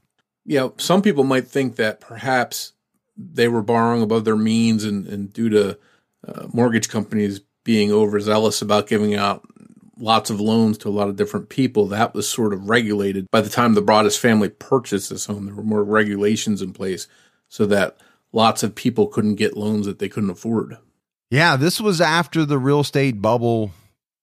Yeah, 0.47 0.71
some 0.79 1.03
people 1.03 1.23
might 1.23 1.47
think 1.47 1.77
that 1.77 2.01
perhaps 2.01 2.73
they 3.19 3.47
were 3.47 3.63
borrowing 3.63 4.03
above 4.03 4.25
their 4.25 4.35
means 4.35 4.85
and, 4.85 5.07
and 5.07 5.31
due 5.31 5.51
to 5.51 5.79
uh, 6.27 6.47
mortgage 6.53 6.89
companies 6.89 7.43
being 7.63 7.93
overzealous 7.93 8.63
about 8.63 8.87
giving 8.87 9.15
out 9.15 9.47
lots 9.99 10.31
of 10.31 10.41
loans 10.41 10.79
to 10.79 10.89
a 10.89 10.91
lot 10.91 11.09
of 11.09 11.17
different 11.17 11.49
people, 11.49 11.87
that 11.89 12.15
was 12.15 12.29
sort 12.29 12.53
of 12.53 12.69
regulated. 12.69 13.27
By 13.31 13.41
the 13.41 13.51
time 13.51 13.75
the 13.75 13.83
Broaddus 13.83 14.19
family 14.19 14.49
purchased 14.49 15.11
this 15.11 15.27
home, 15.27 15.47
there 15.47 15.55
were 15.55 15.63
more 15.63 15.85
regulations 15.85 16.63
in 16.63 16.73
place 16.73 17.07
so 17.49 17.67
that 17.67 17.97
lots 18.33 18.63
of 18.63 18.75
people 18.75 19.07
couldn't 19.07 19.37
get 19.37 19.57
loans 19.57 19.87
that 19.87 19.99
they 19.99 20.09
couldn't 20.09 20.31
afford. 20.31 20.77
Yeah, 21.31 21.57
this 21.57 21.81
was 21.81 22.01
after 22.01 22.45
the 22.45 22.59
real 22.59 22.81
estate 22.81 23.21
bubble 23.21 23.73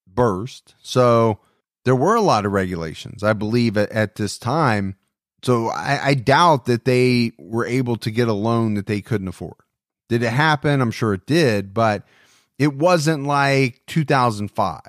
burst. 0.06 0.74
So 0.80 1.40
there 1.84 1.96
were 1.96 2.16
a 2.16 2.20
lot 2.20 2.46
of 2.46 2.52
regulations, 2.52 3.22
I 3.22 3.32
believe, 3.32 3.76
at, 3.76 3.92
at 3.92 4.16
this 4.16 4.38
time. 4.38 4.96
So 5.42 5.68
I, 5.68 6.00
I 6.02 6.14
doubt 6.14 6.64
that 6.64 6.84
they 6.84 7.32
were 7.38 7.66
able 7.66 7.96
to 7.98 8.10
get 8.10 8.28
a 8.28 8.32
loan 8.32 8.74
that 8.74 8.86
they 8.86 9.00
couldn't 9.00 9.28
afford. 9.28 9.54
Did 10.08 10.22
it 10.22 10.30
happen? 10.30 10.80
I'm 10.80 10.90
sure 10.90 11.14
it 11.14 11.26
did, 11.26 11.74
but 11.74 12.04
it 12.58 12.74
wasn't 12.74 13.24
like 13.24 13.82
2005 13.86 14.80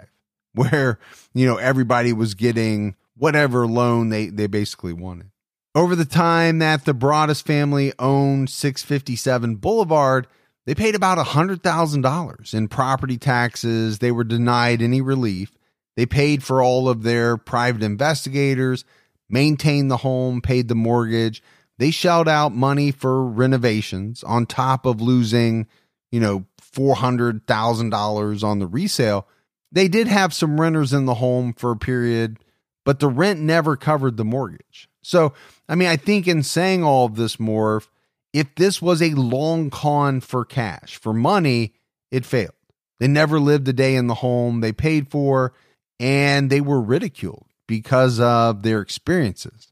where, 0.53 0.99
you 1.33 1.45
know, 1.45 1.57
everybody 1.57 2.13
was 2.13 2.33
getting 2.33 2.95
whatever 3.15 3.67
loan 3.67 4.09
they, 4.09 4.27
they 4.27 4.47
basically 4.47 4.93
wanted. 4.93 5.29
Over 5.75 5.95
the 5.95 6.05
time 6.05 6.59
that 6.59 6.85
the 6.85 6.93
Broaddus 6.93 7.43
family 7.43 7.93
owned 7.99 8.49
657 8.49 9.55
Boulevard, 9.57 10.27
they 10.65 10.75
paid 10.75 10.95
about 10.95 11.17
$100,000 11.17 12.53
in 12.53 12.67
property 12.67 13.17
taxes. 13.17 13.99
They 13.99 14.11
were 14.11 14.23
denied 14.23 14.81
any 14.81 15.01
relief. 15.01 15.51
They 15.95 16.05
paid 16.05 16.43
for 16.43 16.61
all 16.61 16.89
of 16.89 17.03
their 17.03 17.37
private 17.37 17.83
investigators, 17.83 18.85
maintained 19.29 19.89
the 19.89 19.97
home, 19.97 20.41
paid 20.41 20.67
the 20.67 20.75
mortgage. 20.75 21.41
They 21.77 21.91
shelled 21.91 22.27
out 22.27 22.53
money 22.53 22.91
for 22.91 23.23
renovations 23.25 24.23
on 24.23 24.45
top 24.45 24.85
of 24.85 24.99
losing, 24.99 25.67
you 26.11 26.19
know, 26.19 26.45
$400,000 26.61 28.43
on 28.43 28.59
the 28.59 28.67
resale. 28.67 29.27
They 29.71 29.87
did 29.87 30.07
have 30.07 30.33
some 30.33 30.59
renters 30.59 30.93
in 30.93 31.05
the 31.05 31.15
home 31.15 31.53
for 31.53 31.71
a 31.71 31.77
period, 31.77 32.37
but 32.85 32.99
the 32.99 33.09
rent 33.09 33.39
never 33.39 33.75
covered 33.75 34.17
the 34.17 34.25
mortgage. 34.25 34.87
So, 35.03 35.33
I 35.67 35.75
mean, 35.75 35.87
I 35.87 35.97
think 35.97 36.27
in 36.27 36.43
saying 36.43 36.83
all 36.83 37.05
of 37.05 37.15
this, 37.15 37.37
Morph, 37.37 37.87
if 38.33 38.53
this 38.55 38.81
was 38.81 39.01
a 39.01 39.13
long 39.13 39.69
con 39.69 40.21
for 40.21 40.45
cash, 40.45 40.97
for 40.97 41.13
money, 41.13 41.73
it 42.11 42.25
failed. 42.25 42.51
They 42.99 43.07
never 43.07 43.39
lived 43.39 43.67
a 43.67 43.73
day 43.73 43.95
in 43.95 44.07
the 44.07 44.15
home 44.15 44.61
they 44.61 44.71
paid 44.71 45.09
for, 45.09 45.53
and 45.99 46.49
they 46.49 46.61
were 46.61 46.81
ridiculed 46.81 47.45
because 47.67 48.19
of 48.19 48.63
their 48.63 48.81
experiences. 48.81 49.71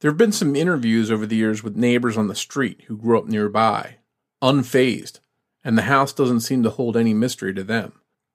There 0.00 0.10
have 0.10 0.18
been 0.18 0.32
some 0.32 0.56
interviews 0.56 1.10
over 1.10 1.26
the 1.26 1.36
years 1.36 1.62
with 1.62 1.76
neighbors 1.76 2.16
on 2.16 2.28
the 2.28 2.34
street 2.34 2.82
who 2.86 2.96
grew 2.96 3.18
up 3.18 3.26
nearby, 3.26 3.96
unfazed, 4.42 5.20
and 5.62 5.78
the 5.78 5.82
house 5.82 6.12
doesn't 6.12 6.40
seem 6.40 6.62
to 6.64 6.70
hold 6.70 6.96
any 6.96 7.14
mystery 7.14 7.54
to 7.54 7.62
them. 7.62 7.92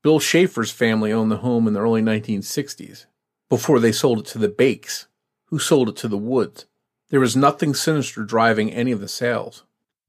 Bill 0.08 0.22
Schaefer's 0.22 0.72
family 0.72 1.12
owned 1.12 1.30
the 1.30 1.40
home 1.40 1.68
in 1.68 1.74
the 1.74 1.82
early 1.82 2.02
1960s, 2.02 3.08
before 3.50 3.82
they 3.82 3.92
sold 3.92 4.20
it 4.20 4.26
to 4.28 4.38
the 4.38 4.48
Bakes, 4.48 5.08
who 5.48 5.60
sold 5.60 5.90
it 5.90 5.98
to 5.98 6.08
the 6.08 6.18
Woods. 6.18 6.66
There 7.10 7.20
was 7.20 7.36
nothing 7.36 7.74
sinister 7.74 8.24
driving 8.24 8.72
any 8.72 8.94
of 8.94 9.02
the 9.02 9.10
sales. 9.10 9.66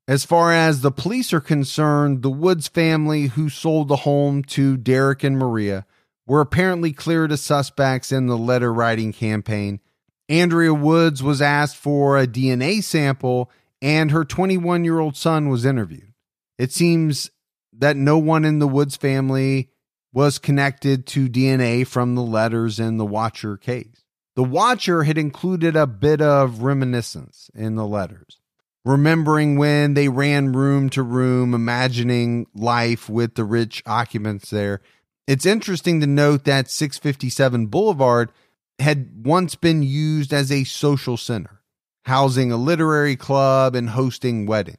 As 0.07 0.25
far 0.25 0.53
as 0.53 0.83
the 0.83 0.93
police 0.93 1.33
are 1.33 1.41
concerned, 1.41 2.23
the 2.23 2.31
Woods 2.31 2.69
family 2.69 3.27
who 3.27 3.49
sold 3.49 3.89
the 3.89 3.97
home 3.97 4.45
to 4.45 4.77
Derek 4.77 5.25
and 5.25 5.37
Maria 5.37 5.85
were 6.29 6.41
apparently 6.41 6.93
cleared 6.93 7.33
as 7.33 7.43
suspects 7.43 8.13
in 8.13 8.29
the 8.29 8.39
letter 8.39 8.73
writing 8.73 9.13
campaign. 9.13 9.81
Andrea 10.29 10.75
Woods 10.75 11.25
was 11.25 11.43
asked 11.43 11.77
for 11.77 12.17
a 12.17 12.29
DNA 12.29 12.85
sample, 12.85 13.51
and 13.83 14.13
her 14.13 14.25
21 14.25 14.85
year 14.85 15.01
old 15.01 15.17
son 15.17 15.49
was 15.49 15.65
interviewed. 15.65 16.13
It 16.57 16.71
seems 16.71 17.33
that 17.77 17.97
no 17.97 18.17
one 18.17 18.45
in 18.45 18.61
the 18.61 18.69
Woods 18.69 18.97
family 18.97 19.71
was 20.13 20.39
connected 20.39 21.07
to 21.07 21.29
DNA 21.29 21.87
from 21.87 22.15
the 22.15 22.23
letters 22.23 22.81
in 22.81 22.97
the 22.97 23.07
Watcher 23.07 23.57
case. 23.57 24.05
The 24.37 24.45
Watcher 24.45 25.03
had 25.03 25.19
included 25.19 25.77
a 25.77 25.87
bit 25.87 26.21
of 26.21 26.63
reminiscence 26.63 27.51
in 27.55 27.75
the 27.75 27.87
letters 27.87 28.41
remembering 28.89 29.59
when 29.59 29.93
they 29.93 30.09
ran 30.09 30.53
room 30.53 30.89
to 30.89 31.03
room, 31.03 31.53
imagining 31.53 32.47
life 32.55 33.09
with 33.09 33.35
the 33.35 33.45
rich 33.45 33.83
occupants 33.85 34.49
there. 34.51 34.81
It's 35.27 35.45
interesting 35.45 36.01
to 36.01 36.07
note 36.07 36.45
that 36.45 36.71
657 36.71 37.67
Boulevard 37.67 38.33
had 38.79 39.27
once 39.27 39.55
been 39.57 39.83
used 39.83 40.33
as 40.33 40.51
a 40.51 40.65
social 40.65 41.19
center, 41.19 41.61
housing 42.07 42.51
a 42.51 42.57
literary 42.57 43.15
club 43.15 43.75
and 43.75 43.91
hosting 43.91 44.47
weddings. 44.47 44.79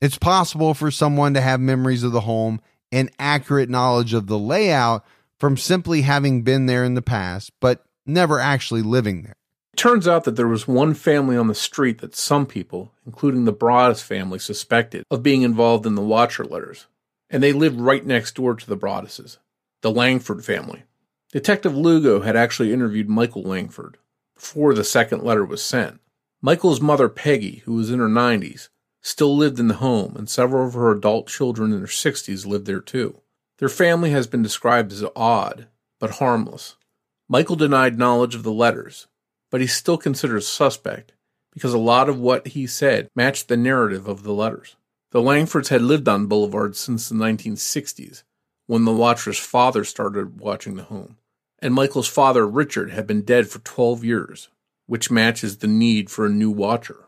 It's 0.00 0.16
possible 0.16 0.72
for 0.72 0.90
someone 0.90 1.34
to 1.34 1.42
have 1.42 1.60
memories 1.60 2.02
of 2.02 2.12
the 2.12 2.22
home 2.22 2.62
and 2.92 3.10
accurate 3.18 3.68
knowledge 3.68 4.14
of 4.14 4.26
the 4.26 4.38
layout 4.38 5.04
from 5.38 5.56
simply 5.56 6.02
having 6.02 6.42
been 6.42 6.66
there 6.66 6.84
in 6.84 6.94
the 6.94 7.02
past, 7.02 7.52
but 7.60 7.84
never 8.06 8.38
actually 8.38 8.82
living 8.82 9.22
there. 9.22 9.34
It 9.72 9.76
turns 9.76 10.06
out 10.08 10.24
that 10.24 10.36
there 10.36 10.48
was 10.48 10.68
one 10.68 10.94
family 10.94 11.36
on 11.36 11.48
the 11.48 11.54
street 11.54 11.98
that 11.98 12.16
some 12.16 12.44
people, 12.44 12.92
including 13.06 13.44
the 13.44 13.52
Broaddus 13.52 14.02
family, 14.02 14.38
suspected 14.38 15.04
of 15.10 15.22
being 15.22 15.42
involved 15.42 15.86
in 15.86 15.94
the 15.94 16.02
Watcher 16.02 16.44
letters, 16.44 16.86
and 17.30 17.42
they 17.42 17.52
lived 17.52 17.80
right 17.80 18.04
next 18.04 18.34
door 18.34 18.54
to 18.54 18.66
the 18.66 18.76
Broadduses, 18.76 19.38
the 19.80 19.90
Langford 19.90 20.44
family. 20.44 20.82
Detective 21.32 21.76
Lugo 21.76 22.20
had 22.20 22.36
actually 22.36 22.72
interviewed 22.72 23.08
Michael 23.08 23.42
Langford 23.42 23.96
before 24.34 24.74
the 24.74 24.84
second 24.84 25.22
letter 25.22 25.44
was 25.44 25.62
sent. 25.62 26.00
Michael's 26.42 26.80
mother, 26.80 27.08
Peggy, 27.08 27.62
who 27.64 27.74
was 27.74 27.90
in 27.90 28.00
her 28.00 28.08
90s, 28.08 28.68
still 29.00 29.36
lived 29.36 29.58
in 29.58 29.68
the 29.68 29.74
home, 29.74 30.14
and 30.16 30.28
several 30.28 30.66
of 30.66 30.74
her 30.74 30.90
adult 30.90 31.26
children 31.26 31.72
in 31.72 31.78
their 31.78 31.86
60s 31.86 32.46
lived 32.46 32.66
there 32.66 32.80
too. 32.80 33.20
Their 33.58 33.68
family 33.68 34.10
has 34.10 34.26
been 34.26 34.42
described 34.42 34.92
as 34.92 35.04
odd, 35.14 35.68
but 35.98 36.12
harmless. 36.12 36.76
Michael 37.28 37.56
denied 37.56 37.98
knowledge 37.98 38.34
of 38.34 38.42
the 38.42 38.52
letters, 38.52 39.06
but 39.50 39.60
he's 39.60 39.74
still 39.74 39.98
considered 39.98 40.42
suspect 40.42 41.12
because 41.52 41.74
a 41.74 41.78
lot 41.78 42.08
of 42.08 42.18
what 42.18 42.48
he 42.48 42.66
said 42.66 43.08
matched 43.14 43.48
the 43.48 43.56
narrative 43.56 44.08
of 44.08 44.22
the 44.22 44.32
letters. 44.32 44.76
The 45.10 45.20
Langfords 45.20 45.68
had 45.68 45.82
lived 45.82 46.08
on 46.08 46.26
Boulevard 46.26 46.76
since 46.76 47.08
the 47.08 47.16
1960s, 47.16 48.22
when 48.66 48.84
the 48.84 48.92
Watcher's 48.92 49.38
father 49.38 49.82
started 49.82 50.40
watching 50.40 50.76
the 50.76 50.84
home, 50.84 51.16
and 51.58 51.74
Michael's 51.74 52.06
father, 52.06 52.46
Richard, 52.46 52.92
had 52.92 53.06
been 53.06 53.22
dead 53.22 53.48
for 53.48 53.58
12 53.58 54.04
years, 54.04 54.48
which 54.86 55.10
matches 55.10 55.58
the 55.58 55.66
need 55.66 56.08
for 56.08 56.24
a 56.24 56.30
new 56.30 56.50
Watcher. 56.50 57.06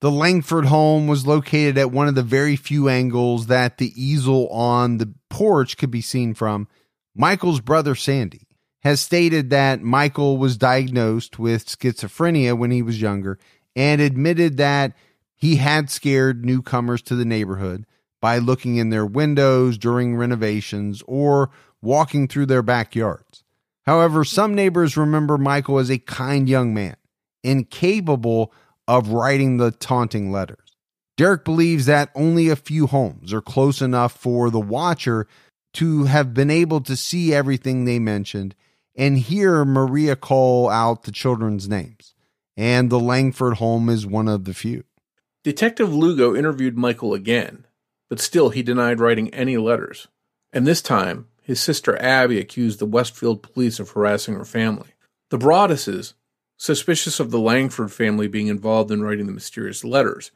The 0.00 0.10
Langford 0.12 0.66
home 0.66 1.08
was 1.08 1.26
located 1.26 1.76
at 1.76 1.90
one 1.90 2.06
of 2.06 2.14
the 2.14 2.22
very 2.22 2.54
few 2.54 2.88
angles 2.88 3.48
that 3.48 3.78
the 3.78 3.92
easel 4.00 4.48
on 4.48 4.98
the 4.98 5.12
porch 5.28 5.76
could 5.76 5.90
be 5.90 6.00
seen 6.00 6.34
from. 6.34 6.68
Michael's 7.16 7.60
brother, 7.60 7.96
Sandy, 7.96 8.46
has 8.82 9.00
stated 9.00 9.50
that 9.50 9.82
Michael 9.82 10.38
was 10.38 10.56
diagnosed 10.56 11.40
with 11.40 11.66
schizophrenia 11.66 12.56
when 12.56 12.70
he 12.70 12.80
was 12.80 13.00
younger 13.00 13.40
and 13.74 14.00
admitted 14.00 14.56
that 14.56 14.94
he 15.34 15.56
had 15.56 15.90
scared 15.90 16.44
newcomers 16.44 17.02
to 17.02 17.16
the 17.16 17.24
neighborhood 17.24 17.84
by 18.20 18.38
looking 18.38 18.76
in 18.76 18.90
their 18.90 19.06
windows 19.06 19.78
during 19.78 20.16
renovations 20.16 21.02
or 21.06 21.50
walking 21.82 22.28
through 22.28 22.46
their 22.46 22.62
backyards. 22.62 23.42
However, 23.84 24.24
some 24.24 24.54
neighbors 24.54 24.96
remember 24.96 25.38
Michael 25.38 25.78
as 25.78 25.90
a 25.90 25.98
kind 25.98 26.48
young 26.48 26.72
man, 26.72 26.96
incapable 27.42 28.52
of 28.88 29.10
writing 29.10 29.58
the 29.58 29.70
taunting 29.70 30.32
letters. 30.32 30.74
Derek 31.16 31.44
believes 31.44 31.86
that 31.86 32.10
only 32.14 32.48
a 32.48 32.56
few 32.56 32.86
homes 32.86 33.32
are 33.32 33.40
close 33.40 33.82
enough 33.82 34.12
for 34.12 34.50
the 34.50 34.60
watcher 34.60 35.26
to 35.74 36.04
have 36.04 36.32
been 36.32 36.50
able 36.50 36.80
to 36.80 36.96
see 36.96 37.34
everything 37.34 37.84
they 37.84 37.98
mentioned 37.98 38.54
and 38.96 39.18
hear 39.18 39.64
Maria 39.64 40.16
call 40.16 40.68
out 40.70 41.04
the 41.04 41.12
children's 41.12 41.68
names. 41.68 42.14
And 42.56 42.90
the 42.90 42.98
Langford 42.98 43.54
home 43.54 43.88
is 43.88 44.06
one 44.06 44.26
of 44.26 44.44
the 44.44 44.54
few. 44.54 44.84
Detective 45.44 45.94
Lugo 45.94 46.34
interviewed 46.34 46.76
Michael 46.76 47.14
again, 47.14 47.66
but 48.08 48.20
still 48.20 48.50
he 48.50 48.62
denied 48.62 48.98
writing 48.98 49.32
any 49.32 49.56
letters. 49.56 50.08
And 50.52 50.66
this 50.66 50.82
time, 50.82 51.28
his 51.42 51.60
sister 51.60 52.00
Abby 52.02 52.38
accused 52.38 52.78
the 52.78 52.86
Westfield 52.86 53.42
police 53.42 53.78
of 53.78 53.90
harassing 53.90 54.34
her 54.34 54.44
family. 54.44 54.90
The 55.30 55.38
Broadduses, 55.38 56.14
suspicious 56.58 57.20
of 57.20 57.30
the 57.30 57.38
Langford 57.38 57.90
family 57.90 58.28
being 58.28 58.48
involved 58.48 58.90
in 58.90 59.02
writing 59.02 59.26
the 59.26 59.32
mysterious 59.32 59.84
letters, 59.84 60.30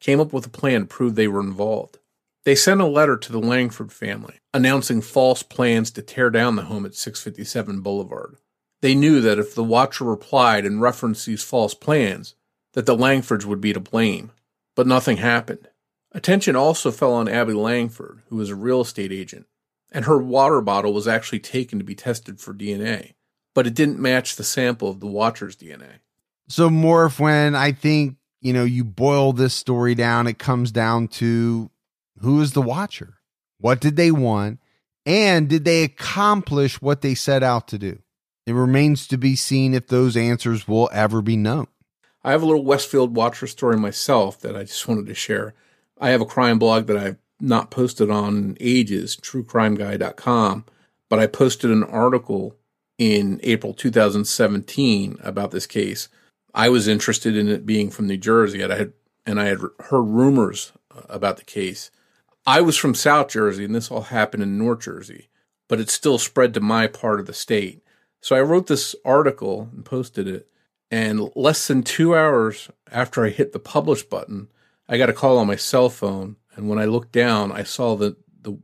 came 0.00 0.18
up 0.18 0.32
with 0.32 0.46
a 0.46 0.50
plan 0.50 0.80
to 0.80 0.86
prove 0.86 1.14
they 1.14 1.28
were 1.28 1.40
involved. 1.40 1.98
They 2.44 2.54
sent 2.54 2.80
a 2.80 2.86
letter 2.86 3.16
to 3.16 3.32
the 3.32 3.38
Langford 3.38 3.92
family 3.92 4.40
announcing 4.54 5.02
false 5.02 5.42
plans 5.42 5.90
to 5.92 6.02
tear 6.02 6.30
down 6.30 6.56
the 6.56 6.62
home 6.62 6.86
at 6.86 6.94
657 6.94 7.80
Boulevard. 7.80 8.36
They 8.80 8.94
knew 8.94 9.20
that 9.20 9.38
if 9.38 9.54
the 9.54 9.64
watcher 9.64 10.04
replied 10.04 10.64
and 10.64 10.80
referenced 10.80 11.26
these 11.26 11.42
false 11.42 11.74
plans, 11.74 12.34
that 12.72 12.86
the 12.86 12.96
Langfords 12.96 13.44
would 13.44 13.60
be 13.60 13.72
to 13.72 13.80
blame. 13.80 14.32
But 14.74 14.86
nothing 14.86 15.16
happened. 15.16 15.68
Attention 16.12 16.56
also 16.56 16.90
fell 16.90 17.12
on 17.12 17.28
Abby 17.28 17.52
Langford, 17.52 18.22
who 18.28 18.36
was 18.36 18.48
a 18.48 18.54
real 18.54 18.80
estate 18.80 19.12
agent, 19.12 19.46
and 19.90 20.04
her 20.04 20.18
water 20.18 20.60
bottle 20.60 20.94
was 20.94 21.08
actually 21.08 21.40
taken 21.40 21.78
to 21.78 21.84
be 21.84 21.94
tested 21.94 22.40
for 22.40 22.54
DNA, 22.54 23.14
but 23.56 23.66
it 23.66 23.72
didn't 23.72 23.98
match 23.98 24.36
the 24.36 24.44
sample 24.44 24.90
of 24.90 25.00
the 25.00 25.06
watcher's 25.06 25.56
DNA. 25.56 26.00
So, 26.46 26.68
Morph, 26.68 27.18
when 27.18 27.54
I 27.54 27.72
think, 27.72 28.16
you 28.42 28.52
know, 28.52 28.64
you 28.64 28.84
boil 28.84 29.32
this 29.32 29.54
story 29.54 29.94
down, 29.94 30.26
it 30.26 30.38
comes 30.38 30.70
down 30.70 31.08
to 31.08 31.70
who 32.18 32.42
is 32.42 32.52
the 32.52 32.60
watcher? 32.60 33.14
What 33.58 33.80
did 33.80 33.96
they 33.96 34.10
want? 34.10 34.60
And 35.06 35.48
did 35.48 35.64
they 35.64 35.84
accomplish 35.84 36.82
what 36.82 37.00
they 37.00 37.14
set 37.14 37.42
out 37.42 37.66
to 37.68 37.78
do? 37.78 37.98
It 38.44 38.52
remains 38.52 39.06
to 39.06 39.16
be 39.16 39.34
seen 39.34 39.72
if 39.72 39.86
those 39.86 40.18
answers 40.18 40.68
will 40.68 40.90
ever 40.92 41.22
be 41.22 41.38
known. 41.38 41.66
I 42.22 42.32
have 42.32 42.42
a 42.42 42.46
little 42.46 42.62
Westfield 42.62 43.16
Watcher 43.16 43.46
story 43.46 43.78
myself 43.78 44.38
that 44.42 44.54
I 44.54 44.64
just 44.64 44.86
wanted 44.86 45.06
to 45.06 45.14
share. 45.14 45.54
I 45.98 46.10
have 46.10 46.20
a 46.20 46.26
crime 46.26 46.58
blog 46.58 46.88
that 46.88 46.98
I've 46.98 47.16
not 47.40 47.70
posted 47.70 48.10
on 48.10 48.36
in 48.36 48.56
ages, 48.60 49.16
truecrimeguy.com, 49.16 50.66
but 51.08 51.18
I 51.18 51.26
posted 51.26 51.70
an 51.70 51.84
article 51.84 52.54
in 52.98 53.40
April 53.42 53.74
2017 53.74 55.18
about 55.22 55.50
this 55.50 55.66
case. 55.66 56.08
I 56.54 56.68
was 56.68 56.88
interested 56.88 57.36
in 57.36 57.48
it 57.48 57.66
being 57.66 57.90
from 57.90 58.06
New 58.06 58.16
Jersey, 58.16 58.62
and 58.62 58.72
I 58.72 58.76
had 58.78 58.92
and 59.26 59.40
I 59.40 59.46
had 59.46 59.58
heard 59.80 60.02
rumors 60.02 60.72
uh, 60.94 61.02
about 61.08 61.36
the 61.36 61.44
case. 61.44 61.90
I 62.46 62.60
was 62.60 62.76
from 62.76 62.94
South 62.94 63.28
Jersey, 63.28 63.64
and 63.64 63.74
this 63.74 63.90
all 63.90 64.02
happened 64.02 64.42
in 64.42 64.56
North 64.56 64.80
Jersey, 64.80 65.28
but 65.68 65.80
it 65.80 65.90
still 65.90 66.16
spread 66.16 66.54
to 66.54 66.60
my 66.60 66.86
part 66.86 67.18
of 67.18 67.26
the 67.26 67.34
state. 67.34 67.82
So 68.20 68.36
I 68.36 68.40
wrote 68.40 68.68
this 68.68 68.94
article 69.04 69.68
and 69.72 69.84
posted 69.84 70.28
it. 70.28 70.48
And 70.90 71.30
less 71.34 71.66
than 71.66 71.82
two 71.82 72.16
hours 72.16 72.70
after 72.92 73.24
I 73.24 73.30
hit 73.30 73.52
the 73.52 73.58
publish 73.58 74.04
button, 74.04 74.48
I 74.88 74.98
got 74.98 75.10
a 75.10 75.12
call 75.12 75.38
on 75.38 75.48
my 75.48 75.56
cell 75.56 75.88
phone. 75.88 76.36
And 76.54 76.68
when 76.68 76.78
I 76.78 76.84
looked 76.84 77.12
down, 77.12 77.50
I 77.50 77.64
saw 77.64 77.96
the, 77.96 78.16
the 78.40 78.58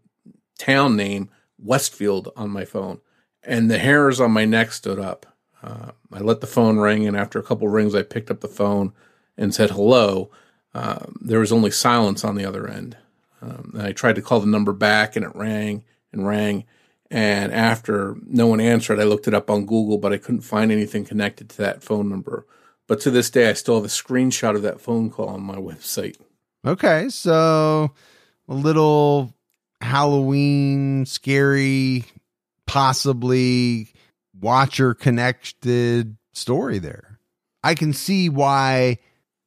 town 0.58 0.96
name 0.96 1.30
Westfield 1.58 2.32
on 2.36 2.50
my 2.50 2.64
phone. 2.64 3.00
And 3.44 3.70
the 3.70 3.78
hairs 3.78 4.20
on 4.20 4.30
my 4.30 4.44
neck 4.44 4.72
stood 4.72 4.98
up. 4.98 5.26
Uh, 5.62 5.92
I 6.12 6.20
let 6.20 6.40
the 6.40 6.46
phone 6.46 6.78
ring, 6.78 7.06
and 7.06 7.16
after 7.16 7.38
a 7.38 7.42
couple 7.42 7.68
rings, 7.68 7.94
I 7.94 8.02
picked 8.02 8.30
up 8.30 8.40
the 8.40 8.48
phone 8.48 8.92
and 9.36 9.54
said 9.54 9.70
hello. 9.70 10.30
Uh, 10.74 11.06
there 11.20 11.40
was 11.40 11.52
only 11.52 11.70
silence 11.70 12.24
on 12.24 12.34
the 12.34 12.44
other 12.44 12.68
end. 12.68 12.96
Um, 13.40 13.72
and 13.74 13.82
I 13.82 13.92
tried 13.92 14.16
to 14.16 14.22
call 14.22 14.40
the 14.40 14.46
number 14.46 14.72
back 14.72 15.16
and 15.16 15.24
it 15.24 15.34
rang 15.34 15.84
and 16.12 16.26
rang. 16.26 16.64
And 17.10 17.52
after 17.52 18.16
no 18.26 18.46
one 18.46 18.60
answered, 18.60 18.98
I 18.98 19.04
looked 19.04 19.28
it 19.28 19.34
up 19.34 19.50
on 19.50 19.66
Google, 19.66 19.98
but 19.98 20.12
I 20.12 20.18
couldn't 20.18 20.42
find 20.42 20.72
anything 20.72 21.04
connected 21.04 21.50
to 21.50 21.56
that 21.58 21.82
phone 21.82 22.08
number. 22.08 22.46
But 22.86 23.00
to 23.00 23.10
this 23.10 23.30
day, 23.30 23.50
I 23.50 23.52
still 23.52 23.74
have 23.74 23.84
a 23.84 23.88
screenshot 23.88 24.54
of 24.54 24.62
that 24.62 24.80
phone 24.80 25.10
call 25.10 25.28
on 25.28 25.42
my 25.42 25.56
website. 25.56 26.16
Okay. 26.64 27.08
So 27.10 27.92
a 28.48 28.54
little 28.54 29.34
Halloween, 29.80 31.04
scary, 31.04 32.04
possibly 32.66 33.92
watcher 34.38 34.94
connected 34.94 36.16
story 36.32 36.78
there. 36.78 37.18
I 37.62 37.74
can 37.74 37.92
see 37.92 38.28
why 38.28 38.98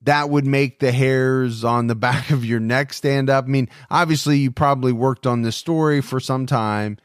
that 0.02 0.30
would 0.30 0.46
make 0.46 0.80
the 0.80 0.92
hairs 0.92 1.64
on 1.64 1.88
the 1.88 1.96
back 1.96 2.32
of 2.32 2.46
your 2.46 2.60
neck 2.60 2.94
stand 2.94 3.30
up. 3.30 3.46
I 3.46 3.48
mean, 3.48 3.70
obviously, 3.90 4.38
you 4.38 4.52
probably 4.52 4.94
worked 4.94 5.28
on 5.28 5.42
this 5.42 5.56
story 5.56 6.02
for 6.02 6.20
some 6.20 6.46
time. 6.46 6.98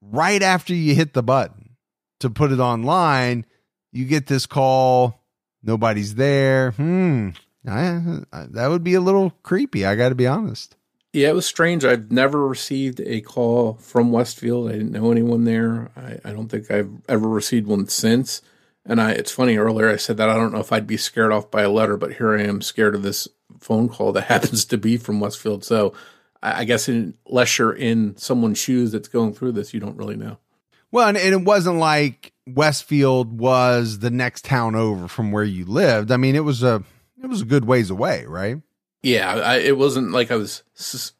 Right 0.00 0.42
after 0.42 0.74
you 0.74 0.94
hit 0.94 1.12
the 1.12 1.22
button 1.22 1.76
to 2.20 2.30
put 2.30 2.52
it 2.52 2.60
online, 2.60 3.46
you 3.92 4.04
get 4.04 4.26
this 4.26 4.46
call. 4.46 5.24
Nobody's 5.62 6.14
there. 6.14 6.72
Hmm. 6.72 7.30
I, 7.66 8.20
I, 8.32 8.46
that 8.50 8.68
would 8.68 8.84
be 8.84 8.94
a 8.94 9.00
little 9.00 9.30
creepy. 9.42 9.84
I 9.84 9.96
got 9.96 10.10
to 10.10 10.14
be 10.14 10.26
honest. 10.26 10.76
Yeah, 11.18 11.30
it 11.30 11.34
was 11.34 11.46
strange. 11.46 11.84
I've 11.84 12.12
never 12.12 12.46
received 12.46 13.00
a 13.00 13.20
call 13.20 13.74
from 13.74 14.12
Westfield. 14.12 14.68
I 14.68 14.74
didn't 14.74 14.92
know 14.92 15.10
anyone 15.10 15.42
there. 15.42 15.90
I, 15.96 16.20
I 16.24 16.32
don't 16.32 16.48
think 16.48 16.70
I've 16.70 16.92
ever 17.08 17.28
received 17.28 17.66
one 17.66 17.88
since. 17.88 18.40
And 18.86 19.00
I, 19.00 19.10
it's 19.10 19.32
funny 19.32 19.56
earlier 19.56 19.90
I 19.90 19.96
said 19.96 20.16
that 20.18 20.28
I 20.28 20.36
don't 20.36 20.52
know 20.52 20.60
if 20.60 20.70
I'd 20.70 20.86
be 20.86 20.96
scared 20.96 21.32
off 21.32 21.50
by 21.50 21.62
a 21.62 21.70
letter, 21.70 21.96
but 21.96 22.14
here 22.14 22.38
I 22.38 22.44
am 22.44 22.62
scared 22.62 22.94
of 22.94 23.02
this 23.02 23.26
phone 23.58 23.88
call 23.88 24.12
that 24.12 24.22
happens 24.28 24.64
to 24.66 24.78
be 24.78 24.96
from 24.96 25.18
Westfield. 25.18 25.64
So 25.64 25.92
I, 26.40 26.60
I 26.60 26.64
guess 26.64 26.86
unless 26.86 27.58
you're 27.58 27.72
in 27.72 28.16
someone's 28.16 28.58
shoes 28.58 28.92
that's 28.92 29.08
going 29.08 29.34
through 29.34 29.52
this, 29.52 29.74
you 29.74 29.80
don't 29.80 29.96
really 29.96 30.16
know. 30.16 30.38
Well, 30.92 31.08
and, 31.08 31.18
and 31.18 31.34
it 31.34 31.42
wasn't 31.42 31.78
like 31.78 32.32
Westfield 32.46 33.40
was 33.40 33.98
the 33.98 34.10
next 34.10 34.44
town 34.44 34.76
over 34.76 35.08
from 35.08 35.32
where 35.32 35.42
you 35.42 35.64
lived. 35.64 36.12
I 36.12 36.16
mean, 36.16 36.36
it 36.36 36.44
was 36.44 36.62
a 36.62 36.84
it 37.20 37.26
was 37.26 37.42
a 37.42 37.44
good 37.44 37.64
ways 37.64 37.90
away, 37.90 38.24
right? 38.24 38.58
Yeah, 39.02 39.34
I, 39.34 39.56
it 39.58 39.78
wasn't 39.78 40.10
like 40.10 40.30
I 40.30 40.36
was, 40.36 40.62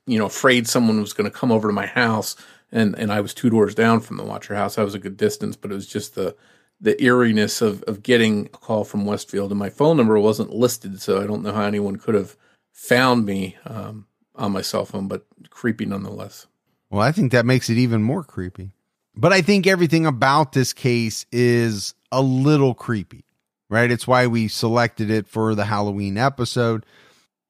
you 0.07 0.19
know, 0.19 0.27
afraid 0.27 0.67
someone 0.67 1.01
was 1.01 1.13
going 1.13 1.31
to 1.31 1.37
come 1.37 1.53
over 1.53 1.69
to 1.69 1.75
my 1.75 1.87
house, 1.87 2.37
and 2.73 2.97
and 2.99 3.13
I 3.13 3.21
was 3.21 3.35
two 3.35 3.51
doors 3.51 3.75
down 3.75 4.01
from 4.01 4.17
the 4.17 4.25
Watcher 4.25 4.55
house. 4.55 4.79
I 4.79 4.83
was 4.83 4.95
a 4.95 4.99
good 4.99 5.17
distance, 5.17 5.57
but 5.57 5.71
it 5.71 5.75
was 5.75 5.87
just 5.87 6.15
the 6.15 6.37
the 6.81 7.01
eeriness 7.03 7.61
of, 7.61 7.83
of 7.85 8.03
getting 8.03 8.47
a 8.47 8.49
call 8.51 8.85
from 8.85 9.05
Westfield, 9.05 9.51
and 9.51 9.59
my 9.59 9.71
phone 9.71 9.97
number 9.97 10.19
wasn't 10.19 10.55
listed, 10.55 11.01
so 11.01 11.21
I 11.23 11.27
don't 11.27 11.43
know 11.43 11.53
how 11.53 11.63
anyone 11.63 11.97
could 11.97 12.15
have 12.15 12.37
found 12.73 13.25
me 13.25 13.57
um, 13.65 14.07
on 14.37 14.53
my 14.53 14.63
cell 14.63 14.85
phone, 14.85 15.09
but 15.09 15.27
creepy 15.51 15.87
nonetheless. 15.87 16.47
Well, 16.91 17.03
I 17.03 17.13
think 17.13 17.33
that 17.33 17.47
makes 17.47 17.69
it 17.69 17.77
even 17.77 18.03
more 18.03 18.23
creepy. 18.25 18.71
But 19.17 19.33
I 19.33 19.43
think 19.43 19.67
everything 19.67 20.07
about 20.07 20.53
this 20.53 20.73
case 20.73 21.27
is 21.33 21.95
a 22.13 22.23
little 22.23 22.73
creepy, 22.73 23.25
right? 23.69 23.91
It's 23.91 24.07
why 24.07 24.29
we 24.29 24.47
selected 24.47 25.11
it 25.11 25.27
for 25.27 25.57
the 25.57 25.65
Halloween 25.65 26.17
episode. 26.17 26.87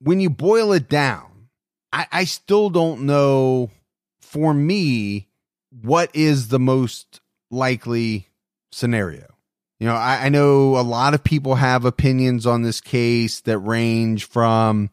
When 0.01 0.21
you 0.21 0.31
boil 0.31 0.73
it 0.73 0.89
down, 0.89 1.49
I, 1.93 2.07
I 2.13 2.25
still 2.25 2.71
don't 2.71 3.03
know 3.03 3.71
for 4.21 4.53
me 4.55 5.29
what 5.83 6.11
is 6.15 6.49
the 6.49 6.59
most 6.59 7.21
likely 7.51 8.29
scenario. 8.71 9.27
You 9.81 9.87
know, 9.87 9.95
I, 9.95 10.27
I, 10.27 10.29
know 10.29 10.77
a 10.77 10.83
lot 10.83 11.15
of 11.15 11.23
people 11.23 11.55
have 11.55 11.85
opinions 11.85 12.47
on 12.47 12.63
this 12.63 12.81
case 12.81 13.41
that 13.43 13.59
range 13.59 14.25
from, 14.25 14.91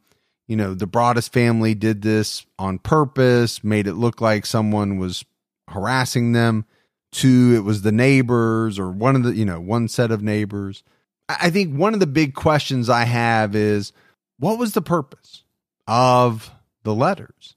you 0.47 0.55
know, 0.55 0.75
the 0.75 0.87
Broaddus 0.87 1.27
family 1.27 1.73
did 1.73 2.03
this 2.03 2.45
on 2.59 2.77
purpose, 2.77 3.63
made 3.63 3.87
it 3.87 3.95
look 3.95 4.21
like 4.21 4.45
someone 4.45 4.97
was 4.97 5.25
harassing 5.69 6.33
them, 6.33 6.65
to 7.13 7.53
it 7.55 7.63
was 7.63 7.81
the 7.81 7.91
neighbors 7.91 8.77
or 8.77 8.91
one 8.91 9.15
of 9.15 9.23
the, 9.23 9.33
you 9.33 9.45
know, 9.45 9.59
one 9.59 9.87
set 9.87 10.11
of 10.11 10.21
neighbors. 10.21 10.83
I, 11.27 11.37
I 11.43 11.49
think 11.49 11.75
one 11.75 11.95
of 11.95 11.99
the 11.99 12.07
big 12.07 12.35
questions 12.35 12.87
I 12.87 13.05
have 13.05 13.55
is 13.55 13.91
what 14.38 14.57
was 14.57 14.73
the 14.73 14.81
purpose 14.81 15.43
of 15.88 16.51
the 16.83 16.93
letters? 16.93 17.55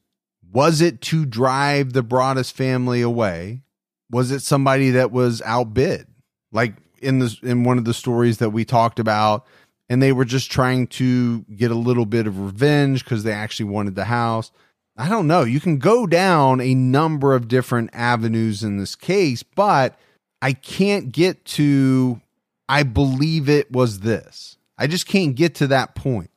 Was 0.50 0.80
it 0.80 1.00
to 1.02 1.26
drive 1.26 1.92
the 1.92 2.02
Broaddus 2.02 2.50
family 2.50 3.02
away? 3.02 3.62
Was 4.10 4.30
it 4.30 4.40
somebody 4.40 4.90
that 4.92 5.12
was 5.12 5.42
outbid? 5.42 6.06
like 6.52 6.74
in 7.00 7.18
the 7.18 7.36
in 7.42 7.64
one 7.64 7.78
of 7.78 7.84
the 7.84 7.94
stories 7.94 8.38
that 8.38 8.50
we 8.50 8.64
talked 8.64 8.98
about 8.98 9.46
and 9.88 10.02
they 10.02 10.12
were 10.12 10.24
just 10.24 10.50
trying 10.50 10.86
to 10.86 11.42
get 11.44 11.70
a 11.70 11.76
little 11.76 12.06
bit 12.06 12.26
of 12.26 12.38
revenge 12.38 13.04
because 13.04 13.22
they 13.22 13.32
actually 13.32 13.68
wanted 13.68 13.94
the 13.94 14.04
house 14.04 14.50
i 14.96 15.08
don't 15.08 15.26
know 15.26 15.42
you 15.42 15.60
can 15.60 15.78
go 15.78 16.06
down 16.06 16.60
a 16.60 16.74
number 16.74 17.34
of 17.34 17.48
different 17.48 17.90
avenues 17.92 18.62
in 18.62 18.78
this 18.78 18.96
case 18.96 19.42
but 19.42 19.98
i 20.42 20.52
can't 20.52 21.12
get 21.12 21.44
to 21.44 22.20
i 22.68 22.82
believe 22.82 23.48
it 23.48 23.70
was 23.70 24.00
this 24.00 24.56
i 24.76 24.86
just 24.86 25.06
can't 25.06 25.34
get 25.36 25.54
to 25.54 25.66
that 25.66 25.94
point 25.94 26.30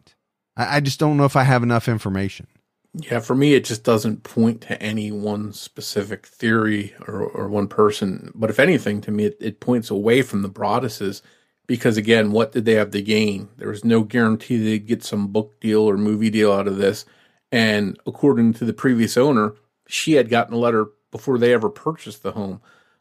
i, 0.58 0.78
I 0.78 0.80
just 0.80 1.00
don't 1.00 1.18
know 1.18 1.26
if 1.26 1.36
i 1.36 1.44
have 1.44 1.64
enough 1.64 1.88
information 1.88 2.48
yeah, 2.94 3.20
for 3.22 3.36
me, 3.36 3.54
it 3.54 3.64
just 3.64 3.86
doesn't 3.86 4.24
point 4.24 4.60
to 4.62 4.82
any 4.84 5.14
one 5.14 5.54
specific 5.54 6.26
theory 6.26 6.94
or, 7.08 7.22
or 7.22 7.48
one 7.48 7.70
person. 7.70 8.32
But 8.36 8.50
if 8.50 8.60
anything, 8.60 9.00
to 9.02 9.12
me, 9.12 9.26
it, 9.28 9.38
it 9.40 9.60
points 9.62 9.90
away 9.90 10.22
from 10.22 10.42
the 10.42 10.50
Broadduses 10.50 11.22
because 11.68 11.96
again, 11.96 12.34
what 12.34 12.52
did 12.52 12.66
they 12.66 12.74
have 12.74 12.92
to 12.92 13.02
gain? 13.02 13.48
There 13.56 13.70
was 13.70 13.86
no 13.86 14.04
guarantee 14.04 14.58
they'd 14.58 14.88
get 14.88 15.04
some 15.04 15.30
book 15.30 15.58
deal 15.62 15.82
or 15.84 15.96
movie 15.96 16.30
deal 16.30 16.52
out 16.52 16.68
of 16.68 16.76
this. 16.76 17.06
And 17.50 17.98
according 18.06 18.54
to 18.56 18.66
the 18.66 18.74
previous 18.74 19.16
owner, 19.16 19.56
she 19.88 20.14
had 20.14 20.30
gotten 20.30 20.54
a 20.54 20.58
letter 20.58 20.88
before 21.12 21.38
they 21.38 21.54
ever 21.54 21.70
purchased 21.70 22.24
the 22.24 22.34
home. 22.34 22.60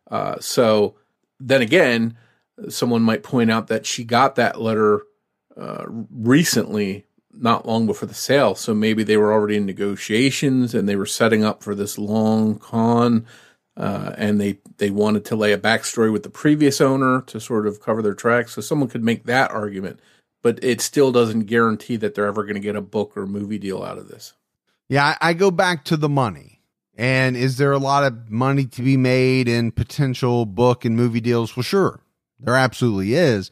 Uh, 0.09 0.38
so 0.38 0.94
then 1.40 1.62
again, 1.62 2.16
someone 2.68 3.03
might 3.03 3.24
point 3.24 3.51
out 3.51 3.66
that 3.66 3.86
she 3.86 4.05
got 4.05 4.36
that 4.36 4.61
letter 4.61 5.03
uh, 5.57 5.84
recently, 5.88 7.07
not 7.33 7.66
long 7.66 7.87
before 7.87 8.09
the 8.09 8.14
sale. 8.14 8.55
So 8.55 8.74
maybe 8.74 9.03
they 9.03 9.16
were 9.16 9.33
already 9.33 9.57
in 9.57 9.66
negotiations 9.66 10.74
and 10.74 10.89
they 10.89 10.97
were 10.97 11.07
setting 11.07 11.45
up 11.45 11.62
for 11.62 11.74
this 11.74 11.99
long 11.99 12.59
con. 12.59 13.26
Uh, 13.76 14.14
and 14.18 14.41
they, 14.41 14.59
they 14.78 14.91
wanted 14.91 15.24
to 15.24 15.37
lay 15.37 15.53
a 15.53 15.59
backstory 15.59 16.12
with 16.12 16.22
the 16.22 16.31
previous 16.31 16.81
owner 16.81 17.22
to 17.22 17.41
sort 17.41 17.66
of 17.66 17.81
cover 17.81 18.03
their 18.03 18.14
tracks. 18.14 18.53
So 18.53 18.61
someone 18.61 18.89
could 18.89 19.05
make 19.05 19.24
that 19.24 19.51
argument, 19.51 20.01
but 20.43 20.62
it 20.62 20.81
still 20.81 21.12
doesn't 21.12 21.45
guarantee 21.45 21.97
that 21.97 22.14
they're 22.14 22.26
ever 22.26 22.43
going 22.43 22.55
to 22.55 22.61
get 22.61 22.76
a 22.76 22.83
book 22.83 23.16
or 23.16 23.26
movie 23.26 23.59
deal 23.59 23.83
out 23.83 23.97
of 23.97 24.09
this. 24.09 24.35
Yeah, 24.89 25.16
I 25.20 25.35
go 25.35 25.51
back 25.51 25.85
to 25.87 25.97
the 25.97 26.09
money. 26.09 26.61
And 26.97 27.37
is 27.37 27.57
there 27.57 27.72
a 27.72 27.78
lot 27.78 28.05
of 28.05 28.31
money 28.31 28.66
to 28.66 28.83
be 28.83 28.99
made 28.99 29.49
in 29.49 29.72
potential 29.72 30.45
book 30.45 30.85
and 30.85 30.95
movie 30.95 31.20
deals? 31.20 31.57
Well, 31.57 31.62
sure, 31.62 32.01
there 32.39 32.57
absolutely 32.57 33.14
is. 33.14 33.51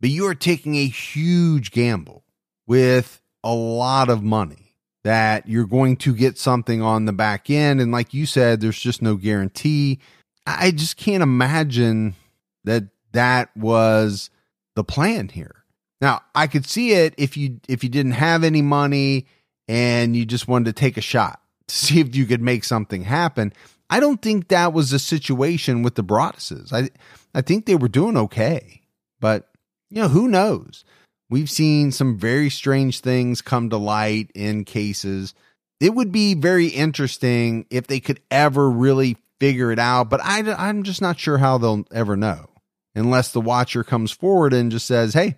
But 0.00 0.08
you 0.08 0.26
are 0.26 0.34
taking 0.34 0.76
a 0.76 0.86
huge 0.86 1.72
gamble 1.72 2.24
with 2.70 3.20
a 3.42 3.52
lot 3.52 4.08
of 4.08 4.22
money 4.22 4.76
that 5.02 5.48
you're 5.48 5.66
going 5.66 5.96
to 5.96 6.14
get 6.14 6.38
something 6.38 6.80
on 6.80 7.04
the 7.04 7.12
back 7.12 7.50
end. 7.50 7.80
And 7.80 7.90
like 7.90 8.14
you 8.14 8.26
said, 8.26 8.60
there's 8.60 8.78
just 8.78 9.02
no 9.02 9.16
guarantee. 9.16 9.98
I 10.46 10.70
just 10.70 10.96
can't 10.96 11.24
imagine 11.24 12.14
that 12.62 12.84
that 13.10 13.56
was 13.56 14.30
the 14.76 14.84
plan 14.84 15.30
here. 15.30 15.64
Now, 16.00 16.20
I 16.32 16.46
could 16.46 16.64
see 16.64 16.92
it 16.92 17.12
if 17.18 17.36
you 17.36 17.58
if 17.68 17.82
you 17.82 17.90
didn't 17.90 18.12
have 18.12 18.44
any 18.44 18.62
money 18.62 19.26
and 19.66 20.14
you 20.14 20.24
just 20.24 20.46
wanted 20.46 20.66
to 20.66 20.72
take 20.72 20.96
a 20.96 21.00
shot 21.02 21.40
to 21.66 21.74
see 21.74 21.98
if 21.98 22.14
you 22.14 22.24
could 22.24 22.40
make 22.40 22.62
something 22.62 23.02
happen. 23.02 23.52
I 23.90 23.98
don't 23.98 24.22
think 24.22 24.46
that 24.46 24.72
was 24.72 24.90
the 24.90 25.00
situation 25.00 25.82
with 25.82 25.96
the 25.96 26.04
Broadduses. 26.04 26.72
I 26.72 26.90
I 27.34 27.40
think 27.40 27.66
they 27.66 27.74
were 27.74 27.88
doing 27.88 28.16
okay, 28.16 28.82
but 29.18 29.48
you 29.90 30.02
know 30.02 30.08
who 30.08 30.28
knows. 30.28 30.84
We've 31.30 31.50
seen 31.50 31.92
some 31.92 32.18
very 32.18 32.50
strange 32.50 33.00
things 33.00 33.40
come 33.40 33.70
to 33.70 33.76
light 33.76 34.32
in 34.34 34.64
cases. 34.64 35.32
It 35.78 35.94
would 35.94 36.10
be 36.10 36.34
very 36.34 36.66
interesting 36.66 37.66
if 37.70 37.86
they 37.86 38.00
could 38.00 38.20
ever 38.32 38.68
really 38.68 39.16
figure 39.38 39.70
it 39.70 39.78
out, 39.78 40.10
but 40.10 40.20
I, 40.22 40.40
I'm 40.52 40.82
just 40.82 41.00
not 41.00 41.18
sure 41.18 41.38
how 41.38 41.56
they'll 41.56 41.84
ever 41.92 42.16
know 42.16 42.50
unless 42.94 43.32
the 43.32 43.40
watcher 43.40 43.84
comes 43.84 44.10
forward 44.10 44.52
and 44.52 44.72
just 44.72 44.86
says, 44.86 45.14
Hey, 45.14 45.36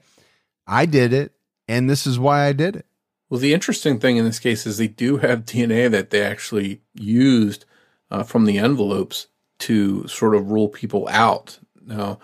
I 0.66 0.86
did 0.86 1.12
it, 1.12 1.32
and 1.68 1.88
this 1.88 2.06
is 2.06 2.18
why 2.18 2.46
I 2.46 2.52
did 2.52 2.74
it. 2.74 2.86
Well, 3.28 3.40
the 3.40 3.54
interesting 3.54 4.00
thing 4.00 4.16
in 4.16 4.24
this 4.24 4.38
case 4.38 4.66
is 4.66 4.78
they 4.78 4.88
do 4.88 5.18
have 5.18 5.44
DNA 5.44 5.90
that 5.90 6.10
they 6.10 6.22
actually 6.22 6.80
used 6.94 7.66
uh, 8.10 8.22
from 8.22 8.46
the 8.46 8.58
envelopes 8.58 9.28
to 9.60 10.08
sort 10.08 10.34
of 10.34 10.50
rule 10.50 10.68
people 10.68 11.06
out. 11.10 11.58
Now, 11.84 12.18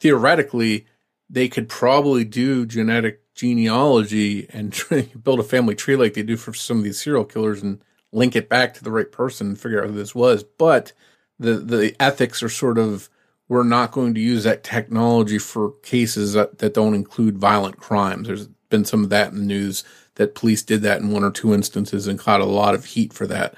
theoretically, 0.00 0.86
they 1.28 1.48
could 1.48 1.68
probably 1.68 2.24
do 2.24 2.66
genetic 2.66 3.22
genealogy 3.34 4.48
and 4.50 4.78
build 5.22 5.40
a 5.40 5.44
family 5.44 5.74
tree 5.74 5.96
like 5.96 6.14
they 6.14 6.22
do 6.22 6.36
for 6.36 6.54
some 6.54 6.78
of 6.78 6.84
these 6.84 7.02
serial 7.02 7.24
killers 7.24 7.62
and 7.62 7.82
link 8.12 8.34
it 8.34 8.48
back 8.48 8.74
to 8.74 8.84
the 8.84 8.90
right 8.90 9.12
person 9.12 9.48
and 9.48 9.60
figure 9.60 9.82
out 9.82 9.90
who 9.90 9.96
this 9.96 10.14
was. 10.14 10.42
But 10.42 10.92
the 11.38 11.54
the 11.54 11.94
ethics 12.00 12.42
are 12.42 12.48
sort 12.48 12.78
of 12.78 13.08
we're 13.48 13.62
not 13.62 13.92
going 13.92 14.14
to 14.14 14.20
use 14.20 14.44
that 14.44 14.64
technology 14.64 15.38
for 15.38 15.72
cases 15.82 16.32
that, 16.32 16.58
that 16.58 16.74
don't 16.74 16.94
include 16.94 17.38
violent 17.38 17.78
crimes. 17.78 18.26
There's 18.26 18.48
been 18.70 18.84
some 18.84 19.04
of 19.04 19.10
that 19.10 19.32
in 19.32 19.38
the 19.38 19.44
news 19.44 19.84
that 20.16 20.34
police 20.34 20.62
did 20.62 20.82
that 20.82 21.00
in 21.00 21.12
one 21.12 21.22
or 21.22 21.30
two 21.30 21.54
instances 21.54 22.08
and 22.08 22.18
caught 22.18 22.40
a 22.40 22.46
lot 22.46 22.74
of 22.74 22.86
heat 22.86 23.12
for 23.12 23.26
that. 23.28 23.54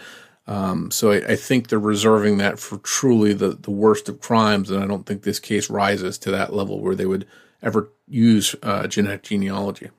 Um, 0.46 0.90
so 0.90 1.12
I, 1.12 1.32
I, 1.32 1.36
think 1.36 1.68
they're 1.68 1.78
reserving 1.78 2.38
that 2.38 2.58
for 2.58 2.78
truly 2.78 3.34
the, 3.34 3.50
the 3.50 3.70
worst 3.70 4.08
of 4.08 4.20
crimes, 4.20 4.70
and 4.70 4.82
I 4.82 4.86
don't 4.86 5.04
think 5.04 5.22
this 5.22 5.38
case 5.38 5.68
rises 5.68 6.16
to 6.18 6.30
that 6.30 6.54
level 6.54 6.80
where 6.80 6.94
they 6.94 7.04
would 7.04 7.26
ever 7.62 7.90
use 8.06 8.54
uh, 8.62 8.86
genetic 8.86 9.24
genealogy. 9.24 9.90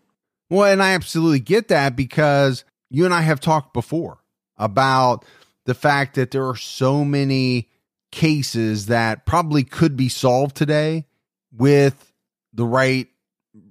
Well, 0.49 0.72
and 0.72 0.82
I 0.82 0.93
absolutely 0.93 1.39
get 1.39 1.68
that 1.68 1.95
because 1.95 2.64
you 2.89 3.05
and 3.05 3.14
I 3.14 3.22
have 3.22 3.39
talked 3.39 3.74
before 3.74 4.20
about 4.57 5.26
the 5.66 5.74
fact 5.74 6.16
that 6.16 6.32
there 6.32 6.47
are 6.47 6.55
so 6.55 7.05
many 7.05 7.70
cases 8.12 8.88
that 8.88 9.26
probably 9.26 9.64
could 9.64 9.95
be 9.95 10.10
solved 10.10 10.55
today 10.55 11.05
with 11.51 12.12
the 12.53 12.66
right 12.66 13.07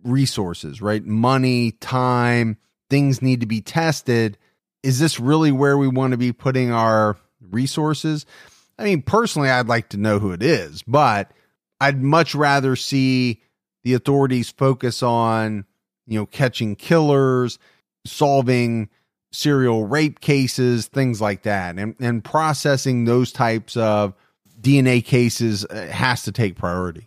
resources, 0.05 0.81
right? 0.81 1.05
Money, 1.05 1.73
time, 1.73 2.57
things 2.89 3.21
need 3.21 3.41
to 3.41 3.47
be 3.47 3.61
tested. 3.61 4.39
Is 4.83 5.01
this 5.01 5.19
really 5.19 5.51
where 5.51 5.77
we 5.77 5.89
want 5.89 6.13
to 6.13 6.17
be 6.17 6.33
putting 6.33 6.73
our 6.73 7.17
resources? 7.41 8.27
I 8.79 8.85
mean, 8.85 9.03
personally, 9.03 9.51
I'd 9.51 9.67
like 9.67 9.89
to 9.91 9.97
know 9.97 10.21
who 10.21 10.31
it 10.33 10.43
is, 10.43 10.83
but 10.85 11.33
I'd 11.81 12.01
much 12.01 12.35
rather 12.35 12.77
see 12.77 13.43
the 13.89 13.95
authorities 13.95 14.51
focus 14.51 15.03
on, 15.03 15.65
you 16.07 16.19
know, 16.19 16.27
catching 16.27 16.77
killers, 16.77 17.59
solving 18.05 18.91
serial 19.33 19.87
rape 19.87 20.21
cases, 20.21 20.89
things 20.89 21.23
like 21.23 21.43
that. 21.45 21.79
And, 21.79 21.97
and 21.99 22.23
processing 22.23 23.07
those 23.07 23.33
types 23.33 23.79
of 23.79 24.13
DNA 24.61 25.03
cases 25.03 25.65
uh, 25.65 25.87
has 25.91 26.23
to 26.25 26.33
take 26.33 26.57
priority. 26.57 27.07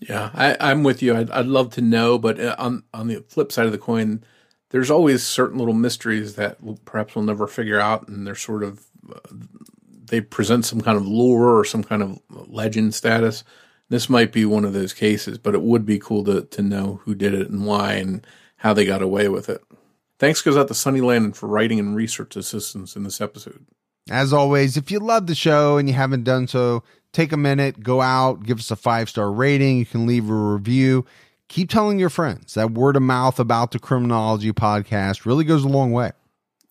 Yeah, 0.00 0.30
I, 0.34 0.72
am 0.72 0.82
with 0.82 1.00
you. 1.00 1.16
I'd, 1.16 1.30
I'd, 1.30 1.46
love 1.46 1.70
to 1.74 1.80
know, 1.80 2.18
but 2.18 2.40
uh, 2.40 2.56
on 2.58 2.82
on 2.92 3.06
the 3.06 3.24
flip 3.28 3.50
side 3.52 3.66
of 3.66 3.72
the 3.72 3.78
coin, 3.78 4.22
there's 4.70 4.90
always 4.90 5.22
certain 5.22 5.58
little 5.58 5.72
mysteries 5.72 6.34
that 6.34 6.62
we'll, 6.62 6.78
perhaps 6.84 7.14
we'll 7.14 7.24
never 7.24 7.46
figure 7.46 7.80
out, 7.80 8.06
and 8.06 8.26
they're 8.26 8.34
sort 8.34 8.62
of 8.62 8.84
uh, 9.10 9.20
they 10.04 10.20
present 10.20 10.66
some 10.66 10.82
kind 10.82 10.98
of 10.98 11.06
lore 11.06 11.58
or 11.58 11.64
some 11.64 11.82
kind 11.82 12.02
of 12.02 12.20
legend 12.28 12.94
status. 12.94 13.42
This 13.88 14.08
might 14.08 14.32
be 14.32 14.44
one 14.44 14.64
of 14.64 14.72
those 14.72 14.92
cases, 14.92 15.38
but 15.38 15.54
it 15.54 15.62
would 15.62 15.86
be 15.86 15.98
cool 15.98 16.24
to 16.24 16.42
to 16.42 16.62
know 16.62 17.00
who 17.04 17.14
did 17.14 17.34
it 17.34 17.48
and 17.48 17.66
why 17.66 17.94
and 17.94 18.26
how 18.56 18.72
they 18.72 18.84
got 18.84 19.02
away 19.02 19.28
with 19.28 19.48
it. 19.48 19.62
Thanks 20.18 20.42
goes 20.42 20.56
out 20.56 20.68
to 20.68 20.74
Sunny 20.74 21.00
Landon 21.00 21.32
for 21.32 21.46
writing 21.46 21.78
and 21.78 21.94
research 21.94 22.36
assistance 22.36 22.96
in 22.96 23.04
this 23.04 23.20
episode. 23.20 23.66
As 24.10 24.32
always, 24.32 24.76
if 24.76 24.90
you 24.90 24.98
love 24.98 25.26
the 25.26 25.34
show 25.34 25.76
and 25.78 25.88
you 25.88 25.94
haven't 25.94 26.24
done 26.24 26.46
so, 26.46 26.84
take 27.12 27.32
a 27.32 27.36
minute, 27.36 27.82
go 27.82 28.00
out, 28.00 28.44
give 28.44 28.58
us 28.58 28.70
a 28.70 28.76
five 28.76 29.10
star 29.10 29.30
rating. 29.30 29.78
You 29.78 29.86
can 29.86 30.06
leave 30.06 30.30
a 30.30 30.34
review 30.34 31.04
keep 31.48 31.70
telling 31.70 31.98
your 31.98 32.10
friends. 32.10 32.54
That 32.54 32.72
word 32.72 32.96
of 32.96 33.02
mouth 33.02 33.38
about 33.38 33.72
the 33.72 33.78
Criminology 33.78 34.52
podcast 34.52 35.24
really 35.24 35.44
goes 35.44 35.64
a 35.64 35.68
long 35.68 35.92
way. 35.92 36.12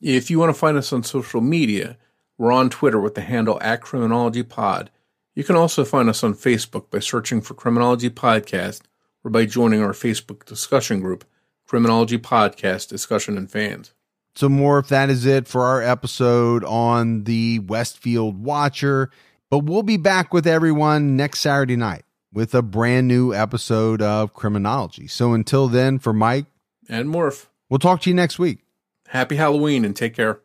If 0.02 0.30
you 0.30 0.40
want 0.40 0.54
to 0.54 0.60
find 0.60 0.78
us 0.78 0.92
on 0.94 1.04
social 1.04 1.42
media, 1.42 1.98
we're 2.38 2.52
on 2.52 2.70
Twitter 2.70 3.00
with 3.00 3.16
the 3.16 3.22
handle 3.22 3.58
at 3.62 3.82
Criminology 3.82 4.44
Pod. 4.44 4.92
You 5.36 5.44
can 5.44 5.56
also 5.56 5.86
find 5.86 6.10
us 6.10 6.24
on 6.24 6.34
Facebook 6.34 6.90
by 6.90 7.00
searching 7.00 7.42
for 7.42 7.54
Criminology 7.54 8.10
Podcast 8.10 8.82
or 9.24 9.30
by 9.30 9.46
joining 9.46 9.82
our 9.82 9.92
Facebook 9.92 10.46
discussion 10.46 11.02
group, 11.02 11.26
Criminology 11.68 12.18
Podcast 12.18 12.88
Discussion 12.88 13.38
and 13.38 13.52
Fans. 13.52 13.94
So, 14.36 14.50
Morph 14.50 14.88
that 14.88 15.10
is 15.10 15.26
it 15.26 15.48
for 15.48 15.64
our 15.64 15.82
episode 15.82 16.64
on 16.64 17.26
the 17.26 17.60
Westfield 17.60 18.44
Watcher. 18.44 19.10
But 19.50 19.60
we'll 19.60 19.84
be 19.84 19.98
back 19.98 20.34
with 20.34 20.48
everyone 20.48 21.16
next 21.16 21.40
Saturday 21.40 21.76
night 21.76 22.04
with 22.34 22.54
a 22.54 22.62
brand 22.62 23.08
new 23.08 23.34
episode 23.34 24.02
of 24.02 24.34
Criminology. 24.34 25.08
So 25.08 25.34
until 25.34 25.68
then, 25.68 26.00
for 26.00 26.14
Mike 26.14 26.48
and 26.90 27.08
Morph, 27.08 27.48
we'll 27.70 27.80
talk 27.80 28.02
to 28.02 28.10
you 28.10 28.16
next 28.16 28.38
week. 28.40 28.60
Happy 29.08 29.36
Halloween 29.36 29.86
and 29.86 29.96
take 29.96 30.14
care. 30.16 30.42